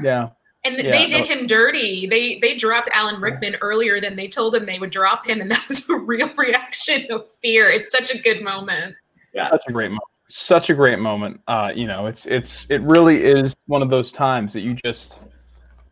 Yeah. 0.01 0.29
And 0.63 0.77
Yeah, 0.77 0.91
they 0.91 1.07
did 1.07 1.21
no. 1.21 1.35
him 1.35 1.47
dirty. 1.47 2.05
They 2.05 2.37
they 2.39 2.55
dropped 2.55 2.89
Alan 2.93 3.19
Rickman 3.19 3.55
earlier 3.61 3.99
than 3.99 4.15
they 4.15 4.27
told 4.27 4.55
him 4.55 4.65
they 4.65 4.79
would 4.79 4.91
drop 4.91 5.25
him, 5.25 5.41
and 5.41 5.49
that 5.49 5.67
was 5.67 5.89
a 5.89 5.95
real 5.95 6.31
reaction 6.37 7.05
of 7.09 7.25
fear. 7.41 7.69
It's 7.69 7.91
such 7.91 8.13
a 8.13 8.19
good 8.19 8.43
moment. 8.43 8.95
Yeah, 9.33 9.49
Such 9.49 9.63
a 9.67 9.71
great 9.71 9.89
moment. 9.89 10.03
Such 10.27 10.69
a 10.69 10.73
great 10.73 10.99
moment. 10.99 11.41
Uh, 11.47 11.71
you 11.75 11.87
know, 11.87 12.05
it's 12.05 12.25
it's 12.27 12.69
it 12.69 12.81
really 12.81 13.23
is 13.23 13.55
one 13.65 13.81
of 13.81 13.89
those 13.89 14.11
times 14.11 14.53
that 14.53 14.61
you 14.61 14.75
just 14.75 15.21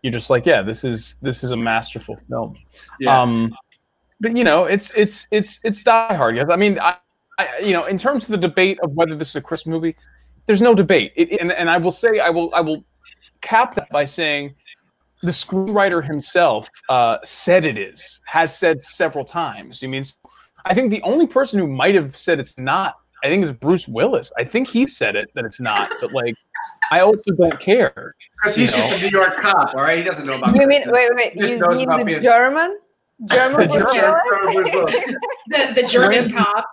you're 0.01 0.13
just 0.13 0.29
like, 0.29 0.45
yeah, 0.45 0.61
this 0.61 0.83
is 0.83 1.17
this 1.21 1.43
is 1.43 1.51
a 1.51 1.57
masterful 1.57 2.17
film. 2.29 2.55
Yeah. 2.99 3.21
Um, 3.21 3.53
but 4.21 4.35
you 4.37 4.43
know, 4.43 4.65
it's 4.65 4.91
it's 4.95 5.27
it's 5.31 5.59
it's 5.63 5.83
Die 5.83 6.13
Hard. 6.13 6.35
Yes, 6.35 6.47
I 6.49 6.55
mean, 6.55 6.79
I, 6.79 6.95
I 7.37 7.59
you 7.59 7.73
know, 7.73 7.85
in 7.85 7.97
terms 7.97 8.25
of 8.25 8.31
the 8.31 8.47
debate 8.47 8.79
of 8.81 8.91
whether 8.91 9.15
this 9.15 9.29
is 9.29 9.35
a 9.35 9.41
Christmas 9.41 9.73
movie, 9.73 9.95
there's 10.45 10.61
no 10.61 10.73
debate. 10.75 11.11
It, 11.15 11.39
and 11.41 11.51
and 11.51 11.69
I 11.69 11.77
will 11.77 11.91
say, 11.91 12.19
I 12.19 12.29
will 12.29 12.53
I 12.53 12.61
will 12.61 12.83
cap 13.41 13.75
that 13.75 13.89
by 13.89 14.05
saying 14.05 14.55
the 15.21 15.31
screenwriter 15.31 16.03
himself 16.03 16.69
uh, 16.89 17.17
said 17.23 17.65
it 17.65 17.77
is, 17.77 18.21
has 18.25 18.57
said 18.57 18.81
several 18.81 19.25
times. 19.25 19.83
I 19.83 19.87
mean, 19.87 20.03
I 20.65 20.73
think 20.73 20.91
the 20.91 21.01
only 21.03 21.27
person 21.27 21.59
who 21.59 21.67
might 21.67 21.95
have 21.95 22.15
said 22.15 22.39
it's 22.39 22.57
not, 22.57 22.95
I 23.23 23.27
think, 23.27 23.43
is 23.43 23.51
Bruce 23.51 23.87
Willis. 23.87 24.31
I 24.37 24.43
think 24.45 24.67
he 24.69 24.87
said 24.87 25.15
it 25.17 25.29
that 25.35 25.43
it's 25.45 25.59
not, 25.59 25.89
but 25.99 26.13
like, 26.13 26.35
I 26.91 27.01
also 27.01 27.31
don't 27.35 27.59
care. 27.59 28.15
Because 28.41 28.57
you 28.57 28.65
he's 28.65 28.75
just 28.75 28.97
a 28.97 29.01
New 29.01 29.09
York 29.09 29.37
cop, 29.37 29.75
all 29.75 29.81
right? 29.81 29.97
He 29.97 30.03
doesn't 30.03 30.25
know 30.25 30.37
about 30.37 30.55
You 30.55 30.65
mean 30.67 30.83
Christmas. 30.83 30.93
wait 30.93 31.35
wait 31.35 31.35
you 31.35 31.57
mean 31.87 31.97
the 31.97 32.03
being- 32.05 32.21
German 32.21 32.77
German 33.25 33.67
The 33.67 33.67
German- 33.67 33.69
Willis? 33.69 33.93
German 33.93 34.19
Bruce 34.53 34.73
Willis. 34.73 35.05
The 35.49 35.81
the 35.81 35.87
German 35.87 36.31
cop, 36.31 36.65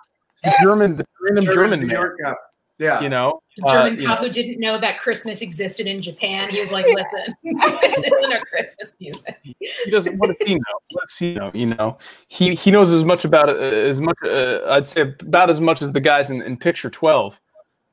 The 0.44 0.54
German, 0.62 0.96
the 0.96 1.04
random 1.20 1.44
German, 1.52 1.80
New 1.80 1.86
man, 1.86 1.96
York 1.96 2.16
cop. 2.22 2.38
Yeah. 2.78 3.00
you 3.00 3.08
know, 3.08 3.40
the 3.56 3.66
uh, 3.66 3.72
German 3.72 3.98
you 4.00 4.06
cop 4.06 4.20
know, 4.20 4.26
who 4.26 4.32
didn't 4.32 4.60
know 4.60 4.76
that 4.78 4.98
Christmas 4.98 5.40
existed 5.40 5.86
in 5.86 6.02
Japan. 6.02 6.50
He 6.50 6.60
was 6.60 6.72
like, 6.72 6.86
"Listen, 6.86 7.34
this 7.42 8.04
isn't 8.04 8.32
a 8.32 8.40
Christmas 8.44 8.96
music." 9.00 9.38
he 9.42 9.90
doesn't. 9.90 10.18
What 10.18 10.26
does 10.28 10.46
he 10.46 10.54
know? 10.56 10.60
What 10.90 11.06
does 11.06 11.16
he 11.16 11.34
know? 11.34 11.50
You 11.54 11.66
know, 11.66 11.98
he 12.28 12.54
he 12.54 12.70
knows 12.70 12.92
as 12.92 13.04
much 13.04 13.24
about 13.24 13.48
it 13.48 13.56
uh, 13.56 13.60
as 13.60 14.00
much. 14.00 14.16
Uh, 14.22 14.60
I'd 14.68 14.86
say 14.86 15.14
about 15.20 15.48
as 15.48 15.60
much 15.60 15.80
as 15.80 15.90
the 15.90 16.00
guys 16.00 16.30
in, 16.30 16.42
in 16.42 16.56
picture 16.58 16.90
twelve. 16.90 17.40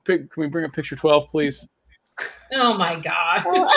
Pic, 0.03 0.29
can 0.29 0.41
we 0.41 0.47
bring 0.47 0.65
up 0.65 0.73
picture 0.73 0.97
twelve, 0.97 1.27
please? 1.27 1.65
Oh 2.53 2.73
my 2.77 2.99
god! 2.99 3.45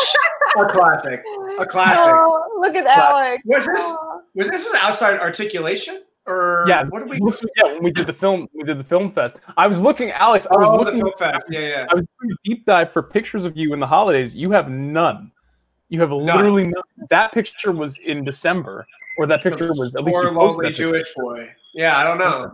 A 0.59 0.67
classic. 0.67 1.23
A 1.61 1.67
classic. 1.67 2.15
Oh, 2.15 2.59
look 2.61 2.75
at 2.75 2.87
Alex. 2.87 3.43
Was 3.45 3.67
this 3.67 3.93
was 4.35 4.49
this 4.51 4.65
was 4.65 4.75
outside 4.81 5.19
articulation? 5.21 6.03
Or 6.27 6.65
Yeah, 6.67 6.85
what 6.85 7.01
did 7.01 7.09
we 7.11 7.21
this 7.21 7.45
yeah, 7.57 7.73
when 7.73 7.83
we 7.85 7.91
did 7.93 8.07
the 8.07 8.13
film, 8.13 8.49
we 8.53 8.65
did 8.65 8.79
the 8.79 8.85
film 8.85 9.13
fest. 9.13 9.37
I 9.57 9.67
was 9.69 9.81
looking, 9.81 10.11
Alex. 10.11 10.47
I 10.51 10.57
was 10.57 10.67
Oh, 10.69 10.73
the 10.79 10.85
looking. 10.85 11.01
film 11.01 11.13
fest. 11.19 11.47
Yeah, 11.49 11.61
yeah. 11.61 11.87
I 11.91 11.95
was 11.95 12.05
doing 12.21 12.33
a 12.33 12.37
deep 12.49 12.67
dive 12.67 12.93
for 12.93 13.03
pictures 13.03 13.45
of 13.45 13.57
you 13.57 13.73
in 13.75 13.81
the 13.81 13.87
holidays. 13.87 14.35
You 14.35 14.51
have 14.51 14.69
none. 14.69 15.31
You 15.89 16.01
have 16.01 16.11
literally 16.11 16.65
none. 16.65 16.83
That 17.11 17.31
picture 17.33 17.71
was 17.71 17.99
in 17.99 18.25
December, 18.25 18.87
or 19.19 19.27
that 19.27 19.41
picture 19.43 19.69
was 19.69 19.95
at 19.95 20.03
least 20.03 20.17
Poor 20.17 20.33
lonely 20.33 20.57
that 20.57 20.63
picture. 20.71 20.83
Jewish 20.91 21.15
boy. 21.15 21.49
Yeah, 21.75 21.97
I 21.97 22.03
don't 22.03 22.19
know. 22.19 22.31
Listen, 22.31 22.51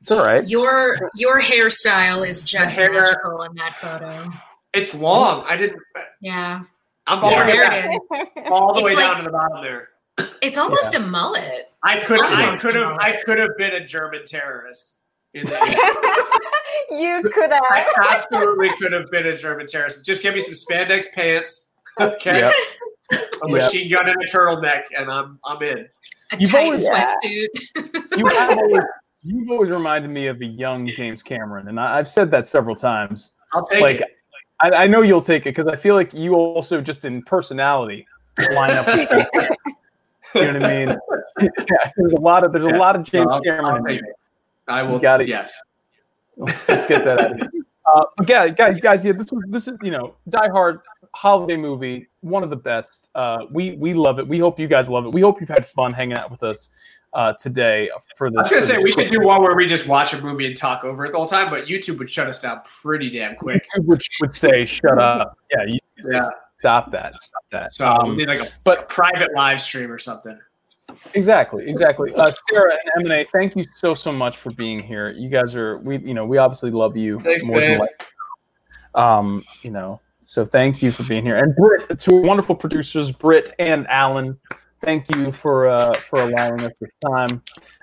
It's 0.00 0.10
all 0.10 0.26
right. 0.26 0.44
Your 0.48 0.96
your 1.14 1.40
hairstyle 1.40 2.26
is 2.28 2.42
just 2.42 2.74
hair- 2.76 2.92
magical 2.92 3.42
in 3.44 3.54
that 3.54 3.70
photo. 3.74 4.28
It's 4.72 4.92
long. 4.92 5.44
I 5.46 5.56
didn't. 5.56 5.80
Yeah, 6.20 6.62
I'm 7.06 7.22
yeah, 7.22 7.46
there 7.46 7.62
it 7.62 7.94
it 7.94 8.08
back 8.10 8.30
is. 8.38 8.50
all 8.50 8.72
the 8.74 8.80
It's 8.80 8.84
way 8.86 8.94
like- 8.96 9.04
down 9.04 9.16
to 9.18 9.22
the 9.22 9.30
bottom 9.30 9.62
there. 9.62 9.88
It's 10.42 10.58
almost 10.58 10.94
a 10.96 11.00
mullet. 11.00 11.72
I 11.84 12.00
could. 12.00 12.20
I 12.20 12.56
could 12.56 12.74
have. 12.74 12.96
I 12.98 13.18
could 13.24 13.38
have 13.38 13.56
been 13.58 13.74
a 13.74 13.84
German 13.84 14.24
terrorist. 14.26 14.98
In 15.34 15.44
the, 15.44 15.52
you 16.90 17.22
could 17.30 17.50
have. 17.50 17.62
I 17.70 17.86
absolutely 18.10 18.70
could 18.78 18.92
have 18.92 19.06
been 19.10 19.26
a 19.26 19.36
German 19.36 19.66
terrorist. 19.66 20.04
Just 20.06 20.22
give 20.22 20.34
me 20.34 20.40
some 20.40 20.54
spandex 20.54 21.06
pants, 21.12 21.70
okay, 22.00 22.38
Yep. 22.40 22.54
a 23.12 23.16
Yep. 23.16 23.50
machine 23.50 23.90
gun 23.90 24.08
and 24.08 24.16
a 24.22 24.26
turtleneck, 24.26 24.82
and 24.96 25.10
I'm 25.10 25.38
I'm 25.44 25.62
in. 25.62 25.86
A 26.32 26.38
You've 26.38 26.50
tight 26.50 26.64
always- 26.64 26.88
sweatsuit. 26.88 27.48
You 28.16 28.26
have 28.26 28.56
always, 28.58 28.84
you've 29.22 29.50
always 29.50 29.70
reminded 29.70 30.08
me 30.08 30.28
of 30.28 30.40
a 30.40 30.46
young 30.46 30.86
James 30.86 31.20
Cameron, 31.22 31.66
and 31.68 31.80
I, 31.80 31.98
I've 31.98 32.08
said 32.08 32.30
that 32.30 32.46
several 32.46 32.76
times. 32.76 33.32
I'll 33.52 33.66
take 33.66 33.80
like, 33.82 34.00
it. 34.02 34.08
I, 34.62 34.70
I 34.70 34.86
know 34.86 35.02
you'll 35.02 35.20
take 35.20 35.42
it 35.42 35.56
because 35.56 35.66
I 35.66 35.74
feel 35.74 35.96
like 35.96 36.14
you 36.14 36.34
also 36.34 36.80
just 36.80 37.04
in 37.04 37.22
personality 37.22 38.06
line 38.54 38.70
up. 38.70 38.86
With 38.86 39.10
you 40.34 40.42
know 40.42 40.52
what 40.54 40.64
I 40.64 40.86
mean? 40.86 40.96
Yeah, 41.40 41.48
there's 41.96 42.12
a 42.12 42.20
lot 42.20 42.44
of 42.44 42.52
there's 42.52 42.64
a 42.64 42.68
lot 42.68 42.96
of 42.96 43.04
James 43.04 43.26
No, 43.26 43.34
I'll- 43.34 43.40
Cameron. 43.42 43.64
I'll 43.66 43.76
in 43.76 43.84
take 43.86 44.00
you. 44.00 44.06
it. 44.08 44.14
I 44.68 44.82
will. 44.82 44.98
got 44.98 45.20
it. 45.20 45.28
Yes. 45.28 45.60
Let's, 46.36 46.68
let's 46.68 46.86
get 46.88 47.04
that 47.04 47.20
out 47.20 47.30
of 47.32 47.38
here. 47.38 47.50
Uh, 47.86 48.02
yeah, 48.26 48.48
guys, 48.48 48.80
guys, 48.80 49.04
yeah, 49.04 49.12
this 49.12 49.30
was 49.30 49.44
this 49.50 49.68
is 49.68 49.76
you 49.82 49.90
know 49.90 50.14
Die 50.30 50.48
Hard 50.48 50.80
holiday 51.14 51.54
movie, 51.54 52.08
one 52.22 52.42
of 52.42 52.48
the 52.48 52.56
best. 52.56 53.10
Uh, 53.14 53.40
we 53.50 53.72
we 53.72 53.92
love 53.92 54.18
it. 54.18 54.26
We 54.26 54.38
hope 54.38 54.58
you 54.58 54.66
guys 54.66 54.88
love 54.88 55.04
it. 55.04 55.12
We 55.12 55.20
hope 55.20 55.38
you've 55.38 55.50
had 55.50 55.66
fun 55.66 55.92
hanging 55.92 56.16
out 56.16 56.30
with 56.30 56.42
us 56.42 56.70
uh, 57.12 57.34
today 57.34 57.90
for 58.16 58.30
this. 58.30 58.38
I 58.38 58.40
was 58.40 58.50
gonna 58.50 58.62
say 58.62 58.82
we 58.82 58.90
should 58.90 59.10
do 59.12 59.20
one 59.20 59.42
where 59.42 59.54
we 59.54 59.66
just 59.66 59.86
watch 59.86 60.14
a 60.14 60.22
movie 60.22 60.46
and 60.46 60.56
talk 60.56 60.82
over 60.82 61.04
it 61.04 61.12
the 61.12 61.18
whole 61.18 61.26
time, 61.26 61.50
but 61.50 61.66
YouTube 61.66 61.98
would 61.98 62.08
shut 62.08 62.26
us 62.26 62.40
down 62.40 62.62
pretty 62.80 63.10
damn 63.10 63.36
quick. 63.36 63.68
would, 63.76 64.00
would 64.22 64.34
say, 64.34 64.64
"Shut 64.64 64.98
up." 64.98 65.36
Yeah, 65.54 65.64
you, 65.66 65.78
Yeah. 66.10 66.26
stop 66.58 66.90
that. 66.92 67.12
Stop 67.22 67.44
that. 67.52 67.74
So 67.74 67.86
Um, 67.86 68.08
we 68.12 68.16
need 68.16 68.28
like 68.28 68.40
a 68.40 68.46
but 68.64 68.88
private 68.88 69.28
live 69.36 69.60
stream 69.60 69.92
or 69.92 69.98
something. 69.98 70.38
Exactly, 71.12 71.68
exactly. 71.68 72.14
Uh, 72.14 72.32
Sarah 72.50 72.76
and 72.96 73.06
Emine, 73.06 73.26
thank 73.30 73.54
you 73.56 73.64
so 73.76 73.94
so 73.94 74.10
much 74.12 74.36
for 74.38 74.50
being 74.52 74.80
here. 74.80 75.10
You 75.10 75.28
guys 75.28 75.54
are 75.54 75.78
we 75.78 75.98
you 75.98 76.14
know 76.14 76.24
we 76.24 76.38
obviously 76.38 76.70
love 76.70 76.96
you 76.96 77.20
Thanks, 77.20 77.44
more 77.44 77.60
than 77.60 77.70
man. 77.72 77.80
like 77.80 78.06
um 78.94 79.44
you 79.62 79.70
know 79.70 80.00
so 80.20 80.44
thank 80.44 80.82
you 80.82 80.90
for 80.90 81.02
being 81.04 81.24
here 81.24 81.36
and 81.36 81.54
Britt 81.56 81.98
two 81.98 82.20
wonderful 82.20 82.54
producers 82.54 83.10
Britt 83.10 83.52
and 83.58 83.86
Alan 83.88 84.38
thank 84.80 85.14
you 85.14 85.32
for 85.32 85.66
uh 85.68 85.92
for 85.94 86.20
allowing 86.20 86.60
us 86.60 86.72
this 86.80 86.90
time 87.04 87.42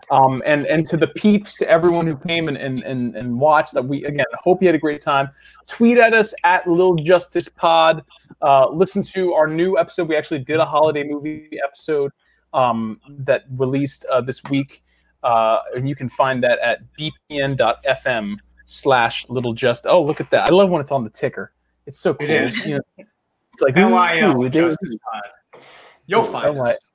um 0.09 0.41
and 0.45 0.65
and 0.65 0.85
to 0.87 0.97
the 0.97 1.07
peeps 1.07 1.57
to 1.57 1.69
everyone 1.69 2.07
who 2.07 2.15
came 2.15 2.47
and 2.47 2.57
and 2.57 2.81
and, 2.83 3.15
and 3.15 3.39
watched 3.39 3.73
that 3.73 3.83
we 3.83 4.05
again 4.05 4.25
hope 4.41 4.61
you 4.61 4.67
had 4.67 4.75
a 4.75 4.79
great 4.79 5.01
time 5.01 5.29
tweet 5.67 5.97
at 5.97 6.13
us 6.13 6.33
at 6.43 6.65
Lil 6.67 6.95
Justice 6.95 7.49
Pod 7.49 8.03
uh 8.41 8.69
listen 8.69 9.03
to 9.03 9.33
our 9.33 9.47
new 9.47 9.77
episode 9.77 10.07
we 10.07 10.15
actually 10.15 10.39
did 10.39 10.59
a 10.59 10.65
holiday 10.65 11.03
movie 11.03 11.49
episode 11.63 12.11
um, 12.53 12.99
that 13.09 13.45
released 13.57 14.05
uh, 14.05 14.21
this 14.21 14.43
week, 14.45 14.81
uh, 15.23 15.59
and 15.75 15.87
you 15.87 15.95
can 15.95 16.09
find 16.09 16.43
that 16.43 16.59
at 16.59 16.81
bpn.fm 16.97 18.37
slash 18.65 19.27
little 19.29 19.53
just. 19.53 19.85
Oh, 19.85 20.01
look 20.03 20.21
at 20.21 20.29
that! 20.31 20.45
I 20.45 20.49
love 20.49 20.69
when 20.69 20.81
it's 20.81 20.91
on 20.91 21.03
the 21.03 21.09
ticker. 21.09 21.53
It's 21.85 21.99
so 21.99 22.13
cool. 22.13 22.29
It 22.29 22.43
is. 22.43 22.65
You 22.65 22.75
know, 22.75 22.81
it's 23.53 23.61
like 23.61 23.75
LIL 23.75 24.49
Justice 24.49 24.95
Pod. 25.11 25.61
You'll 26.07 26.23
find 26.23 26.59
us. 26.59 26.91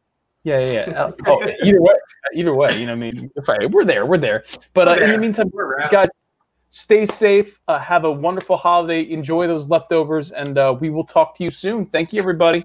Yeah, 0.46 0.60
yeah, 0.60 0.88
yeah. 0.88 1.00
Uh, 1.00 1.12
oh, 1.26 1.42
either 1.64 1.82
way, 1.82 1.94
either 2.32 2.54
way, 2.54 2.78
you 2.78 2.86
know, 2.86 2.92
what 2.92 3.04
I 3.50 3.58
mean, 3.58 3.72
we're 3.72 3.84
there, 3.84 4.06
we're 4.06 4.16
there. 4.16 4.44
But 4.74 4.86
uh, 4.86 4.94
in 5.02 5.10
the 5.10 5.18
meantime, 5.18 5.50
We're 5.52 5.88
guys, 5.88 6.06
stay 6.70 7.04
safe. 7.04 7.58
Uh, 7.66 7.80
have 7.80 8.04
a 8.04 8.12
wonderful 8.12 8.56
holiday. 8.56 9.10
Enjoy 9.10 9.48
those 9.48 9.68
leftovers, 9.68 10.30
and 10.30 10.56
uh, 10.56 10.76
we 10.78 10.88
will 10.88 11.02
talk 11.02 11.34
to 11.36 11.44
you 11.44 11.50
soon. 11.50 11.86
Thank 11.86 12.12
you, 12.12 12.20
everybody. 12.20 12.64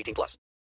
18 0.00 0.14
plus. 0.14 0.36